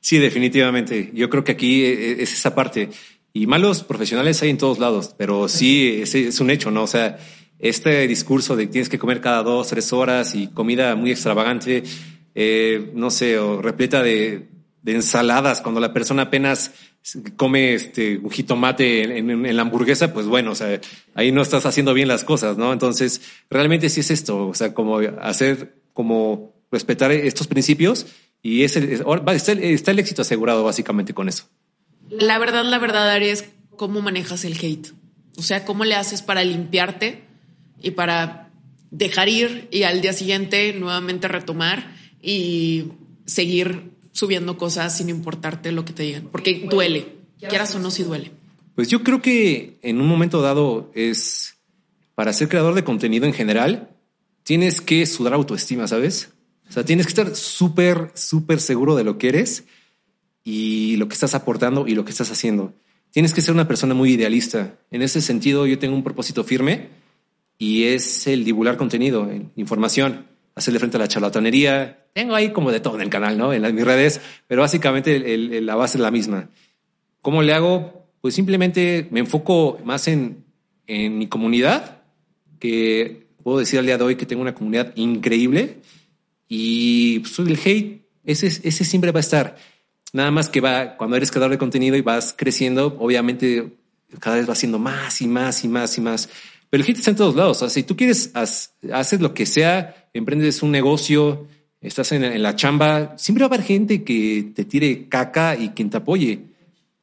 Sí, 0.00 0.18
definitivamente. 0.18 1.10
Yo 1.12 1.28
creo 1.28 1.42
que 1.42 1.52
aquí 1.52 1.84
eh, 1.84 2.22
es 2.22 2.32
esa 2.32 2.54
parte. 2.54 2.90
Y 3.32 3.48
malos 3.48 3.82
profesionales 3.82 4.40
hay 4.42 4.50
en 4.50 4.58
todos 4.58 4.78
lados, 4.78 5.14
pero 5.18 5.48
sí 5.48 6.00
es, 6.02 6.14
es 6.14 6.38
un 6.38 6.50
hecho, 6.50 6.70
¿no? 6.70 6.84
O 6.84 6.86
sea, 6.86 7.18
este 7.58 8.06
discurso 8.06 8.56
de 8.56 8.66
que 8.66 8.72
tienes 8.72 8.88
que 8.88 8.98
comer 8.98 9.20
cada 9.20 9.42
dos, 9.42 9.68
tres 9.68 9.92
horas 9.92 10.34
y 10.34 10.48
comida 10.48 10.94
muy 10.94 11.10
extravagante, 11.10 11.82
eh, 12.34 12.90
no 12.94 13.10
sé, 13.10 13.38
o 13.38 13.62
repleta 13.62 14.02
de, 14.02 14.48
ensaladas, 14.84 15.62
cuando 15.62 15.80
la 15.80 15.92
persona 15.92 16.22
apenas 16.22 16.72
come 17.36 17.74
este, 17.74 18.18
un 18.18 18.30
jitomate 18.30 19.18
en, 19.18 19.56
la 19.56 19.62
hamburguesa, 19.62 20.12
pues 20.12 20.26
bueno, 20.26 20.52
o 20.52 20.54
sea, 20.54 20.80
ahí 21.14 21.32
no 21.32 21.42
estás 21.42 21.66
haciendo 21.66 21.92
bien 21.92 22.06
las 22.06 22.22
cosas, 22.22 22.56
¿no? 22.56 22.72
Entonces, 22.72 23.20
realmente 23.50 23.88
sí 23.88 24.00
es 24.00 24.12
esto, 24.12 24.46
o 24.46 24.54
sea, 24.54 24.74
como 24.74 24.98
hacer, 24.98 25.82
como 25.92 26.54
respetar 26.70 27.10
estos 27.10 27.48
principios 27.48 28.06
y 28.42 28.62
es 28.62 28.76
el, 28.76 29.04
está, 29.32 29.52
el, 29.52 29.64
está 29.64 29.90
el 29.90 29.98
éxito 29.98 30.22
asegurado 30.22 30.62
básicamente 30.62 31.14
con 31.14 31.28
eso. 31.28 31.48
La 32.08 32.38
verdad, 32.38 32.64
la 32.64 32.78
verdad, 32.78 33.10
Ari, 33.10 33.28
es 33.28 33.46
cómo 33.76 34.02
manejas 34.02 34.44
el 34.44 34.54
hate. 34.54 34.92
O 35.36 35.42
sea, 35.42 35.64
cómo 35.64 35.84
le 35.84 35.96
haces 35.96 36.22
para 36.22 36.44
limpiarte 36.44 37.25
y 37.86 37.92
para 37.92 38.50
dejar 38.90 39.28
ir 39.28 39.68
y 39.70 39.84
al 39.84 40.00
día 40.00 40.12
siguiente 40.12 40.72
nuevamente 40.72 41.28
retomar 41.28 41.94
y 42.20 42.86
seguir 43.26 43.92
subiendo 44.10 44.58
cosas 44.58 44.96
sin 44.96 45.08
importarte 45.08 45.70
lo 45.70 45.84
que 45.84 45.92
te 45.92 46.02
digan. 46.02 46.28
Porque 46.32 46.66
duele. 46.68 47.14
Quieras 47.38 47.76
o 47.76 47.78
no, 47.78 47.92
si 47.92 48.02
duele. 48.02 48.32
Pues 48.74 48.88
yo 48.88 49.04
creo 49.04 49.22
que 49.22 49.78
en 49.82 50.00
un 50.00 50.08
momento 50.08 50.42
dado 50.42 50.90
es, 50.94 51.54
para 52.16 52.32
ser 52.32 52.48
creador 52.48 52.74
de 52.74 52.82
contenido 52.82 53.24
en 53.24 53.32
general, 53.32 53.90
tienes 54.42 54.80
que 54.80 55.06
sudar 55.06 55.34
autoestima, 55.34 55.86
¿sabes? 55.86 56.30
O 56.68 56.72
sea, 56.72 56.84
tienes 56.84 57.06
que 57.06 57.10
estar 57.10 57.36
súper, 57.36 58.10
súper 58.14 58.60
seguro 58.60 58.96
de 58.96 59.04
lo 59.04 59.16
que 59.16 59.28
eres 59.28 59.62
y 60.42 60.96
lo 60.96 61.06
que 61.06 61.14
estás 61.14 61.36
aportando 61.36 61.86
y 61.86 61.94
lo 61.94 62.04
que 62.04 62.10
estás 62.10 62.32
haciendo. 62.32 62.74
Tienes 63.12 63.32
que 63.32 63.42
ser 63.42 63.54
una 63.54 63.68
persona 63.68 63.94
muy 63.94 64.14
idealista. 64.14 64.74
En 64.90 65.02
ese 65.02 65.20
sentido, 65.20 65.68
yo 65.68 65.78
tengo 65.78 65.94
un 65.94 66.02
propósito 66.02 66.42
firme 66.42 67.05
y 67.58 67.84
es 67.84 68.26
el 68.26 68.44
divulgar 68.44 68.76
contenido, 68.76 69.30
en- 69.30 69.52
información, 69.56 70.26
hacerle 70.54 70.78
frente 70.78 70.96
a 70.96 71.00
la 71.00 71.08
charlatanería. 71.08 72.06
Tengo 72.12 72.34
ahí 72.34 72.50
como 72.52 72.72
de 72.72 72.80
todo 72.80 72.96
en 72.96 73.02
el 73.02 73.10
canal, 73.10 73.36
¿no? 73.36 73.52
En 73.52 73.62
las, 73.62 73.72
mis 73.72 73.84
redes, 73.84 74.20
pero 74.46 74.62
básicamente 74.62 75.36
la 75.60 75.74
base 75.74 75.98
es 75.98 76.02
la 76.02 76.10
misma. 76.10 76.48
¿Cómo 77.20 77.42
le 77.42 77.52
hago? 77.52 78.06
Pues 78.20 78.34
simplemente 78.34 79.08
me 79.10 79.20
enfoco 79.20 79.78
más 79.84 80.08
en, 80.08 80.44
en 80.86 81.18
mi 81.18 81.26
comunidad, 81.26 82.02
que 82.58 83.26
puedo 83.42 83.58
decir 83.58 83.78
al 83.78 83.86
día 83.86 83.98
de 83.98 84.04
hoy 84.04 84.16
que 84.16 84.26
tengo 84.26 84.42
una 84.42 84.54
comunidad 84.54 84.92
increíble 84.96 85.76
y 86.48 87.20
pues, 87.20 87.38
el 87.38 87.58
hate, 87.64 88.02
ese, 88.24 88.46
ese 88.46 88.84
siempre 88.84 89.12
va 89.12 89.18
a 89.18 89.20
estar. 89.20 89.56
Nada 90.12 90.30
más 90.30 90.48
que 90.48 90.60
va, 90.60 90.96
cuando 90.96 91.16
eres 91.16 91.30
creador 91.30 91.50
de 91.50 91.58
contenido 91.58 91.96
y 91.96 92.00
vas 92.00 92.34
creciendo, 92.36 92.96
obviamente 92.98 93.76
cada 94.20 94.36
vez 94.36 94.48
va 94.48 94.54
siendo 94.54 94.78
más 94.78 95.20
y 95.20 95.26
más 95.26 95.64
y 95.64 95.68
más 95.68 95.98
y 95.98 96.00
más. 96.00 96.28
Pero 96.70 96.82
el 96.82 96.88
hate 96.90 96.98
está 96.98 97.10
en 97.10 97.16
todos 97.16 97.36
lados. 97.36 97.62
O 97.62 97.68
si 97.70 97.82
tú 97.82 97.96
quieres, 97.96 98.32
haz- 98.34 98.70
haces 98.92 99.20
lo 99.20 99.34
que 99.34 99.46
sea, 99.46 100.08
emprendes 100.12 100.62
un 100.62 100.70
negocio, 100.72 101.46
estás 101.80 102.12
en, 102.12 102.24
en 102.24 102.42
la 102.42 102.56
chamba, 102.56 103.14
siempre 103.16 103.42
va 103.46 103.46
a 103.52 103.54
haber 103.54 103.66
gente 103.66 104.02
que 104.02 104.50
te 104.54 104.64
tire 104.64 105.08
caca 105.08 105.56
y 105.56 105.70
quien 105.70 105.90
te 105.90 105.98
apoye. 105.98 106.40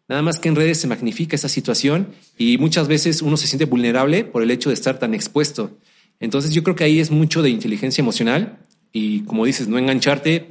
Nada 0.09 0.21
más 0.21 0.37
que 0.39 0.49
en 0.49 0.55
redes 0.55 0.79
se 0.79 0.87
magnifica 0.87 1.35
esa 1.35 1.47
situación 1.47 2.09
y 2.37 2.57
muchas 2.57 2.87
veces 2.87 3.21
uno 3.21 3.37
se 3.37 3.47
siente 3.47 3.65
vulnerable 3.65 4.25
por 4.25 4.43
el 4.43 4.51
hecho 4.51 4.69
de 4.69 4.75
estar 4.75 4.99
tan 4.99 5.13
expuesto. 5.13 5.77
Entonces 6.19 6.53
yo 6.53 6.61
creo 6.63 6.75
que 6.75 6.83
ahí 6.83 6.99
es 6.99 7.09
mucho 7.09 7.41
de 7.41 7.49
inteligencia 7.49 8.01
emocional 8.01 8.59
y 8.91 9.21
como 9.21 9.45
dices, 9.45 9.67
no 9.67 9.77
engancharte. 9.77 10.49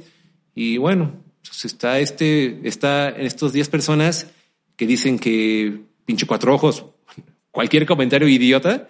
Y 0.55 0.77
bueno, 0.77 1.13
pues 1.47 1.65
está 1.65 1.99
este, 1.99 2.67
está 2.67 3.09
en 3.09 3.25
estos 3.25 3.53
10 3.53 3.69
personas 3.69 4.27
que 4.75 4.87
dicen 4.87 5.19
que 5.19 5.81
pinche 6.05 6.25
cuatro 6.25 6.53
ojos, 6.53 6.85
cualquier 7.51 7.85
comentario 7.85 8.27
idiota, 8.27 8.89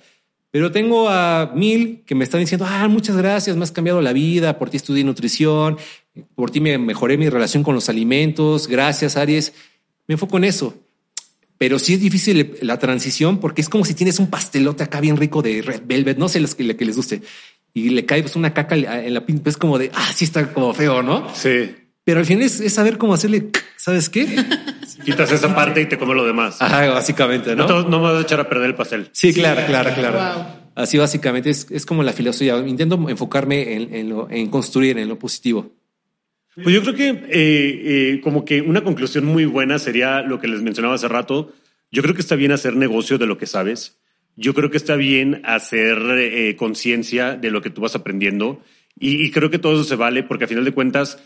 pero 0.53 0.71
tengo 0.71 1.09
a 1.09 1.51
mil 1.55 2.03
que 2.05 2.13
me 2.13 2.23
están 2.23 2.39
diciendo, 2.39 2.67
ah, 2.69 2.87
muchas 2.87 3.17
gracias, 3.17 3.57
me 3.57 3.63
has 3.63 3.71
cambiado 3.71 4.01
la 4.01 4.13
vida, 4.13 4.59
por 4.59 4.69
ti 4.69 4.77
estudié 4.77 5.03
nutrición, 5.03 5.79
por 6.35 6.51
ti 6.51 6.59
me 6.59 6.77
mejoré 6.77 7.17
mi 7.17 7.27
relación 7.27 7.63
con 7.63 7.73
los 7.73 7.89
alimentos, 7.89 8.67
gracias 8.67 9.17
Aries. 9.17 9.53
Me 10.07 10.13
enfoco 10.13 10.37
en 10.37 10.43
eso. 10.43 10.75
Pero 11.57 11.79
sí 11.79 11.95
es 11.95 12.01
difícil 12.01 12.55
la 12.61 12.77
transición 12.77 13.39
porque 13.39 13.61
es 13.61 13.69
como 13.69 13.83
si 13.83 13.95
tienes 13.95 14.19
un 14.19 14.27
pastelote 14.29 14.83
acá 14.83 15.01
bien 15.01 15.17
rico 15.17 15.41
de 15.41 15.63
red 15.63 15.81
velvet, 15.87 16.19
no 16.19 16.29
sé 16.29 16.39
los 16.39 16.53
que, 16.53 16.63
les 16.63 16.95
guste, 16.95 17.23
y 17.73 17.89
le 17.89 18.05
cae 18.05 18.21
pues 18.21 18.35
una 18.35 18.53
caca 18.53 18.75
en 18.75 19.11
la 19.11 19.25
pinta, 19.25 19.49
es 19.49 19.57
como 19.57 19.79
de, 19.79 19.89
ah, 19.95 20.11
sí 20.13 20.25
está 20.25 20.53
como 20.53 20.71
feo, 20.75 21.01
¿no? 21.01 21.33
Sí. 21.33 21.71
Pero 22.03 22.19
al 22.19 22.25
final 22.25 22.43
es, 22.43 22.59
es 22.59 22.73
saber 22.73 22.97
cómo 22.97 23.13
hacerle, 23.13 23.49
¿sabes 23.77 24.09
qué? 24.09 24.25
Quitas 25.05 25.31
esa 25.31 25.53
parte 25.53 25.81
y 25.81 25.85
te 25.85 25.97
comes 25.97 26.15
lo 26.15 26.25
demás. 26.25 26.61
Ajá, 26.61 26.87
básicamente, 26.89 27.55
No, 27.55 27.67
¿no? 27.67 27.83
no 27.89 27.99
me 27.99 28.03
vas 28.11 28.17
a 28.17 28.21
echar 28.21 28.39
a 28.39 28.47
perder 28.49 28.67
el 28.69 28.75
pastel. 28.75 29.09
Sí, 29.11 29.33
claro, 29.33 29.61
claro, 29.65 29.91
claro. 29.93 30.17
Wow. 30.17 30.45
Así 30.75 30.97
básicamente 30.97 31.49
es, 31.49 31.67
es 31.69 31.85
como 31.85 32.03
la 32.03 32.13
filosofía. 32.13 32.57
Intento 32.57 33.09
enfocarme 33.09 33.73
en, 33.73 33.93
en, 33.93 34.09
lo, 34.09 34.29
en 34.29 34.49
construir, 34.49 34.97
en 34.97 35.07
lo 35.07 35.19
positivo. 35.19 35.71
Pues 36.55 36.73
yo 36.73 36.81
creo 36.81 36.93
que 36.93 37.09
eh, 37.09 37.21
eh, 37.31 38.21
como 38.21 38.45
que 38.45 38.61
una 38.61 38.83
conclusión 38.83 39.25
muy 39.25 39.45
buena 39.45 39.79
sería 39.79 40.21
lo 40.21 40.39
que 40.39 40.47
les 40.47 40.61
mencionaba 40.61 40.95
hace 40.95 41.07
rato. 41.07 41.51
Yo 41.91 42.01
creo 42.01 42.13
que 42.15 42.21
está 42.21 42.35
bien 42.35 42.51
hacer 42.51 42.75
negocio 42.75 43.17
de 43.17 43.25
lo 43.25 43.37
que 43.37 43.45
sabes. 43.45 43.97
Yo 44.35 44.53
creo 44.53 44.69
que 44.71 44.77
está 44.77 44.95
bien 44.95 45.41
hacer 45.45 45.97
eh, 46.17 46.55
conciencia 46.55 47.35
de 47.35 47.51
lo 47.51 47.61
que 47.61 47.69
tú 47.69 47.81
vas 47.81 47.95
aprendiendo. 47.95 48.61
Y, 48.99 49.23
y 49.23 49.31
creo 49.31 49.49
que 49.49 49.59
todo 49.59 49.73
eso 49.73 49.83
se 49.83 49.95
vale 49.95 50.23
porque 50.23 50.45
a 50.45 50.47
final 50.47 50.65
de 50.65 50.71
cuentas 50.71 51.19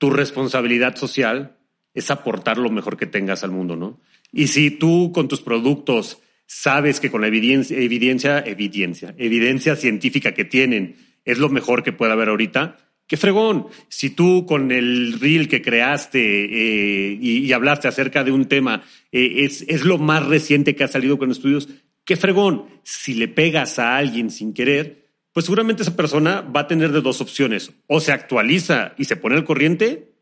tu 0.00 0.08
responsabilidad 0.08 0.96
social 0.96 1.58
es 1.92 2.10
aportar 2.10 2.56
lo 2.56 2.70
mejor 2.70 2.96
que 2.96 3.06
tengas 3.06 3.44
al 3.44 3.50
mundo, 3.50 3.76
¿no? 3.76 4.00
Y 4.32 4.46
si 4.46 4.70
tú 4.70 5.12
con 5.12 5.28
tus 5.28 5.42
productos 5.42 6.22
sabes 6.46 7.00
que 7.00 7.10
con 7.10 7.20
la 7.20 7.26
evidencia, 7.26 7.76
evidencia, 7.76 8.38
evidencia, 8.40 9.14
evidencia 9.18 9.76
científica 9.76 10.32
que 10.32 10.46
tienen 10.46 10.96
es 11.26 11.36
lo 11.36 11.50
mejor 11.50 11.82
que 11.82 11.92
puede 11.92 12.12
haber 12.12 12.30
ahorita, 12.30 12.78
qué 13.06 13.18
fregón. 13.18 13.66
Si 13.88 14.08
tú 14.08 14.46
con 14.46 14.72
el 14.72 15.20
reel 15.20 15.48
que 15.48 15.60
creaste 15.60 16.20
eh, 16.20 17.18
y, 17.20 17.52
hablaste 17.52 17.86
acerca 17.86 18.24
de 18.24 18.32
un 18.32 18.46
tema 18.46 18.82
eh, 19.12 19.44
es, 19.44 19.66
es 19.68 19.84
lo 19.84 19.98
más 19.98 20.24
reciente 20.24 20.74
que 20.74 20.84
ha 20.84 20.88
salido 20.88 21.18
con 21.18 21.30
estudios, 21.30 21.68
qué 22.06 22.16
fregón. 22.16 22.64
Si 22.84 23.12
le 23.12 23.28
pegas 23.28 23.78
a 23.78 23.98
alguien 23.98 24.30
sin 24.30 24.54
querer, 24.54 24.99
pues 25.32 25.46
seguramente 25.46 25.82
esa 25.82 25.96
persona 25.96 26.40
va 26.40 26.60
a 26.60 26.66
tener 26.66 26.92
de 26.92 27.00
dos 27.00 27.20
opciones. 27.20 27.72
O 27.86 28.00
se 28.00 28.12
actualiza 28.12 28.94
y 28.96 29.04
se 29.04 29.16
pone 29.16 29.36
al 29.36 29.44
corriente, 29.44 30.12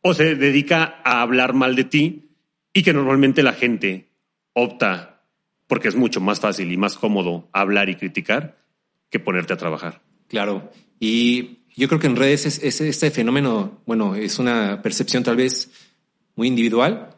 o 0.00 0.12
se 0.14 0.34
dedica 0.34 1.00
a 1.04 1.22
hablar 1.22 1.54
mal 1.54 1.76
de 1.76 1.84
ti 1.84 2.30
y 2.72 2.82
que 2.82 2.92
normalmente 2.92 3.42
la 3.42 3.54
gente 3.54 4.10
opta 4.52 5.22
porque 5.66 5.88
es 5.88 5.94
mucho 5.94 6.20
más 6.20 6.40
fácil 6.40 6.70
y 6.70 6.76
más 6.76 6.96
cómodo 6.96 7.48
hablar 7.52 7.88
y 7.88 7.96
criticar 7.96 8.58
que 9.10 9.18
ponerte 9.18 9.54
a 9.54 9.56
trabajar. 9.56 10.02
Claro. 10.28 10.70
Y 11.00 11.60
yo 11.74 11.88
creo 11.88 12.00
que 12.00 12.06
en 12.06 12.16
redes 12.16 12.44
es, 12.46 12.62
es 12.62 12.80
este 12.80 13.10
fenómeno, 13.10 13.80
bueno, 13.86 14.14
es 14.14 14.38
una 14.38 14.82
percepción 14.82 15.22
tal 15.22 15.36
vez 15.36 15.70
muy 16.36 16.48
individual. 16.48 17.16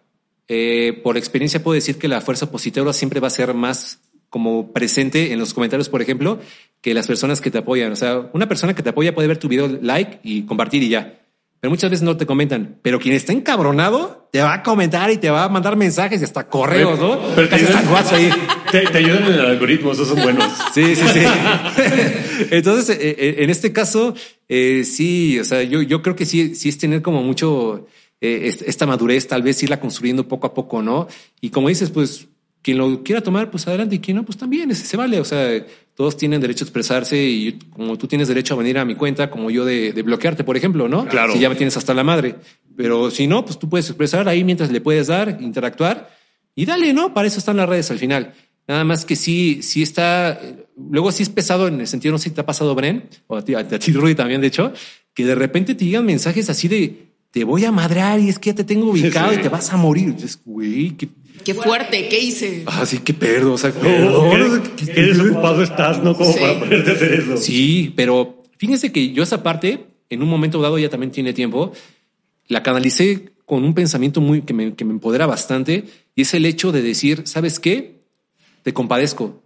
Eh, 0.49 1.01
por 1.03 1.17
experiencia 1.17 1.63
puedo 1.63 1.75
decir 1.75 1.99
que 1.99 2.07
la 2.09 2.21
fuerza 2.21 2.51
positiva 2.51 2.93
siempre 2.93 3.19
va 3.19 3.27
a 3.27 3.31
ser 3.31 3.53
más 3.53 4.01
como 4.31 4.73
presente 4.73 5.33
en 5.33 5.39
los 5.39 5.55
comentarios, 5.55 5.89
por 5.89 6.03
ejemplo, 6.03 6.39
que 6.81 6.95
las 6.95 7.07
personas 7.07 7.41
que 7.41 7.51
te 7.51 7.59
apoyan. 7.59 7.93
O 7.93 7.97
sea, 7.97 8.31
una 8.33 8.49
persona 8.49 8.75
que 8.75 8.83
te 8.83 8.91
apoya 8.91 9.15
puede 9.15 9.29
ver 9.29 9.39
tu 9.39 9.49
video 9.49 9.69
like 9.81 10.21
y 10.23 10.43
compartir 10.43 10.83
y 10.83 10.89
ya. 10.89 11.21
Pero 11.59 11.71
muchas 11.71 11.91
veces 11.91 12.05
no 12.05 12.17
te 12.17 12.27
comentan. 12.27 12.79
Pero 12.83 13.01
quien 13.01 13.15
está 13.15 13.33
encabronado 13.33 14.29
te 14.31 14.41
va 14.43 14.55
a 14.55 14.63
comentar 14.63 15.11
y 15.11 15.17
te 15.17 15.31
va 15.31 15.45
a 15.45 15.49
mandar 15.49 15.75
mensajes 15.77 16.21
y 16.21 16.25
hasta 16.25 16.49
correos, 16.49 16.99
¿no? 17.01 17.19
Pero 17.35 17.49
te 17.49 17.55
ayudan, 17.55 17.85
ahí. 18.13 18.31
te, 18.71 18.81
te 18.83 18.99
ayudan 18.99 19.25
en 19.25 19.33
el 19.33 19.41
algoritmo, 19.41 19.93
esos 19.93 20.07
son 20.09 20.23
buenos. 20.23 20.53
Sí, 20.75 20.95
sí, 20.95 21.05
sí. 21.15 21.21
Entonces, 22.51 22.99
eh, 22.99 23.17
eh, 23.19 23.35
en 23.39 23.51
este 23.51 23.73
caso, 23.73 24.15
eh, 24.49 24.85
sí, 24.85 25.39
o 25.41 25.45
sea, 25.45 25.63
yo, 25.63 25.83
yo 25.83 26.03
creo 26.03 26.15
que 26.17 26.27
sí, 26.27 26.55
sí 26.55 26.69
es 26.69 26.79
tener 26.79 27.03
como 27.03 27.23
mucho 27.23 27.87
eh, 28.21 28.43
est- 28.49 28.63
esta 28.63 28.87
madurez, 28.87 29.27
tal 29.27 29.43
vez 29.43 29.63
irla 29.63 29.81
construyendo 29.81 30.29
poco 30.29 30.47
a 30.47 30.55
poco, 30.55 30.83
¿no? 30.83 31.09
Y 31.41 31.51
como 31.51 31.69
dices, 31.69 31.91
pues, 31.91 32.29
quien 32.67 32.79
lo 32.79 33.05
quiera 33.05 33.21
tomar, 33.21 33.49
pues 33.49 33.69
adelante, 33.69 33.95
y 33.95 34.01
quien 34.01 34.17
no, 34.17 34.25
pues 34.25 34.37
también, 34.37 34.69
ese 34.73 34.85
se 34.85 34.97
vale. 34.97 35.21
O 35.21 35.25
sea, 35.25 35.65
todos 35.95 36.17
tienen 36.17 36.41
derecho 36.41 36.65
a 36.65 36.67
expresarse 36.67 37.17
y 37.17 37.53
como 37.71 37.97
tú 37.97 38.09
tienes 38.09 38.27
derecho 38.27 38.55
a 38.55 38.57
venir 38.57 38.77
a 38.77 38.85
mi 38.85 38.97
cuenta, 38.97 39.31
como 39.31 39.53
yo 39.53 39.65
de, 39.65 39.93
de 39.93 40.03
bloquearte, 40.03 40.43
por 40.43 40.57
ejemplo, 40.57 40.89
¿no? 40.89 41.07
Claro. 41.07 41.33
Si 41.33 41.39
ya 41.39 41.49
me 41.49 41.55
tienes 41.55 41.77
hasta 41.77 41.95
la 41.95 42.03
madre. 42.03 42.35
Pero 42.77 43.13
si 43.13 43.29
no, 43.29 43.45
pues 43.45 43.57
tú 43.61 43.69
puedes 43.69 43.87
expresar 43.87 44.29
ahí 44.29 44.43
mientras 44.43 44.73
le 44.73 44.81
puedes 44.81 45.07
dar, 45.07 45.39
interactuar 45.41 46.11
y 46.57 46.67
dale, 46.67 46.93
¿no? 46.93 47.15
Para 47.15 47.29
eso 47.29 47.39
están 47.39 47.57
las 47.57 47.69
redes 47.69 47.89
al 47.93 48.01
final. 48.01 48.35
Nada 48.67 48.83
más 48.83 49.05
que 49.05 49.15
sí, 49.15 49.61
sí 49.63 49.83
está, 49.85 50.41
luego 50.77 51.13
sí 51.13 51.23
es 51.23 51.29
pesado 51.29 51.69
en 51.69 51.79
el 51.79 51.87
sentido, 51.87 52.11
no 52.11 52.19
sé 52.19 52.31
si 52.31 52.35
te 52.35 52.41
ha 52.41 52.47
pasado, 52.47 52.75
Bren, 52.75 53.05
o 53.29 53.37
a 53.37 53.45
ti, 53.45 53.55
a 53.55 53.63
ti 53.69 53.93
Rudy 53.93 54.17
también, 54.17 54.41
de 54.41 54.49
hecho, 54.49 54.73
que 55.15 55.25
de 55.25 55.37
repente 55.37 55.77
te 55.77 55.85
llegan 55.85 56.05
mensajes 56.05 56.51
así 56.51 56.67
de, 56.67 57.13
te 57.31 57.45
voy 57.45 57.65
a 57.65 57.71
madrear 57.71 58.19
y 58.19 58.29
es 58.29 58.41
que 58.41 58.51
ya 58.51 58.57
te 58.57 58.65
tengo 58.65 58.91
ubicado 58.91 59.31
Sí. 59.31 59.39
y 59.39 59.43
te 59.43 59.49
vas 59.49 59.73
a 59.73 59.77
morir. 59.77 60.07
Entonces, 60.07 60.41
güey, 60.45 60.97
qué, 60.97 61.09
Qué 61.45 61.55
fuerte, 61.55 62.09
¿qué 62.09 62.19
hice? 62.21 62.65
así 62.67 62.99
que 62.99 63.15
perdo, 63.15 63.53
o 63.55 63.59
sea, 63.59 63.73
perdón, 63.73 64.63
qué, 64.77 64.87
qué 64.87 65.03
desocupado 65.03 65.63
estás, 65.63 66.03
¿no? 66.03 66.15
Como 66.17 66.33
Sí. 66.33 66.41
para 66.41 66.59
ponerte 66.59 66.91
a 66.91 66.95
hacer 66.95 67.13
eso. 67.15 67.37
Sí, 67.37 67.93
pero 67.97 68.43
fíjense 68.59 68.91
que 68.93 69.13
yo 69.13 69.23
esa 69.23 69.43
parte, 69.43 69.87
en 70.11 70.23
un 70.23 70.29
momento 70.29 70.61
dado 70.61 70.79
ya 70.79 70.89
también 70.89 71.11
tiene 71.13 71.33
tiempo, 71.33 71.73
la 72.49 72.63
canalicé 72.63 73.31
con 73.45 73.63
un 73.65 73.75
pensamiento 73.75 74.21
muy 74.21 74.43
que 74.43 74.53
me, 74.55 74.75
que 74.75 74.85
me 74.85 74.93
empodera 74.93 75.27
bastante 75.27 75.85
y 76.17 76.23
es 76.23 76.35
el 76.35 76.45
hecho 76.47 76.73
de 76.73 76.83
decir, 76.83 77.23
¿sabes 77.27 77.61
qué? 77.61 78.01
Te 78.63 78.73
compadezco. 78.73 79.43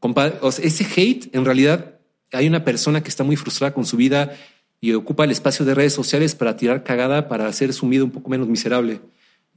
Compa- 0.00 0.34
o 0.40 0.52
sea, 0.52 0.64
ese 0.64 0.86
hate, 0.96 1.34
en 1.34 1.44
realidad, 1.44 1.98
hay 2.32 2.46
una 2.46 2.64
persona 2.64 3.02
que 3.02 3.08
está 3.08 3.24
muy 3.24 3.36
frustrada 3.36 3.74
con 3.74 3.84
su 3.84 3.96
vida 3.96 4.32
y 4.80 4.92
ocupa 4.92 5.24
el 5.24 5.30
espacio 5.32 5.64
de 5.64 5.74
redes 5.74 5.92
sociales 5.92 6.34
para 6.34 6.56
tirar 6.56 6.82
cagada, 6.84 7.28
para 7.28 7.46
hacer 7.46 7.72
su 7.72 7.88
vida 7.88 8.04
un 8.04 8.10
poco 8.10 8.30
menos 8.30 8.48
miserable. 8.48 9.00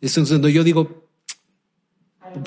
Eso 0.02 0.22
es 0.22 0.30
donde 0.30 0.52
yo 0.54 0.64
digo, 0.64 1.05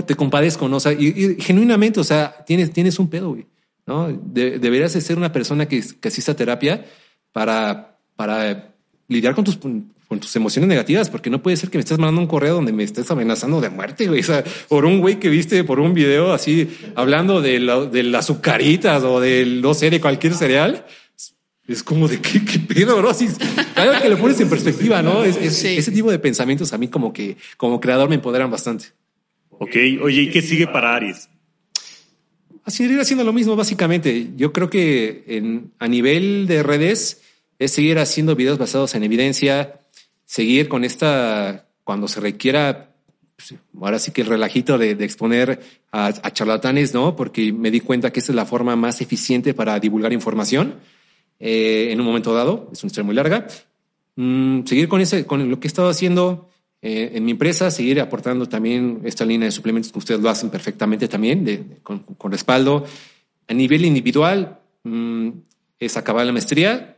te 0.07 0.15
compadezco, 0.15 0.69
¿no? 0.69 0.77
O 0.77 0.81
sea, 0.81 0.93
y, 0.93 1.07
y 1.09 1.41
genuinamente, 1.43 2.01
o 2.01 2.05
sea, 2.05 2.45
tienes, 2.47 2.73
tienes 2.73 2.99
un 2.99 3.09
pedo, 3.09 3.31
güey, 3.31 3.47
¿no? 3.87 4.09
De- 4.09 4.59
deberías 4.59 4.93
de 4.93 5.01
ser 5.01 5.17
una 5.19 5.33
persona 5.33 5.67
que, 5.67 5.83
que 6.01 6.09
asista 6.09 6.33
a 6.33 6.37
terapia 6.37 6.85
para, 7.33 7.97
para 8.17 8.71
lidiar 9.09 9.35
con 9.35 9.45
tus, 9.45 9.57
con 9.57 10.21
tus 10.21 10.35
emociones 10.37 10.69
negativas, 10.69 11.11
porque 11.11 11.31
no 11.31 11.43
puede 11.43 11.57
ser 11.57 11.71
que 11.71 11.79
me 11.79 11.81
estés 11.81 11.99
mandando 11.99 12.21
un 12.23 12.27
correo 12.27 12.55
donde 12.55 12.73
me 12.73 12.83
estés 12.85 13.11
amenazando 13.11 13.61
de 13.61 13.69
muerte, 13.71 14.07
güey. 14.09 14.21
O 14.21 14.25
sea, 14.25 14.43
por 14.69 14.85
un 14.85 15.01
güey 15.01 15.19
que 15.21 15.29
viste 15.29 15.63
por 15.65 15.81
un 15.81 15.93
video 15.95 16.33
así, 16.33 16.69
hablando 16.95 17.41
de, 17.43 17.61
la- 17.61 17.85
de 17.85 18.03
las 18.03 18.25
azucaritas 18.25 19.03
o 19.05 19.21
del, 19.21 19.61
no 19.61 19.75
sé, 19.75 19.91
de 19.91 20.01
cualquier 20.01 20.35
cereal. 20.35 20.87
Es 21.67 21.83
como 21.83 22.09
de 22.09 22.19
qué, 22.23 22.43
qué 22.47 22.59
pedo, 22.61 23.03
¿no? 23.03 23.11
Así, 23.11 23.29
claro 23.75 24.01
que 24.01 24.09
lo 24.09 24.17
pones 24.17 24.41
en 24.41 24.49
perspectiva, 24.49 25.03
¿no? 25.03 25.23
Es, 25.25 25.37
es- 25.37 25.55
Sí. 25.59 25.77
Ese 25.77 25.93
tipo 25.93 26.11
de 26.11 26.19
pensamientos 26.19 26.73
a 26.73 26.79
mí 26.79 26.89
como 26.89 27.13
que, 27.13 27.37
como 27.59 27.79
creador 27.79 28.09
me 28.09 28.15
empoderan 28.15 28.51
bastante. 28.51 28.87
Ok, 29.59 29.75
oye, 30.03 30.23
¿y 30.23 30.31
qué 30.31 30.41
sigue 30.41 30.67
para 30.67 30.95
Aries? 30.95 31.29
A 32.65 32.71
seguir 32.71 32.99
haciendo 33.01 33.25
lo 33.25 33.33
mismo, 33.33 33.57
básicamente. 33.57 34.31
Yo 34.37 34.53
creo 34.53 34.71
que 34.71 35.25
en, 35.27 35.73
a 35.79 35.89
nivel 35.89 36.47
de 36.47 36.63
redes 36.63 37.23
es 37.59 37.73
seguir 37.73 37.99
haciendo 37.99 38.37
videos 38.37 38.59
basados 38.59 38.95
en 38.95 39.03
evidencia, 39.03 39.81
seguir 40.25 40.69
con 40.69 40.85
esta, 40.85 41.67
cuando 41.83 42.07
se 42.07 42.21
requiera, 42.21 42.95
pues, 43.37 43.55
ahora 43.81 43.99
sí 43.99 44.13
que 44.13 44.21
el 44.21 44.29
relajito 44.29 44.79
de, 44.79 44.95
de 44.95 45.05
exponer 45.05 45.61
a, 45.91 46.07
a 46.07 46.31
charlatanes, 46.33 46.95
¿no? 46.95 47.17
Porque 47.17 47.53
me 47.53 47.71
di 47.71 47.81
cuenta 47.81 48.13
que 48.13 48.21
esa 48.21 48.33
es 48.33 48.37
la 48.37 48.47
forma 48.47 48.77
más 48.77 49.01
eficiente 49.01 49.55
para 49.55 49.81
divulgar 49.81 50.13
información 50.13 50.75
eh, 51.41 51.89
en 51.91 52.01
un 52.01 52.07
momento 52.07 52.33
dado. 52.33 52.69
Es 52.73 52.83
una 52.83 52.89
historia 52.89 53.07
muy 53.07 53.15
larga. 53.15 53.47
Mm, 54.17 54.65
seguir 54.67 54.89
con, 54.89 55.01
ese, 55.01 55.27
con 55.27 55.49
lo 55.51 55.59
que 55.59 55.67
he 55.67 55.71
estado 55.71 55.89
haciendo 55.89 56.48
eh, 56.83 57.11
en 57.15 57.25
mi 57.25 57.33
empresa, 57.33 57.71
seguir 57.71 58.01
aportando 58.01 58.47
también 58.47 59.01
esta 59.05 59.25
línea 59.25 59.47
de 59.47 59.53
suplementos 59.53 59.91
que 59.93 59.99
ustedes 59.99 60.21
lo 60.21 60.31
hacen 60.31 60.51
perfectamente 60.51 61.09
también, 61.09 61.45
de, 61.45 61.57
de- 61.59 61.77
con, 61.83 62.01
con 62.01 62.31
respaldo. 62.33 62.85
A 63.49 63.55
nivel 63.55 63.85
individual, 63.85 64.59
mm, 64.85 65.29
es 65.81 65.97
acabar 65.97 66.25
la 66.27 66.33
maestría 66.33 66.97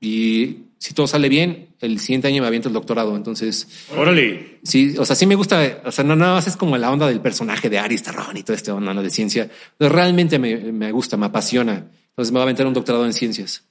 y 0.00 0.58
si 0.78 0.94
todo 0.94 1.06
sale 1.06 1.28
bien, 1.28 1.68
el 1.80 1.98
siguiente 2.00 2.26
año 2.28 2.40
me 2.40 2.48
aviento 2.48 2.68
el 2.68 2.74
doctorado. 2.74 3.14
Entonces, 3.14 3.68
Órale. 3.96 4.58
sí, 4.62 4.94
o 4.98 5.04
sea, 5.04 5.14
sí 5.14 5.26
me 5.26 5.34
gusta, 5.34 5.82
o 5.84 5.92
sea, 5.92 6.04
no 6.04 6.16
nada 6.16 6.34
más 6.34 6.46
es 6.46 6.56
como 6.56 6.76
la 6.78 6.90
onda 6.90 7.06
del 7.06 7.20
personaje 7.20 7.68
de 7.68 7.78
Aris 7.78 8.02
Tarrón 8.02 8.36
y 8.36 8.42
todo 8.42 8.56
este 8.56 8.70
onda 8.70 8.94
¿no? 8.94 9.02
de 9.02 9.10
ciencia. 9.10 9.50
Pero 9.76 9.92
realmente 9.94 10.38
me, 10.38 10.56
me 10.72 10.90
gusta, 10.90 11.16
me 11.18 11.26
apasiona. 11.26 11.86
Entonces 12.08 12.32
me 12.32 12.36
voy 12.38 12.40
a 12.40 12.42
aventar 12.44 12.66
un 12.66 12.72
doctorado 12.74 13.04
en 13.04 13.12
ciencias. 13.12 13.62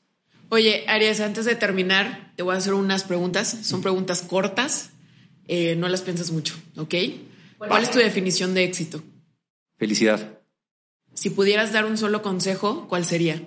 Oye, 0.49 0.83
Arias, 0.87 1.19
antes 1.19 1.45
de 1.45 1.55
terminar, 1.55 2.31
te 2.35 2.43
voy 2.43 2.53
a 2.53 2.57
hacer 2.59 2.73
unas 2.75 3.03
preguntas. 3.03 3.57
Son 3.63 3.81
preguntas 3.81 4.21
cortas, 4.21 4.91
eh, 5.51 5.75
no 5.75 5.89
las 5.89 6.03
piensas 6.03 6.31
mucho, 6.31 6.53
¿ok? 6.77 6.93
¿Cuál 7.57 7.81
es 7.81 7.89
tu 7.89 7.97
definición 7.97 8.53
de 8.53 8.65
éxito? 8.65 9.01
Felicidad. 9.77 10.39
Si 11.15 11.31
pudieras 11.31 11.73
dar 11.73 11.85
un 11.85 11.97
solo 11.97 12.21
consejo, 12.21 12.87
¿cuál 12.87 13.03
sería? 13.03 13.41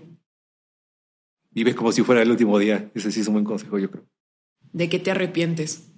Vive 1.53 1.77
como 1.77 1.93
si 1.93 2.03
fuera 2.03 2.21
el 2.21 2.31
último 2.33 2.59
día. 2.59 2.91
Ese 2.95 3.13
sí 3.13 3.21
es 3.21 3.29
un 3.29 3.35
buen 3.35 3.45
consejo, 3.45 3.79
yo 3.79 3.89
creo. 3.89 4.05
¿De 4.73 4.89
qué 4.89 4.99
te 4.99 5.13
arrepientes? 5.13 5.93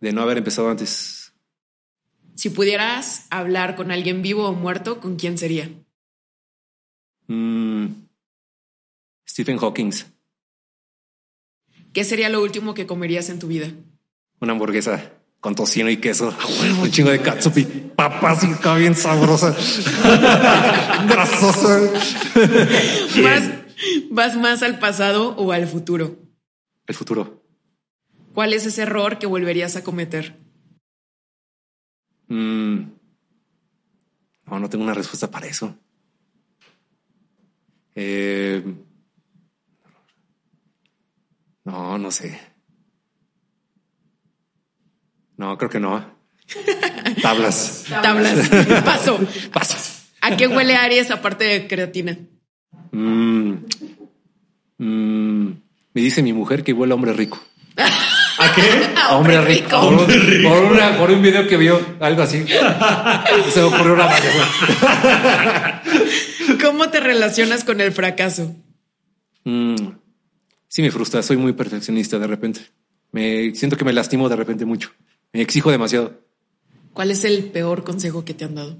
De 0.00 0.12
no 0.12 0.22
haber 0.22 0.38
empezado 0.38 0.70
antes. 0.70 1.32
Si 2.36 2.50
pudieras 2.50 3.26
hablar 3.30 3.74
con 3.74 3.90
alguien 3.90 4.22
vivo 4.22 4.48
o 4.48 4.52
muerto, 4.52 5.00
¿con 5.00 5.16
quién 5.16 5.38
sería? 5.38 5.68
Mm, 7.26 7.86
Stephen 9.28 9.58
Hawking. 9.58 9.90
¿Qué 11.92 12.04
sería 12.04 12.28
lo 12.28 12.40
último 12.40 12.74
que 12.74 12.86
comerías 12.86 13.28
en 13.28 13.40
tu 13.40 13.48
vida? 13.48 13.72
Una 14.38 14.52
hamburguesa 14.52 15.15
con 15.46 15.54
tocino 15.54 15.88
y 15.88 15.98
queso. 15.98 16.34
Ah, 16.36 16.82
un 16.82 16.90
chingo 16.90 17.10
de 17.10 17.22
katsupi. 17.22 17.62
Papas 17.94 18.42
y 18.42 18.50
está 18.50 18.74
bien 18.74 18.96
sabrosa. 18.96 19.54
Grasosa. 21.08 21.88
¿Vas, 23.22 23.50
¿Vas 24.10 24.36
más 24.36 24.64
al 24.64 24.80
pasado 24.80 25.36
o 25.36 25.52
al 25.52 25.68
futuro? 25.68 26.18
El 26.88 26.96
futuro. 26.96 27.44
¿Cuál 28.34 28.54
es 28.54 28.66
ese 28.66 28.82
error 28.82 29.20
que 29.20 29.28
volverías 29.28 29.76
a 29.76 29.84
cometer? 29.84 30.36
Mm, 32.26 32.78
no, 34.46 34.58
no 34.58 34.68
tengo 34.68 34.82
una 34.82 34.94
respuesta 34.94 35.30
para 35.30 35.46
eso. 35.46 35.78
Eh, 37.94 38.64
no, 41.62 41.98
no 41.98 42.10
sé. 42.10 42.55
No, 45.36 45.56
creo 45.58 45.70
que 45.70 45.80
no. 45.80 46.16
Tablas. 47.22 47.84
Tablas. 47.88 48.48
Paso. 48.84 49.18
Paso. 49.52 49.76
¿A 50.20 50.36
qué 50.36 50.46
huele 50.46 50.76
Aries 50.76 51.10
aparte 51.10 51.44
de 51.44 51.66
creatina? 51.68 52.16
Mm, 52.92 53.52
mm, 54.78 55.46
me 55.94 56.00
dice 56.00 56.22
mi 56.22 56.32
mujer 56.32 56.62
que 56.64 56.72
huele 56.72 56.92
a 56.92 56.94
hombre 56.96 57.12
rico. 57.12 57.42
¿A 58.38 58.54
qué? 58.54 58.62
A 58.96 59.16
hombre 59.16 59.40
rico. 59.42 59.80
Por, 59.80 59.92
un- 59.94 60.42
por 60.42 60.62
una- 60.72 60.96
por 60.98 61.10
un 61.10 61.22
video 61.22 61.46
que 61.48 61.56
vio, 61.56 61.80
algo 62.00 62.22
así. 62.22 62.44
Se 63.52 63.60
me 63.60 63.64
ocurrió 63.66 63.94
una 63.94 64.06
vaina. 64.06 65.82
¿Cómo 66.62 66.88
te 66.90 67.00
relacionas 67.00 67.64
con 67.64 67.80
el 67.80 67.92
fracaso? 67.92 68.54
Mm, 69.44 69.74
sí 70.68 70.82
me 70.82 70.90
frustra. 70.90 71.22
Soy 71.22 71.36
muy 71.36 71.52
perfeccionista 71.52 72.18
de 72.18 72.26
repente. 72.26 72.60
Me 73.12 73.54
siento 73.54 73.76
que 73.76 73.84
me 73.84 73.92
lastimo 73.92 74.28
de 74.28 74.36
repente 74.36 74.64
mucho. 74.64 74.90
Me 75.36 75.42
exijo 75.42 75.70
demasiado. 75.70 76.18
¿Cuál 76.94 77.10
es 77.10 77.22
el 77.24 77.44
peor 77.50 77.84
consejo 77.84 78.24
que 78.24 78.32
te 78.32 78.46
han 78.46 78.54
dado? 78.54 78.78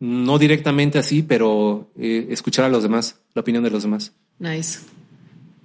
No 0.00 0.38
directamente 0.38 0.98
así, 0.98 1.22
pero 1.22 1.92
eh, 1.98 2.28
escuchar 2.30 2.64
a 2.64 2.70
los 2.70 2.82
demás, 2.82 3.16
la 3.34 3.42
opinión 3.42 3.62
de 3.62 3.68
los 3.68 3.82
demás. 3.82 4.12
Nice. 4.38 4.78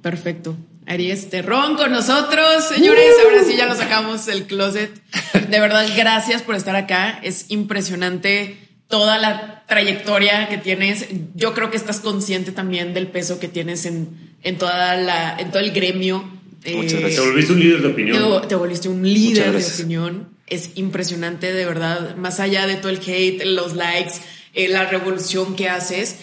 Perfecto. 0.02 0.58
Aries 0.86 1.30
Terrón 1.30 1.78
con 1.78 1.94
nosotros, 1.94 2.66
señores. 2.66 3.14
Ahora 3.24 3.46
sí 3.46 3.56
ya 3.56 3.68
lo 3.68 3.76
sacamos 3.76 4.26
del 4.26 4.48
closet. 4.48 4.92
De 5.50 5.60
verdad, 5.62 5.88
gracias 5.96 6.42
por 6.42 6.56
estar 6.56 6.76
acá. 6.76 7.22
Es 7.24 7.50
impresionante 7.52 8.58
toda 8.90 9.18
la 9.18 9.64
trayectoria 9.66 10.50
que 10.50 10.58
tienes. 10.58 11.08
Yo 11.36 11.54
creo 11.54 11.72
que 11.72 11.78
estás 11.78 12.02
consciente 12.02 12.52
también 12.52 12.94
del 12.94 13.08
peso 13.08 13.40
que 13.40 13.48
tienes 13.48 13.86
en, 13.86 14.36
en, 14.44 14.58
toda 14.58 14.98
la, 14.98 15.38
en 15.40 15.52
todo 15.52 15.62
el 15.62 15.72
gremio. 15.72 16.37
Muchas 16.76 17.00
gracias. 17.00 17.22
Te 17.22 17.30
volviste 17.30 17.54
un 17.54 17.60
líder 17.60 17.82
de 17.82 17.88
opinión. 17.88 18.42
Te, 18.42 18.48
te 18.48 18.56
volviste 18.56 18.90
un 18.90 19.04
líder 19.04 19.58
de 19.58 19.66
opinión. 19.66 20.30
Es 20.48 20.72
impresionante, 20.76 21.52
de 21.54 21.66
verdad. 21.66 22.16
Más 22.16 22.40
allá 22.40 22.68
de 22.68 22.76
todo 22.76 22.90
el 22.90 23.00
hate, 23.06 23.44
los 23.46 23.76
likes, 23.76 24.14
eh, 24.54 24.68
la 24.68 24.86
revolución 24.86 25.56
que 25.56 25.70
haces, 25.70 26.18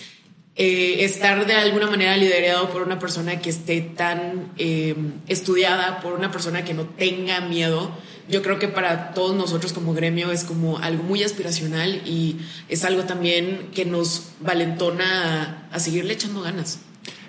eh, 0.56 1.04
estar 1.04 1.46
de 1.46 1.54
alguna 1.54 1.88
manera 1.88 2.16
liderado 2.16 2.70
por 2.70 2.82
una 2.82 2.98
persona 2.98 3.40
que 3.40 3.50
esté 3.50 3.80
tan 3.80 4.52
eh, 4.56 4.94
estudiada, 5.28 6.00
por 6.00 6.14
una 6.14 6.30
persona 6.30 6.64
que 6.64 6.74
no 6.74 6.84
tenga 6.84 7.40
miedo. 7.40 7.90
Yo 8.28 8.40
creo 8.40 8.58
que 8.58 8.68
para 8.68 9.12
todos 9.12 9.36
nosotros 9.36 9.74
como 9.74 9.92
gremio 9.92 10.30
es 10.30 10.44
como 10.44 10.78
algo 10.78 11.02
muy 11.02 11.22
aspiracional 11.22 12.00
y 12.06 12.36
es 12.68 12.84
algo 12.84 13.04
también 13.04 13.68
que 13.74 13.84
nos 13.84 14.30
valentona 14.40 15.68
a, 15.70 15.76
a 15.76 15.78
seguirle 15.78 16.14
echando 16.14 16.40
ganas. 16.40 16.78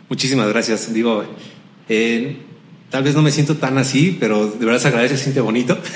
Muchísimas 0.07 0.47
gracias. 0.47 0.93
Digo, 0.93 1.25
eh, 1.89 2.37
tal 2.89 3.03
vez 3.03 3.13
no 3.15 3.21
me 3.21 3.31
siento 3.31 3.55
tan 3.57 3.77
así, 3.77 4.15
pero 4.19 4.47
de 4.47 4.65
verdad 4.65 4.79
se 4.81 4.87
agradece, 4.87 5.17
se 5.17 5.23
siente 5.23 5.41
bonito. 5.41 5.77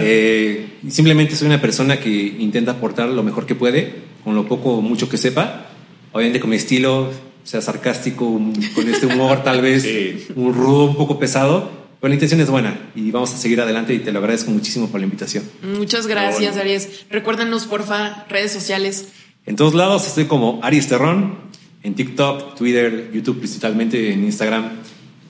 Eh, 0.00 0.78
simplemente 0.90 1.36
soy 1.36 1.46
una 1.46 1.60
persona 1.60 1.98
que 2.00 2.10
intenta 2.10 2.72
aportar 2.72 3.08
lo 3.08 3.22
mejor 3.22 3.46
que 3.46 3.54
puede, 3.54 3.94
con 4.24 4.34
lo 4.34 4.46
poco 4.46 4.74
o 4.78 4.80
mucho 4.82 5.08
que 5.08 5.16
sepa. 5.18 5.66
Obviamente 6.12 6.40
con 6.40 6.50
mi 6.50 6.56
estilo, 6.56 7.10
sea 7.44 7.60
sarcástico, 7.60 8.26
un- 8.26 8.52
con 8.74 8.88
este 8.88 9.06
humor 9.06 9.42
tal 9.44 9.60
vez, 9.62 9.82
Sí. 9.82 10.26
un 10.34 10.52
rudo, 10.54 10.84
un 10.86 10.96
poco 10.96 11.18
pesado, 11.18 11.70
pero 12.00 12.08
la 12.08 12.14
intención 12.14 12.40
es 12.40 12.50
buena 12.50 12.76
y 12.96 13.10
vamos 13.12 13.32
a 13.32 13.36
seguir 13.36 13.60
adelante 13.60 13.94
y 13.94 14.00
te 14.00 14.10
lo 14.12 14.18
agradezco 14.18 14.50
muchísimo 14.50 14.88
por 14.88 15.00
la 15.00 15.04
invitación. 15.06 15.44
Muchas 15.78 16.06
gracias, 16.08 16.54
bueno. 16.54 16.60
Aries. 16.62 17.06
Recuérdanos, 17.10 17.66
porfa, 17.66 18.26
redes 18.28 18.52
sociales. 18.52 19.08
En 19.46 19.56
todos 19.56 19.74
lados 19.74 20.06
estoy 20.06 20.24
como 20.26 20.60
Aries 20.62 20.88
Terrón, 20.88 21.34
en 21.84 21.94
TikTok, 21.94 22.56
Twitter, 22.56 23.10
YouTube 23.12 23.38
principalmente, 23.38 24.12
en 24.12 24.24
Instagram 24.24 24.70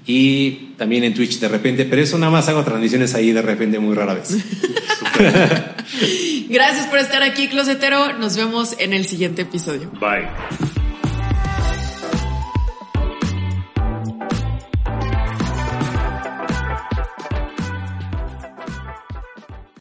y 0.06 0.74
también 0.76 1.04
en 1.04 1.14
Twitch 1.14 1.38
de 1.38 1.48
repente, 1.48 1.84
pero 1.84 2.02
eso 2.02 2.18
nada 2.18 2.32
más 2.32 2.48
hago 2.48 2.64
transmisiones 2.64 3.14
ahí 3.14 3.32
de 3.32 3.42
repente 3.42 3.78
muy 3.78 3.94
rara 3.94 4.14
vez. 4.14 4.30
Gracias 6.48 6.86
por 6.86 6.98
estar 6.98 7.22
aquí, 7.22 7.48
Closetero. 7.48 8.18
Nos 8.18 8.36
vemos 8.36 8.74
en 8.78 8.92
el 8.92 9.06
siguiente 9.06 9.42
episodio. 9.42 9.90
Bye. 10.00 10.81